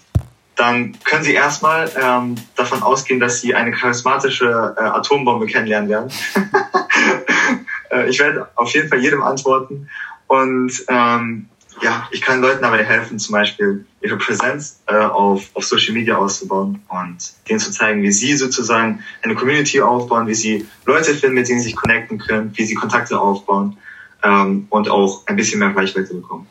dann 0.56 0.98
können 1.04 1.24
sie 1.24 1.34
erstmal 1.34 1.92
ähm, 2.02 2.36
davon 2.56 2.84
ausgehen, 2.84 3.20
dass 3.20 3.42
sie 3.42 3.56
eine 3.56 3.72
charismatische 3.72 4.76
äh, 4.78 4.82
Atombombe 4.82 5.48
kennenlernen 5.48 5.90
werden. 5.90 6.12
äh, 7.92 8.10
ich 8.10 8.20
werde 8.20 8.48
auf 8.56 8.74
jeden 8.74 8.88
Fall 8.88 9.00
jedem 9.00 9.24
antworten. 9.24 9.90
Und 10.28 10.72
ähm, 10.88 11.50
ja, 11.82 12.08
ich 12.12 12.22
kann 12.22 12.42
Leuten 12.42 12.62
dabei 12.62 12.84
helfen, 12.84 13.18
zum 13.20 13.34
Beispiel 13.34 13.86
ihre 14.02 14.18
Präsenz 14.18 14.82
äh, 14.88 14.96
auf, 14.96 15.50
auf 15.54 15.64
Social 15.64 15.94
Media 15.94 16.16
auszubauen 16.16 16.82
und 16.88 17.34
denen 17.50 17.60
zu 17.60 17.72
zeigen, 17.72 18.04
wie 18.04 18.12
sie 18.12 18.36
sozusagen 18.38 19.04
eine 19.24 19.36
Community 19.36 19.82
aufbauen, 19.82 20.28
wie 20.28 20.36
sie 20.36 20.68
Leute 20.86 21.14
finden, 21.14 21.36
mit 21.36 21.48
denen 21.48 21.60
sie 21.60 21.70
sich 21.70 21.76
connecten 21.76 22.20
können, 22.20 22.52
wie 22.56 22.64
sie 22.64 22.76
Kontakte 22.76 23.20
aufbauen 23.20 23.78
ähm, 24.24 24.68
und 24.70 24.90
auch 24.90 25.26
ein 25.26 25.36
bisschen 25.36 25.60
mehr 25.60 25.76
Reichweite 25.76 26.14
bekommen. 26.14 26.48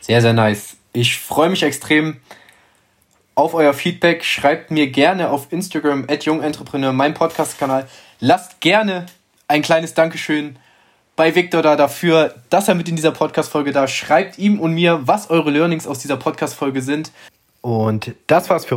Sehr, 0.00 0.22
sehr 0.22 0.32
nice. 0.32 0.76
Ich 0.92 1.18
freue 1.18 1.50
mich 1.50 1.62
extrem 1.62 2.16
auf 3.34 3.54
euer 3.54 3.74
Feedback. 3.74 4.24
Schreibt 4.24 4.70
mir 4.70 4.88
gerne 4.88 5.30
auf 5.30 5.52
Instagram 5.52 6.04
at 6.08 6.24
Jungentrepreneur, 6.24 6.92
mein 6.92 7.14
Podcast-Kanal. 7.14 7.86
Lasst 8.18 8.60
gerne 8.60 9.06
ein 9.46 9.62
kleines 9.62 9.94
Dankeschön 9.94 10.56
bei 11.16 11.34
Victor 11.34 11.62
da 11.62 11.76
dafür, 11.76 12.34
dass 12.48 12.68
er 12.68 12.74
mit 12.74 12.88
in 12.88 12.96
dieser 12.96 13.12
Podcast-Folge 13.12 13.72
da. 13.72 13.86
Schreibt 13.88 14.38
ihm 14.38 14.60
und 14.60 14.72
mir, 14.72 15.00
was 15.04 15.30
eure 15.30 15.50
Learnings 15.50 15.86
aus 15.86 15.98
dieser 15.98 16.16
Podcast-Folge 16.16 16.82
sind. 16.82 17.12
Und 17.60 18.14
das 18.26 18.48
war's 18.48 18.64
für 18.64 18.68